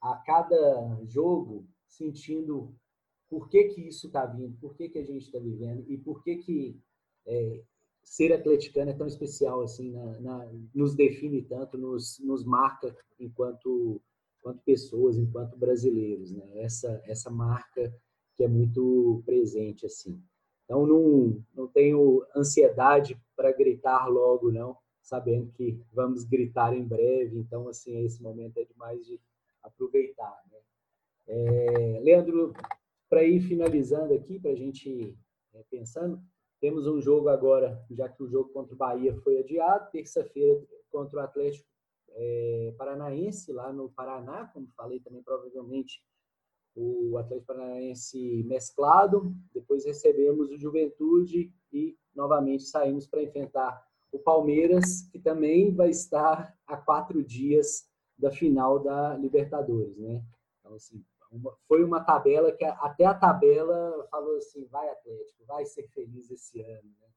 a 0.00 0.16
cada 0.16 1.04
jogo 1.04 1.66
sentindo 1.86 2.74
por 3.28 3.50
que, 3.50 3.64
que 3.64 3.82
isso 3.82 4.06
está 4.06 4.24
vindo, 4.24 4.56
por 4.58 4.74
que, 4.74 4.88
que 4.88 4.98
a 4.98 5.04
gente 5.04 5.26
está 5.26 5.38
vivendo 5.38 5.84
e 5.86 5.98
por 5.98 6.22
que, 6.24 6.36
que 6.36 6.80
é, 7.26 7.62
ser 8.02 8.32
atleticano 8.32 8.90
é 8.90 8.94
tão 8.94 9.06
especial 9.06 9.60
assim, 9.60 9.92
na, 9.92 10.18
na, 10.20 10.52
nos 10.74 10.94
define 10.94 11.42
tanto, 11.42 11.76
nos, 11.76 12.18
nos 12.20 12.42
marca 12.42 12.96
enquanto, 13.20 14.00
enquanto 14.38 14.62
pessoas, 14.62 15.18
enquanto 15.18 15.58
brasileiros, 15.58 16.32
né? 16.32 16.62
Essa 16.62 17.02
essa 17.04 17.30
marca 17.30 17.94
que 18.34 18.44
é 18.44 18.48
muito 18.48 19.22
presente 19.26 19.84
assim. 19.84 20.22
Então 20.64 20.86
não 20.86 21.44
não 21.54 21.68
tenho 21.68 22.24
ansiedade 22.34 23.20
para 23.36 23.52
gritar 23.52 24.06
logo 24.08 24.50
não, 24.50 24.74
sabendo 25.04 25.52
que 25.52 25.78
vamos 25.92 26.24
gritar 26.24 26.74
em 26.74 26.82
breve. 26.82 27.38
Então 27.38 27.68
assim 27.68 28.04
esse 28.04 28.20
momento 28.20 28.58
é 28.58 28.64
demais 28.64 29.06
de 29.06 29.20
aproveitar. 29.62 30.42
Né? 30.50 30.58
É, 31.28 32.00
Leandro, 32.02 32.52
para 33.08 33.22
ir 33.22 33.40
finalizando 33.42 34.14
aqui, 34.14 34.40
para 34.40 34.50
a 34.50 34.56
gente 34.56 35.16
é, 35.52 35.62
pensando, 35.70 36.20
temos 36.60 36.86
um 36.86 37.00
jogo 37.00 37.28
agora, 37.28 37.84
já 37.90 38.08
que 38.08 38.22
o 38.22 38.28
jogo 38.28 38.48
contra 38.48 38.74
o 38.74 38.78
Bahia 38.78 39.14
foi 39.20 39.38
adiado, 39.38 39.90
terça-feira 39.90 40.60
contra 40.90 41.20
o 41.20 41.22
Atlético 41.22 41.68
é, 42.10 42.74
Paranaense, 42.78 43.52
lá 43.52 43.72
no 43.72 43.90
Paraná, 43.90 44.46
como 44.46 44.68
falei 44.76 45.00
também, 45.00 45.22
provavelmente 45.22 46.02
o 46.74 47.16
Atlético 47.18 47.48
Paranaense 47.48 48.42
mesclado. 48.44 49.34
Depois 49.52 49.84
recebemos 49.84 50.50
o 50.50 50.58
Juventude 50.58 51.52
e 51.72 51.96
novamente 52.14 52.64
saímos 52.64 53.06
para 53.06 53.22
enfrentar 53.22 53.86
o 54.14 54.18
Palmeiras, 54.20 55.02
que 55.10 55.18
também 55.18 55.74
vai 55.74 55.90
estar 55.90 56.56
a 56.66 56.76
quatro 56.76 57.22
dias 57.22 57.88
da 58.16 58.30
final 58.30 58.78
da 58.78 59.16
Libertadores, 59.16 59.98
né? 59.98 60.22
Então, 60.60 60.74
assim, 60.74 61.04
foi 61.66 61.82
uma 61.82 62.00
tabela 62.00 62.52
que 62.52 62.64
até 62.64 63.04
a 63.04 63.14
tabela 63.14 64.06
falou 64.08 64.36
assim, 64.36 64.64
vai 64.66 64.88
Atlético, 64.88 65.44
vai 65.46 65.66
ser 65.66 65.88
feliz 65.88 66.30
esse 66.30 66.60
ano. 66.60 66.88
Né? 67.00 67.08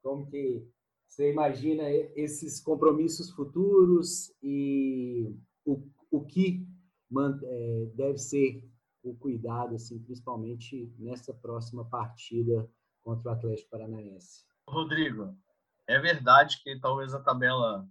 Como 0.00 0.24
que 0.26 0.64
você 1.08 1.32
imagina 1.32 1.82
esses 2.14 2.60
compromissos 2.60 3.30
futuros 3.32 4.32
e 4.40 5.34
o, 5.64 5.82
o 6.12 6.24
que 6.24 6.64
é, 7.42 7.90
deve 7.94 8.18
ser 8.18 8.64
o 9.02 9.16
cuidado, 9.16 9.74
assim, 9.74 9.98
principalmente 9.98 10.92
nessa 10.96 11.34
próxima 11.34 11.84
partida 11.84 12.70
contra 13.02 13.30
o 13.30 13.34
Atlético 13.34 13.70
Paranaense. 13.70 14.44
Rodrigo, 14.68 15.34
é 15.88 15.98
verdade 15.98 16.60
que 16.62 16.78
talvez 16.78 17.14
a 17.14 17.20
tabela 17.20 17.86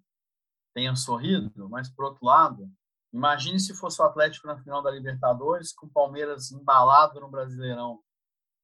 tenha 0.73 0.95
sorrido, 0.95 1.69
mas 1.69 1.89
por 1.89 2.05
outro 2.05 2.25
lado, 2.25 2.69
Imagine 3.15 3.57
se 3.61 3.73
fosse 3.73 4.01
o 4.01 4.03
Atlético 4.03 4.45
na 4.45 4.61
final 4.61 4.81
da 4.81 4.91
Libertadores, 4.91 5.71
com 5.71 5.85
o 5.85 5.89
Palmeiras 5.89 6.51
embalado 6.51 7.17
no 7.21 7.29
Brasileirão, 7.29 8.01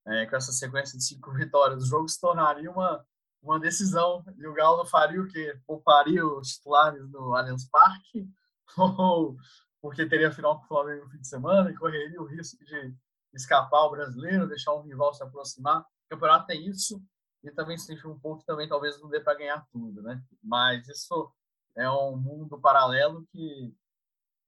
é, 0.05 0.25
com 0.25 0.35
essa 0.35 0.51
sequência 0.51 0.97
de 0.97 1.05
cinco 1.05 1.31
vitórias. 1.33 1.83
O 1.83 1.87
jogo 1.87 2.09
se 2.09 2.19
tornaria 2.19 2.69
uma, 2.69 3.01
uma 3.41 3.57
decisão 3.57 4.21
e 4.37 4.45
o 4.45 4.53
Galo 4.53 4.85
faria 4.85 5.21
o 5.21 5.27
quê? 5.27 5.57
Pouparia 5.65 6.25
os 6.27 6.55
titulares 6.55 7.07
do 7.09 7.33
Allianz 7.33 7.69
Parque? 7.69 8.27
Ou 8.77 9.37
porque 9.81 10.05
teria 10.05 10.27
a 10.27 10.33
final 10.33 10.59
com 10.59 10.65
o 10.65 10.67
Flamengo 10.67 11.05
no 11.05 11.11
fim 11.11 11.19
de 11.19 11.27
semana 11.27 11.71
e 11.71 11.77
correria 11.77 12.21
o 12.21 12.25
risco 12.25 12.61
de 12.65 12.93
escapar 13.33 13.85
o 13.85 13.91
brasileiro, 13.91 14.49
deixar 14.49 14.73
um 14.73 14.81
rival 14.81 15.13
se 15.13 15.23
aproximar? 15.23 15.79
O 15.79 15.85
campeonato 16.09 16.47
tem 16.47 16.67
isso 16.67 17.01
e 17.43 17.51
também 17.51 17.77
se 17.77 17.87
tem 17.87 18.11
um 18.11 18.19
ponto 18.19 18.45
também 18.45 18.67
talvez 18.67 18.99
não 19.01 19.09
dê 19.09 19.19
para 19.19 19.37
ganhar 19.37 19.65
tudo, 19.71 20.01
né? 20.01 20.23
Mas 20.43 20.87
isso 20.87 21.31
é 21.75 21.89
um 21.89 22.15
mundo 22.15 22.59
paralelo 22.59 23.25
que 23.31 23.75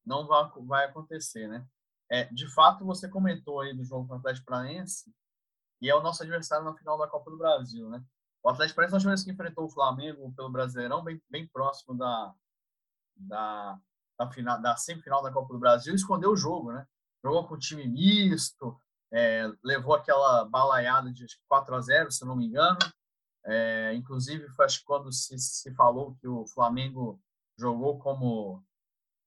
não 0.05 0.27
vai, 0.27 0.51
vai 0.65 0.85
acontecer, 0.85 1.47
né? 1.47 1.65
É, 2.09 2.25
de 2.25 2.47
fato, 2.53 2.85
você 2.85 3.09
comentou 3.09 3.61
aí 3.61 3.73
do 3.73 3.83
jogo 3.83 4.07
com 4.07 4.13
o 4.13 4.17
Atlético 4.17 4.45
Paranaense, 4.45 5.11
e 5.81 5.89
é 5.89 5.95
o 5.95 6.01
nosso 6.01 6.21
adversário 6.21 6.65
na 6.65 6.75
final 6.75 6.97
da 6.97 7.07
Copa 7.07 7.31
do 7.31 7.37
Brasil, 7.37 7.89
né? 7.89 8.03
O 8.43 8.49
Atlético 8.49 8.75
Paranaense, 8.75 8.93
nós 8.93 9.01
tivemos 9.01 9.23
que 9.23 9.31
enfrentou 9.31 9.65
o 9.65 9.69
Flamengo 9.69 10.31
pelo 10.33 10.51
Brasileirão, 10.51 11.03
bem, 11.03 11.21
bem 11.29 11.47
próximo 11.47 11.97
da, 11.97 12.33
da, 13.15 13.79
da, 14.19 14.31
final, 14.31 14.61
da 14.61 14.75
semifinal 14.75 15.23
da 15.23 15.31
Copa 15.31 15.53
do 15.53 15.59
Brasil, 15.59 15.95
escondeu 15.95 16.31
o 16.31 16.37
jogo, 16.37 16.71
né? 16.71 16.85
Jogou 17.23 17.47
com 17.47 17.57
time 17.57 17.87
misto, 17.87 18.79
é, 19.13 19.47
levou 19.63 19.93
aquela 19.93 20.43
balaiada 20.45 21.11
de 21.11 21.27
4 21.47 21.75
a 21.75 21.81
0 21.81 22.11
se 22.11 22.25
não 22.25 22.35
me 22.35 22.47
engano. 22.47 22.79
É, 23.45 23.93
inclusive, 23.93 24.49
foi 24.49 24.65
quando 24.85 25.11
se, 25.11 25.37
se 25.37 25.73
falou 25.75 26.15
que 26.15 26.27
o 26.27 26.47
Flamengo 26.47 27.21
jogou 27.57 27.99
como 27.99 28.63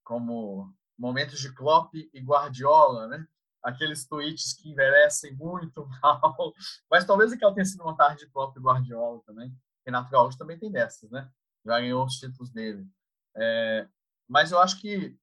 como 0.02 0.72
momentos 0.98 1.40
de 1.40 1.52
Klopp 1.52 1.94
e 1.94 2.20
Guardiola, 2.20 3.08
né? 3.08 3.26
Aqueles 3.62 4.06
tweets 4.06 4.52
que 4.54 4.70
envelhecem 4.70 5.34
muito 5.34 5.86
mal. 6.02 6.54
Mas 6.90 7.04
talvez 7.04 7.32
aquela 7.32 7.54
tenha 7.54 7.64
sido 7.64 7.82
uma 7.82 7.96
tarde 7.96 8.24
de 8.24 8.30
Klopp 8.30 8.56
e 8.56 8.60
Guardiola 8.60 9.20
também. 9.26 9.54
Renato 9.84 10.10
Gaúcho 10.10 10.38
também 10.38 10.58
tem 10.58 10.70
dessas, 10.70 11.10
né? 11.10 11.30
Já 11.64 11.80
ganhou 11.80 12.04
os 12.04 12.14
títulos 12.14 12.50
dele. 12.50 12.88
É, 13.36 13.88
mas 14.28 14.50
eu 14.50 14.60
acho 14.60 14.80
que 14.80 15.16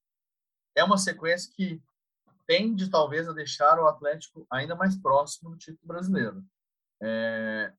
é 0.76 0.84
uma 0.84 0.98
sequência 0.98 1.52
que 1.54 1.82
tende 2.46 2.90
talvez 2.90 3.28
a 3.28 3.34
deixar 3.34 3.80
o 3.80 3.88
Atlético 3.88 4.46
ainda 4.50 4.76
mais 4.76 4.96
próximo 4.96 5.52
do 5.52 5.58
título 5.58 5.88
brasileiro. 5.88 6.44
É, 7.02 7.74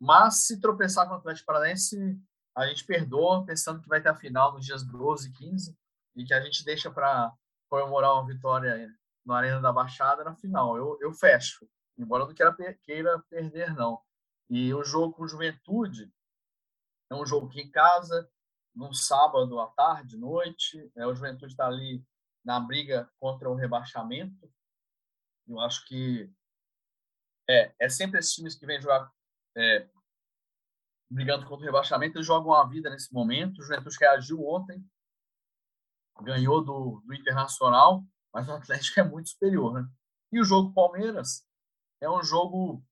mas 0.00 0.46
se 0.46 0.60
tropeçar 0.60 1.06
com 1.06 1.14
o 1.14 1.16
Atlético 1.16 1.46
Paranaense, 1.46 2.18
a 2.56 2.66
gente 2.66 2.84
perdoa 2.84 3.44
pensando 3.44 3.80
que 3.80 3.88
vai 3.88 4.00
ter 4.00 4.08
a 4.08 4.14
final 4.14 4.52
nos 4.52 4.64
dias 4.64 4.84
12 4.84 5.28
e 5.28 5.32
15 5.32 5.76
e 6.16 6.24
que 6.24 6.34
a 6.34 6.40
gente 6.40 6.64
deixa 6.64 6.90
para 6.90 7.32
comemorar 7.68 8.14
uma 8.14 8.26
vitória 8.26 8.92
na 9.24 9.36
Arena 9.36 9.60
da 9.60 9.72
Baixada 9.72 10.24
na 10.24 10.34
final. 10.34 10.76
Eu, 10.76 10.98
eu 11.00 11.12
fecho, 11.12 11.68
embora 11.96 12.24
eu 12.24 12.28
não 12.28 12.34
queira, 12.34 12.74
queira 12.82 13.18
perder, 13.28 13.74
não. 13.74 14.00
E 14.48 14.72
o 14.72 14.82
jogo 14.82 15.14
com 15.14 15.26
Juventude 15.26 16.10
é 17.10 17.14
um 17.14 17.26
jogo 17.26 17.48
que 17.48 17.60
em 17.60 17.70
casa, 17.70 18.28
num 18.74 18.92
sábado 18.92 19.60
à 19.60 19.66
tarde, 19.68 20.16
noite, 20.16 20.90
é, 20.96 21.06
o 21.06 21.14
Juventude 21.14 21.52
está 21.52 21.66
ali 21.66 22.02
na 22.48 22.58
briga 22.58 23.06
contra 23.20 23.50
o 23.50 23.54
rebaixamento. 23.54 24.50
Eu 25.46 25.60
acho 25.60 25.86
que 25.86 26.32
é, 27.46 27.74
é 27.78 27.88
sempre 27.90 28.18
esses 28.18 28.32
times 28.32 28.54
que 28.54 28.64
vêm 28.64 28.80
jogar 28.80 29.12
é, 29.54 29.86
brigando 31.10 31.44
contra 31.44 31.64
o 31.64 31.66
rebaixamento, 31.66 32.16
eles 32.16 32.26
jogam 32.26 32.54
a 32.54 32.66
vida 32.66 32.88
nesse 32.88 33.12
momento. 33.12 33.58
O 33.58 33.62
Juventude 33.62 33.98
reagiu 34.00 34.42
ontem, 34.46 34.82
ganhou 36.22 36.64
do, 36.64 37.02
do 37.04 37.14
Internacional, 37.14 38.02
mas 38.32 38.48
o 38.48 38.52
Atlético 38.52 39.00
é 39.00 39.04
muito 39.04 39.28
superior. 39.28 39.74
Né? 39.74 39.86
E 40.32 40.40
o 40.40 40.44
jogo 40.44 40.72
Palmeiras 40.72 41.46
é 42.00 42.08
um 42.08 42.22
jogo 42.22 42.82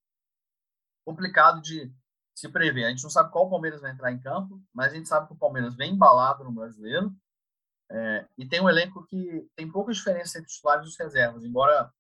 complicado 1.03 1.63
de 1.63 1.91
se 2.35 2.47
prever. 2.51 2.85
A 2.85 2.91
gente 2.91 3.05
não 3.05 3.11
sabe 3.11 3.33
qual 3.33 3.49
Palmeiras 3.49 3.81
vai 3.81 3.91
entrar 3.91 4.13
em 4.13 4.21
campo, 4.21 4.63
mas 4.75 4.93
a 4.93 4.97
gente 4.97 5.09
sabe 5.09 5.29
que 5.29 5.33
o 5.33 5.39
Palmeiras 5.39 5.75
vem 5.75 5.95
embalado 5.95 6.45
no 6.45 6.53
brasileiro 6.53 7.11
é, 7.91 8.27
e 8.37 8.49
tem 8.49 8.61
um 8.61 8.69
elenco 8.69 9.07
que 9.07 9.49
tem 9.55 9.71
pouca 9.71 9.93
diferença 9.93 10.39
entre 10.39 10.49
os 10.49 10.55
titulares 10.55 10.87
e 10.87 10.89
os 10.89 10.99
reservas, 10.99 11.45
embora 11.45 11.93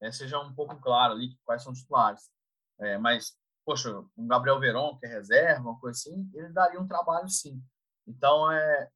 é, 0.00 0.10
seja 0.12 0.38
um 0.38 0.54
pouco 0.54 0.76
claro 0.80 1.14
ali 1.14 1.36
quais 1.44 1.62
são 1.62 1.72
os 1.72 1.80
titulares. 1.80 2.30
É, 2.78 2.98
mas 2.98 3.36
poxa, 3.64 3.90
um 4.16 4.26
Gabriel 4.26 4.58
Veron, 4.58 4.96
que 4.98 5.06
é 5.06 5.08
reserva, 5.08 5.70
uma 5.70 5.78
coisa 5.78 5.98
assim, 5.98 6.28
ele 6.34 6.48
daria 6.48 6.80
um 6.80 6.86
trabalho 6.86 7.28
sim. 7.28 7.62
Então, 8.06 8.50
é, 8.50 8.90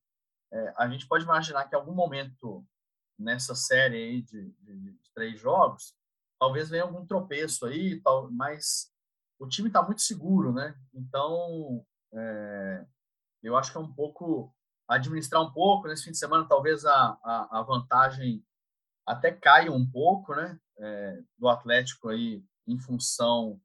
é 0.53 0.75
a 0.77 0.89
gente 0.89 1.07
pode 1.07 1.25
imaginar 1.25 1.69
que 1.69 1.75
em 1.75 1.79
algum 1.79 1.95
momento 1.95 2.65
nessa 3.19 3.55
série 3.55 3.97
aí 3.97 4.23
de, 4.23 4.51
de, 4.61 4.93
de 4.93 5.11
três 5.15 5.41
jogos, 5.41 5.95
talvez 6.39 6.69
venha 6.69 6.83
algum 6.83 7.07
tropeço 7.07 7.67
aí, 7.67 8.01
tal, 8.03 8.31
mas 8.31 8.93
o 9.39 9.49
time 9.49 9.69
está 9.69 9.83
muito 9.83 10.03
seguro, 10.03 10.53
né? 10.53 10.75
Então, 10.93 11.85
é, 12.13 12.87
eu 13.43 13.57
acho 13.57 13.71
que 13.71 13.79
é 13.79 13.81
um 13.81 13.93
pouco 13.93 14.55
administrar 14.89 15.43
um 15.43 15.53
pouco 15.53 15.89
nesse 15.89 16.05
fim 16.05 16.11
de 16.13 16.19
semana, 16.19 16.47
talvez 16.49 16.85
a, 16.85 17.19
a, 17.23 17.59
a 17.59 17.63
vantagem 17.63 18.45
até 19.07 19.31
caia 19.33 19.73
um 19.73 19.89
pouco, 19.89 20.35
né? 20.35 20.59
É, 20.79 21.23
do 21.39 21.49
Atlético 21.49 22.11
aí 22.11 22.45
em 22.67 22.79
função 22.79 23.59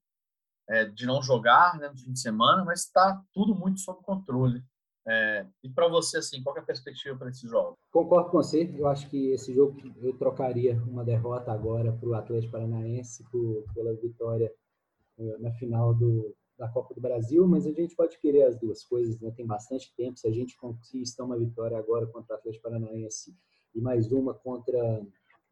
é, 0.69 0.85
de 0.85 1.05
não 1.05 1.21
jogar 1.21 1.77
né, 1.77 1.89
no 1.89 1.97
fim 1.97 2.13
de 2.13 2.19
semana, 2.19 2.63
mas 2.63 2.85
está 2.85 3.21
tudo 3.33 3.53
muito 3.53 3.81
sob 3.81 4.01
controle. 4.01 4.63
É, 5.05 5.45
e 5.63 5.69
para 5.69 5.87
você, 5.87 6.19
assim, 6.19 6.41
qual 6.43 6.55
é 6.55 6.59
a 6.59 6.63
perspectiva 6.63 7.17
para 7.17 7.29
esse 7.29 7.47
jogo? 7.47 7.77
Concordo 7.91 8.29
com 8.29 8.37
você. 8.37 8.73
Eu 8.77 8.87
acho 8.87 9.09
que 9.09 9.31
esse 9.31 9.53
jogo 9.53 9.75
eu 9.97 10.17
trocaria 10.17 10.81
uma 10.87 11.03
derrota 11.03 11.51
agora 11.51 11.91
para 11.91 12.07
o 12.07 12.13
Atlético 12.13 12.53
Paranaense 12.53 13.23
por, 13.29 13.65
pela 13.73 13.93
vitória 13.95 14.53
é, 15.17 15.37
na 15.39 15.51
final 15.53 15.93
do, 15.93 16.35
da 16.57 16.67
Copa 16.67 16.93
do 16.93 17.01
Brasil, 17.01 17.47
mas 17.47 17.65
a 17.65 17.71
gente 17.71 17.95
pode 17.95 18.19
querer 18.19 18.43
as 18.43 18.57
duas 18.59 18.83
coisas, 18.83 19.19
né? 19.19 19.31
Tem 19.31 19.45
bastante 19.45 19.93
tempo. 19.95 20.19
Se 20.19 20.27
a 20.27 20.31
gente 20.31 20.57
conquista 20.57 21.23
uma 21.23 21.37
vitória 21.37 21.77
agora 21.77 22.05
contra 22.07 22.35
o 22.35 22.37
Atlético 22.37 22.63
Paranaense 22.63 23.35
e 23.73 23.81
mais 23.81 24.11
uma 24.11 24.33
contra 24.33 25.01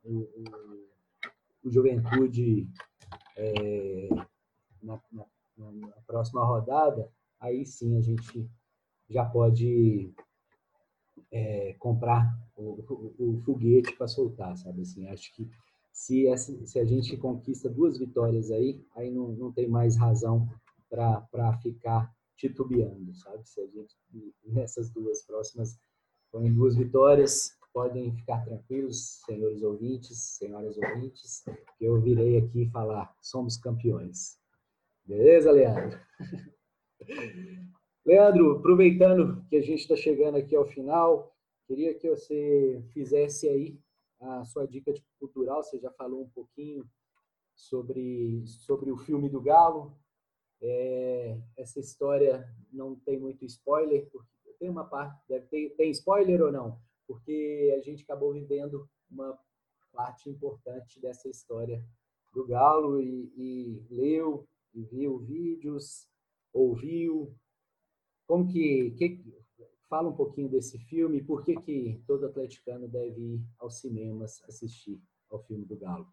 o, 0.04 0.20
o, 0.20 0.44
o 1.64 1.72
Juventude 1.72 2.68
é, 3.38 4.10
na, 4.82 5.02
na, 5.12 5.26
na, 5.58 5.88
próxima 6.06 6.46
rodada, 6.46 7.12
aí 7.40 7.66
sim 7.66 7.98
a 7.98 8.02
gente 8.02 8.50
já 9.10 9.26
pode 9.26 10.14
é, 11.32 11.74
comprar 11.80 12.38
o, 12.56 12.84
o, 13.18 13.38
o 13.38 13.42
foguete 13.42 13.96
para 13.96 14.08
soltar, 14.08 14.56
sabe? 14.58 14.82
Assim, 14.82 15.08
acho 15.08 15.34
que 15.34 15.50
se, 15.92 16.28
essa, 16.28 16.66
se 16.66 16.80
a 16.80 16.86
gente 16.86 17.18
conquista 17.18 17.70
duas 17.70 17.98
vitórias 17.98 18.52
aí, 18.52 18.86
aí 18.96 19.12
não, 19.12 19.30
não 19.34 19.52
tem 19.52 19.68
mais 19.68 19.98
razão 19.98 20.48
para 20.90 21.58
ficar 21.62 22.14
titubeando, 22.36 23.14
sabe? 23.16 23.48
Se 23.48 23.62
a 23.62 23.68
gente 23.68 23.96
nessas 24.44 24.90
duas 24.92 25.22
próximas 25.26 25.80
põe 26.32 26.52
duas 26.54 26.76
vitórias, 26.76 27.58
podem 27.74 28.16
ficar 28.16 28.44
tranquilos, 28.46 29.22
senhores 29.26 29.62
ouvintes, 29.62 30.38
senhoras 30.38 30.78
ouvintes, 30.78 31.44
que 31.78 31.86
eu 31.86 32.00
virei 32.02 32.38
aqui 32.38 32.70
falar, 32.72 33.16
somos 33.22 33.58
campeões. 33.58 34.40
Beleza, 35.06 35.52
Leandro? 35.52 36.00
Leandro, 38.06 38.58
aproveitando 38.58 39.46
que 39.50 39.56
a 39.56 39.62
gente 39.62 39.82
está 39.82 39.96
chegando 39.96 40.38
aqui 40.38 40.56
ao 40.56 40.66
final, 40.66 41.36
queria 41.68 41.94
que 41.94 42.10
você 42.10 42.84
fizesse 42.92 43.48
aí 43.48 43.80
a 44.20 44.44
sua 44.46 44.68
dica 44.68 44.94
cultural. 45.20 45.64
Você 45.64 45.80
já 45.80 45.92
falou 45.92 46.24
um 46.24 46.30
pouquinho 46.30 46.88
sobre, 47.56 48.44
sobre 48.48 48.92
o 48.92 48.98
filme 48.98 49.30
do 49.30 49.42
Galo. 49.42 49.96
É, 50.62 51.40
essa 51.58 51.80
história 51.80 52.48
não 52.72 52.96
tem 52.96 53.20
muito 53.20 53.46
spoiler, 53.46 54.10
porque 54.12 54.54
tem 54.60 54.70
uma 54.70 54.86
parte, 54.86 55.22
deve 55.28 55.48
ter, 55.48 55.70
tem 55.76 55.92
spoiler 55.92 56.42
ou 56.42 56.52
não? 56.52 56.80
Porque 57.08 57.74
a 57.78 57.82
gente 57.82 58.04
acabou 58.04 58.34
vivendo 58.34 58.90
uma 59.10 59.38
parte 59.92 60.30
importante 60.30 61.00
dessa 61.00 61.30
história 61.30 61.84
do 62.34 62.46
Galo 62.46 63.02
e, 63.02 63.32
e 63.36 63.86
leu 63.90 64.48
e 64.74 64.84
viu 64.84 65.18
vídeos, 65.18 66.08
ouviu, 66.54 67.36
como 68.28 68.48
que, 68.48 68.92
que 68.92 69.24
fala 69.90 70.10
um 70.10 70.16
pouquinho 70.16 70.50
desse 70.50 70.78
filme, 70.78 71.24
por 71.24 71.44
que 71.44 71.56
que 71.56 72.04
todo 72.06 72.26
atleticano 72.26 72.88
deve 72.88 73.20
ir 73.20 73.42
aos 73.58 73.80
cinemas 73.80 74.44
assistir 74.44 75.02
ao 75.32 75.44
filme 75.44 75.66
do 75.66 75.76
Galo? 75.76 76.08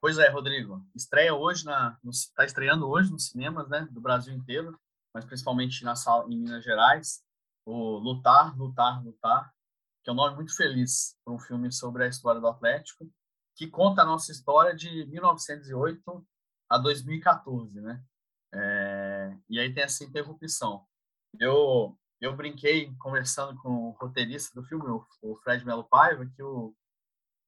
Pois 0.00 0.16
é, 0.18 0.28
Rodrigo. 0.28 0.86
Estreia 0.94 1.34
hoje 1.34 1.64
na, 1.64 1.98
está 2.08 2.44
estreando 2.44 2.88
hoje 2.88 3.10
nos 3.10 3.26
cinemas, 3.26 3.68
né, 3.68 3.86
do 3.90 4.00
Brasil 4.00 4.32
inteiro, 4.32 4.78
mas 5.12 5.24
principalmente 5.24 5.82
na 5.82 5.96
sala 5.96 6.24
em 6.32 6.38
Minas 6.38 6.62
Gerais, 6.62 7.24
o 7.66 7.98
Lutar, 7.98 8.56
Lutar, 8.56 9.04
Lutar, 9.04 9.52
que 10.04 10.10
é 10.10 10.12
um 10.12 10.16
nome 10.16 10.36
muito 10.36 10.54
feliz 10.54 11.16
para 11.24 11.34
um 11.34 11.38
filme 11.38 11.72
sobre 11.72 12.04
a 12.04 12.08
história 12.08 12.40
do 12.40 12.46
Atlético, 12.46 13.10
que 13.56 13.66
conta 13.66 14.02
a 14.02 14.06
nossa 14.06 14.30
história 14.30 14.74
de 14.74 15.04
1908 15.06 16.26
a 16.70 16.78
2014, 16.78 17.80
né? 17.80 18.00
É, 18.54 19.36
e 19.50 19.58
aí 19.58 19.74
tem 19.74 19.82
essa 19.82 20.04
interrupção. 20.04 20.86
Eu, 21.40 21.98
eu 22.20 22.36
brinquei 22.36 22.94
conversando 22.98 23.60
com 23.60 23.88
o 23.88 23.90
roteirista 24.00 24.58
do 24.58 24.66
filme, 24.66 24.84
o, 25.22 25.36
Fred 25.42 25.64
Melo 25.66 25.84
Paiva, 25.84 26.24
que, 26.24 26.42
o, 26.42 26.72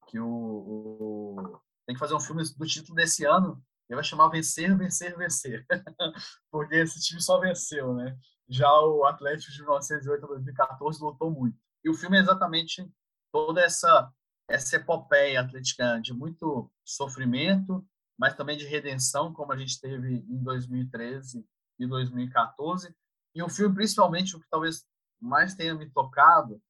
que 0.09 0.18
o, 0.18 0.28
o, 0.28 1.61
tem 1.91 1.95
que 1.95 2.01
fazer 2.01 2.14
um 2.14 2.20
filme 2.20 2.45
do 2.57 2.66
título 2.66 2.95
desse 2.95 3.24
ano, 3.24 3.61
ele 3.88 3.97
vai 3.97 4.05
chamar 4.05 4.28
Vencer, 4.28 4.76
Vencer, 4.76 5.16
Vencer. 5.16 5.66
Porque 6.49 6.76
esse 6.76 7.01
time 7.01 7.20
só 7.20 7.41
venceu, 7.41 7.93
né? 7.95 8.16
Já 8.49 8.70
o 8.80 9.05
Atlético 9.05 9.51
de 9.51 9.61
1908 9.61 10.24
a 10.24 10.28
2014 10.28 11.03
lutou 11.03 11.32
muito. 11.32 11.59
E 11.84 11.91
o 11.91 11.95
filme 11.95 12.16
é 12.16 12.20
exatamente 12.20 12.88
toda 13.32 13.61
essa 13.61 14.12
essa 14.49 14.76
epopeia 14.76 15.41
atleticana 15.41 16.01
de 16.01 16.12
muito 16.12 16.68
sofrimento, 16.84 17.86
mas 18.18 18.34
também 18.34 18.57
de 18.57 18.66
redenção, 18.66 19.32
como 19.32 19.53
a 19.53 19.57
gente 19.57 19.80
teve 19.80 20.24
em 20.28 20.43
2013 20.43 21.47
e 21.78 21.86
2014, 21.86 22.93
e 23.32 23.43
um 23.45 23.49
filme, 23.49 23.72
principalmente, 23.72 24.34
o 24.34 24.41
que 24.41 24.49
talvez 24.51 24.84
mais 25.20 25.55
tenha 25.55 25.72
me 25.72 25.88
tocado, 25.88 26.61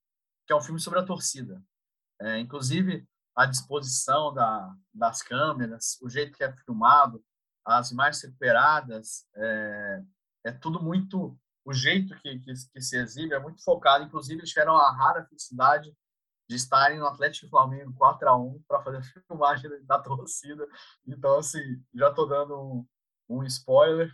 que 0.47 0.53
é 0.53 0.57
um 0.57 0.61
filme 0.61 0.79
sobre 0.79 0.99
a 0.99 1.05
torcida. 1.05 1.63
É, 2.21 2.39
inclusive, 2.39 3.09
a 3.35 3.47
disposição 3.47 4.33
da, 4.33 4.75
das 4.93 5.23
câmeras, 5.23 5.99
o 6.03 6.09
jeito 6.09 6.37
que 6.37 6.45
é 6.45 6.53
filmado, 6.65 7.23
as 7.65 7.91
imagens 7.91 8.23
recuperadas, 8.23 9.27
é, 9.35 10.03
é 10.47 10.53
tudo 10.53 10.83
muito. 10.83 11.39
O 11.65 11.73
jeito 11.73 12.15
que, 12.21 12.39
que, 12.39 12.53
que, 12.73 12.81
se 12.81 12.97
exibe 12.97 13.35
é 13.35 13.39
muito 13.39 13.63
focado. 13.63 14.05
Inclusive, 14.05 14.41
eles 14.41 14.51
tiveram 14.51 14.77
a 14.77 14.91
rara 14.91 15.25
felicidade 15.27 15.95
de 16.49 16.57
estarem 16.57 16.99
no 16.99 17.07
Atlético 17.07 17.49
Flamengo 17.49 17.93
4 17.95 18.29
a 18.29 18.37
1 18.37 18.63
para 18.67 18.83
fazer 18.83 18.97
a 18.97 19.03
filmagem 19.29 19.71
da 19.85 19.99
torcida. 19.99 20.67
Então, 21.07 21.39
assim, 21.39 21.61
já 21.95 22.09
estou 22.09 22.27
dando 22.27 22.59
um, 22.59 22.87
um 23.29 23.45
spoiler, 23.45 24.13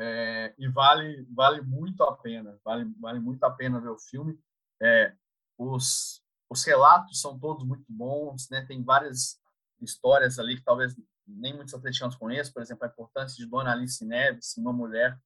é, 0.00 0.54
e 0.56 0.66
vale 0.66 1.26
vale 1.30 1.60
muito 1.60 2.02
a 2.02 2.16
pena 2.16 2.58
vale 2.64 2.90
vale 2.98 3.20
muito 3.20 3.44
a 3.44 3.50
pena 3.50 3.78
ver 3.78 3.90
o 3.90 3.98
filme 3.98 4.38
é, 4.82 5.14
os 5.58 6.22
os 6.50 6.64
relatos 6.64 7.20
são 7.20 7.38
todos 7.38 7.64
muito 7.64 7.84
bons 7.88 8.48
né? 8.50 8.64
Tem 8.66 8.82
várias 8.82 9.40
histórias 9.80 10.38
ali 10.38 10.56
que 10.56 10.64
talvez 10.64 10.94
nem 11.26 11.54
muitos 11.54 11.74
atleticanos 11.74 12.16
conheçam 12.16 12.52
por 12.52 12.62
exemplo 12.62 12.84
a 12.84 12.88
importância 12.88 13.36
de 13.36 13.48
Dona 13.48 13.72
Alice 13.72 14.04
Neves 14.04 14.56
uma 14.56 14.72
mulher 14.72 15.18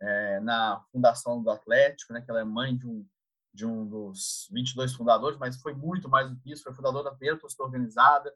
é, 0.00 0.40
na 0.40 0.80
fundação 0.92 1.42
do 1.42 1.50
Atlético 1.50 2.12
né? 2.12 2.22
Que 2.22 2.30
ela 2.30 2.40
é 2.40 2.44
mãe 2.44 2.76
de 2.76 2.86
um 2.86 3.06
de 3.52 3.66
um 3.66 3.86
dos 3.86 4.48
22 4.52 4.94
fundadores 4.94 5.38
mas 5.38 5.60
foi 5.60 5.74
muito 5.74 6.08
mais 6.08 6.30
do 6.30 6.38
que 6.38 6.52
isso 6.52 6.62
foi 6.62 6.74
fundadora 6.74 7.04
da 7.04 7.10
primeira 7.10 7.38
torcida 7.38 7.64
organizada 7.64 8.32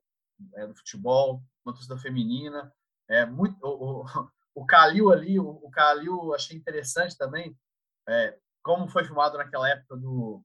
é, 0.54 0.66
do 0.66 0.74
futebol 0.74 1.42
uma 1.64 1.74
torcida 1.74 1.96
feminina. 1.98 2.72
É 3.08 3.24
muito 3.24 3.58
o, 3.64 4.04
o 4.54 4.66
Calil 4.66 5.10
ali, 5.10 5.38
o, 5.38 5.48
o 5.48 5.70
Calil 5.70 6.34
achei 6.34 6.56
interessante 6.56 7.16
também, 7.16 7.56
é, 8.08 8.38
como 8.62 8.88
foi 8.88 9.04
filmado 9.04 9.38
naquela 9.38 9.68
época 9.68 9.96
do 9.96 10.42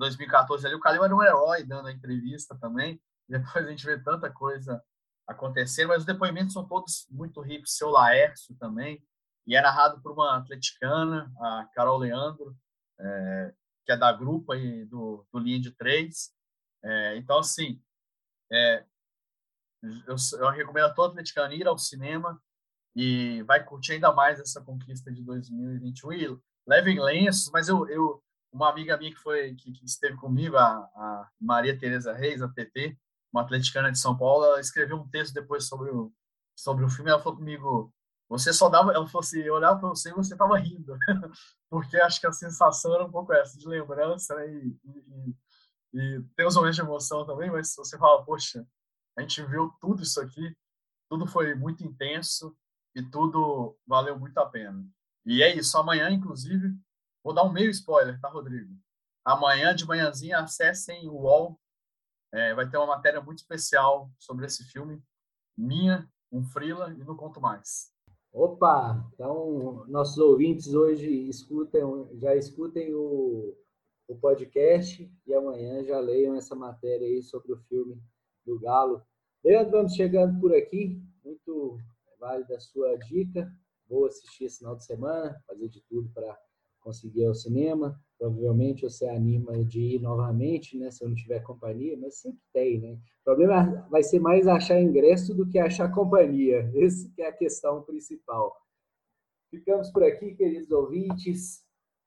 2014 0.00 0.66
ali, 0.66 0.74
o 0.74 0.80
Calil 0.80 1.04
era 1.04 1.14
um 1.14 1.22
herói 1.22 1.62
dando 1.64 1.86
a 1.86 1.92
entrevista 1.92 2.56
também, 2.58 3.00
depois 3.28 3.64
a 3.64 3.70
gente 3.70 3.86
vê 3.86 3.96
tanta 4.02 4.28
coisa 4.28 4.82
acontecendo, 5.26 5.88
mas 5.88 5.98
os 5.98 6.04
depoimentos 6.04 6.52
são 6.52 6.66
todos 6.66 7.06
muito 7.08 7.40
ricos, 7.40 7.76
seu 7.76 7.88
Laércio 7.88 8.56
também, 8.56 9.00
e 9.46 9.54
é 9.54 9.62
narrado 9.62 10.02
por 10.02 10.10
uma 10.12 10.38
atleticana, 10.38 11.30
a 11.38 11.68
Carol 11.72 11.98
Leandro, 11.98 12.56
é, 12.98 13.54
que 13.86 13.92
é 13.92 13.96
da 13.96 14.12
grupo 14.12 14.52
e 14.54 14.84
do, 14.86 15.24
do 15.32 15.38
Linha 15.38 15.60
de 15.60 15.70
Três. 15.70 16.32
É, 16.82 17.16
então, 17.16 17.38
assim, 17.38 17.80
é, 18.50 18.84
eu, 20.06 20.16
eu 20.38 20.50
recomendo 20.50 20.86
a 20.86 20.94
todo 20.94 21.12
atleticano 21.12 21.54
ir 21.54 21.66
ao 21.66 21.78
cinema, 21.78 22.40
e 22.94 23.42
vai 23.44 23.64
curtir 23.64 23.92
ainda 23.92 24.12
mais 24.12 24.40
essa 24.40 24.60
conquista 24.60 25.12
de 25.12 25.22
2021 25.22 26.12
e 26.12 26.38
levem 26.66 27.00
lenços, 27.00 27.50
mas 27.52 27.68
eu, 27.68 27.88
eu 27.88 28.22
uma 28.52 28.68
amiga 28.68 28.96
minha 28.96 29.10
que 29.10 29.18
foi 29.18 29.54
que, 29.54 29.72
que 29.72 29.84
esteve 29.84 30.16
comigo, 30.16 30.56
a, 30.56 30.68
a, 30.94 31.28
Maria 31.40 31.78
Tereza 31.78 32.12
Reis, 32.12 32.42
a 32.42 32.48
TT, 32.48 32.96
uma 33.32 33.42
atleticana 33.42 33.90
de 33.90 33.98
São 33.98 34.16
Paulo, 34.16 34.44
ela 34.44 34.60
escreveu 34.60 34.96
um 34.96 35.08
texto 35.08 35.34
depois 35.34 35.66
sobre 35.66 35.90
o 35.90 36.12
sobre 36.56 36.84
o 36.84 36.90
filme, 36.90 37.10
ela 37.10 37.22
falou 37.22 37.38
comigo, 37.38 37.90
você 38.28 38.52
só 38.52 38.68
dava, 38.68 38.92
ela 38.92 39.06
falou 39.06 39.20
assim, 39.20 39.42
para 39.42 39.74
você 39.88 40.10
e 40.10 40.12
você 40.12 40.34
estava 40.34 40.58
rindo, 40.58 40.94
porque 41.70 41.96
acho 41.96 42.20
que 42.20 42.26
a 42.26 42.32
sensação 42.32 42.94
era 42.94 43.04
um 43.04 43.10
pouco 43.10 43.32
essa 43.32 43.56
de 43.58 43.66
lembrança, 43.66 44.34
né? 44.34 44.46
E, 44.52 44.78
e, 44.84 45.34
e 45.94 46.22
tem 46.36 46.46
uns 46.46 46.56
momentos 46.56 46.76
de 46.76 46.82
emoção 46.82 47.24
também, 47.24 47.50
mas 47.50 47.74
você 47.74 47.96
fala, 47.96 48.22
poxa, 48.24 48.66
a 49.16 49.22
gente 49.22 49.42
viu 49.44 49.72
tudo 49.80 50.02
isso 50.02 50.20
aqui, 50.20 50.54
tudo 51.08 51.26
foi 51.26 51.54
muito 51.54 51.82
intenso, 51.82 52.54
e 52.94 53.02
tudo 53.02 53.76
valeu 53.86 54.18
muito 54.18 54.36
a 54.38 54.46
pena. 54.46 54.84
E 55.24 55.42
é 55.42 55.54
isso. 55.54 55.76
Amanhã, 55.78 56.10
inclusive, 56.10 56.74
vou 57.22 57.34
dar 57.34 57.44
um 57.44 57.52
meio 57.52 57.70
spoiler, 57.70 58.20
tá, 58.20 58.28
Rodrigo? 58.28 58.74
Amanhã 59.24 59.74
de 59.74 59.86
manhãzinha, 59.86 60.38
acessem 60.38 61.08
o 61.08 61.14
UOL. 61.14 61.60
É, 62.32 62.54
vai 62.54 62.68
ter 62.68 62.76
uma 62.76 62.86
matéria 62.86 63.20
muito 63.20 63.38
especial 63.38 64.10
sobre 64.18 64.46
esse 64.46 64.64
filme. 64.64 65.02
Minha, 65.56 66.08
um 66.30 66.44
frila 66.44 66.92
e 66.92 67.04
não 67.04 67.16
conto 67.16 67.40
mais. 67.40 67.92
Opa! 68.32 69.04
Então, 69.12 69.84
nossos 69.88 70.18
ouvintes 70.18 70.72
hoje 70.72 71.10
escutem, 71.28 71.82
já 72.18 72.36
escutem 72.36 72.94
o, 72.94 73.56
o 74.06 74.16
podcast 74.16 75.12
e 75.26 75.34
amanhã 75.34 75.82
já 75.84 75.98
leiam 75.98 76.36
essa 76.36 76.54
matéria 76.54 77.06
aí 77.06 77.22
sobre 77.22 77.52
o 77.52 77.58
filme 77.68 78.00
do 78.46 78.58
Galo. 78.60 79.02
Leandro, 79.44 79.72
vamos 79.72 79.94
chegando 79.94 80.40
por 80.40 80.54
aqui. 80.54 81.02
Muito 81.24 81.78
válida 82.18 82.56
a 82.56 82.60
sua 82.60 82.96
dica. 82.96 83.52
Vou 83.88 84.06
assistir 84.06 84.44
esse 84.44 84.58
final 84.58 84.76
de 84.76 84.84
semana, 84.84 85.42
fazer 85.46 85.68
de 85.68 85.80
tudo 85.82 86.08
para 86.10 86.38
conseguir 86.80 87.20
ir 87.20 87.26
ao 87.26 87.34
cinema. 87.34 88.00
Provavelmente 88.18 88.82
você 88.82 89.08
anima 89.08 89.64
de 89.64 89.80
ir 89.80 90.00
novamente, 90.00 90.76
né? 90.76 90.90
Se 90.90 91.04
eu 91.04 91.08
não 91.08 91.14
tiver 91.14 91.40
companhia, 91.40 91.96
mas 91.96 92.16
sempre 92.20 92.40
tem, 92.52 92.80
né? 92.80 92.98
O 93.20 93.24
problema 93.24 93.86
vai 93.90 94.02
ser 94.02 94.20
mais 94.20 94.46
achar 94.46 94.80
ingresso 94.80 95.34
do 95.34 95.48
que 95.48 95.58
achar 95.58 95.92
companhia. 95.92 96.70
Essa 96.76 97.10
é 97.18 97.26
a 97.26 97.32
questão 97.32 97.82
principal. 97.82 98.54
Ficamos 99.50 99.90
por 99.90 100.02
aqui, 100.02 100.34
queridos 100.34 100.70
ouvintes. 100.70 101.64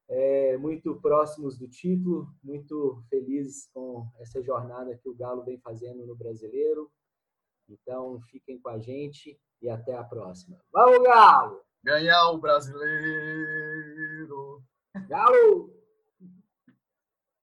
É, 0.09 0.57
muito 0.57 0.99
próximos 1.01 1.57
do 1.57 1.67
título, 1.67 2.27
muito 2.43 3.01
felizes 3.09 3.69
com 3.73 4.05
essa 4.19 4.43
jornada 4.43 4.95
que 4.97 5.09
o 5.09 5.15
Galo 5.15 5.43
vem 5.43 5.57
fazendo 5.59 6.05
no 6.05 6.15
Brasileiro. 6.15 6.91
Então, 7.69 8.19
fiquem 8.29 8.59
com 8.59 8.69
a 8.69 8.79
gente 8.79 9.39
e 9.61 9.69
até 9.69 9.95
a 9.95 10.03
próxima. 10.03 10.59
Vamos, 10.71 11.01
Galo! 11.03 11.61
Ganhar 11.83 12.31
o 12.31 12.37
brasileiro! 12.37 13.62
Galo! 15.09 15.72